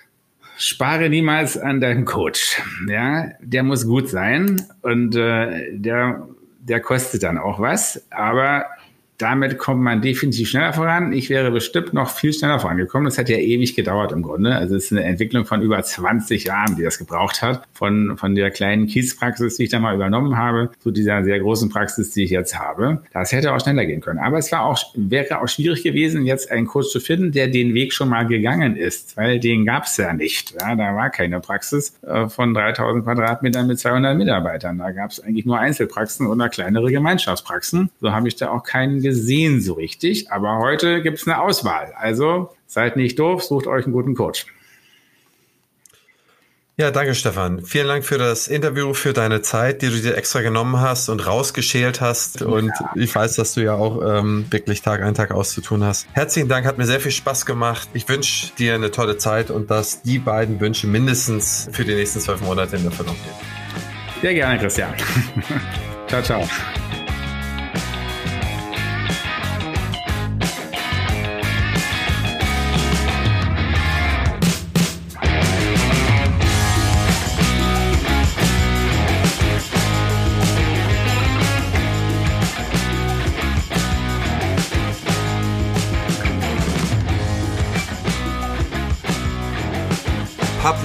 [0.58, 2.62] Spare niemals an deinen Coach.
[2.88, 6.28] Ja, der muss gut sein und äh, der,
[6.60, 8.06] der kostet dann auch was.
[8.12, 8.66] Aber
[9.18, 11.14] damit kommt man definitiv schneller voran.
[11.14, 13.06] Ich wäre bestimmt noch viel schneller vorangekommen.
[13.06, 14.56] Das hat ja ewig gedauert im Grunde.
[14.56, 17.64] Also es ist eine Entwicklung von über 20 Jahren, die das gebraucht hat.
[17.74, 21.70] Von, von der kleinen Kiespraxis, die ich da mal übernommen habe, zu dieser sehr großen
[21.70, 23.04] Praxis, die ich jetzt habe.
[23.14, 24.20] Das hätte auch schneller gehen können.
[24.20, 27.74] Aber es war auch, wäre auch schwierig gewesen, jetzt einen Coach zu finden, der den
[27.74, 30.56] Weg schon mal gegangen ist, weil den gab es ja nicht.
[30.60, 34.78] Ja, da war keine Praxis äh, von 3000 Quadratmetern mit 200 Mitarbeitern.
[34.78, 37.90] Da gab es eigentlich nur Einzelpraxen oder kleinere Gemeinschaftspraxen.
[38.02, 41.94] So habe ich da auch keinen gesehen so richtig, aber heute gibt es eine Auswahl.
[41.96, 44.46] Also seid nicht doof, sucht euch einen guten Coach.
[46.78, 47.64] Ja, danke Stefan.
[47.64, 51.26] Vielen Dank für das Interview, für deine Zeit, die du dir extra genommen hast und
[51.26, 52.42] rausgeschält hast.
[52.42, 55.86] Und ich weiß, dass du ja auch ähm, wirklich Tag ein, Tag aus zu tun
[55.86, 56.06] hast.
[56.12, 57.88] Herzlichen Dank, hat mir sehr viel Spaß gemacht.
[57.94, 62.20] Ich wünsche dir eine tolle Zeit und dass die beiden Wünsche mindestens für die nächsten
[62.20, 63.56] zwölf Monate in Erfüllung gehen.
[64.22, 64.94] Sehr gerne, Christian.
[66.08, 66.44] ciao, ciao.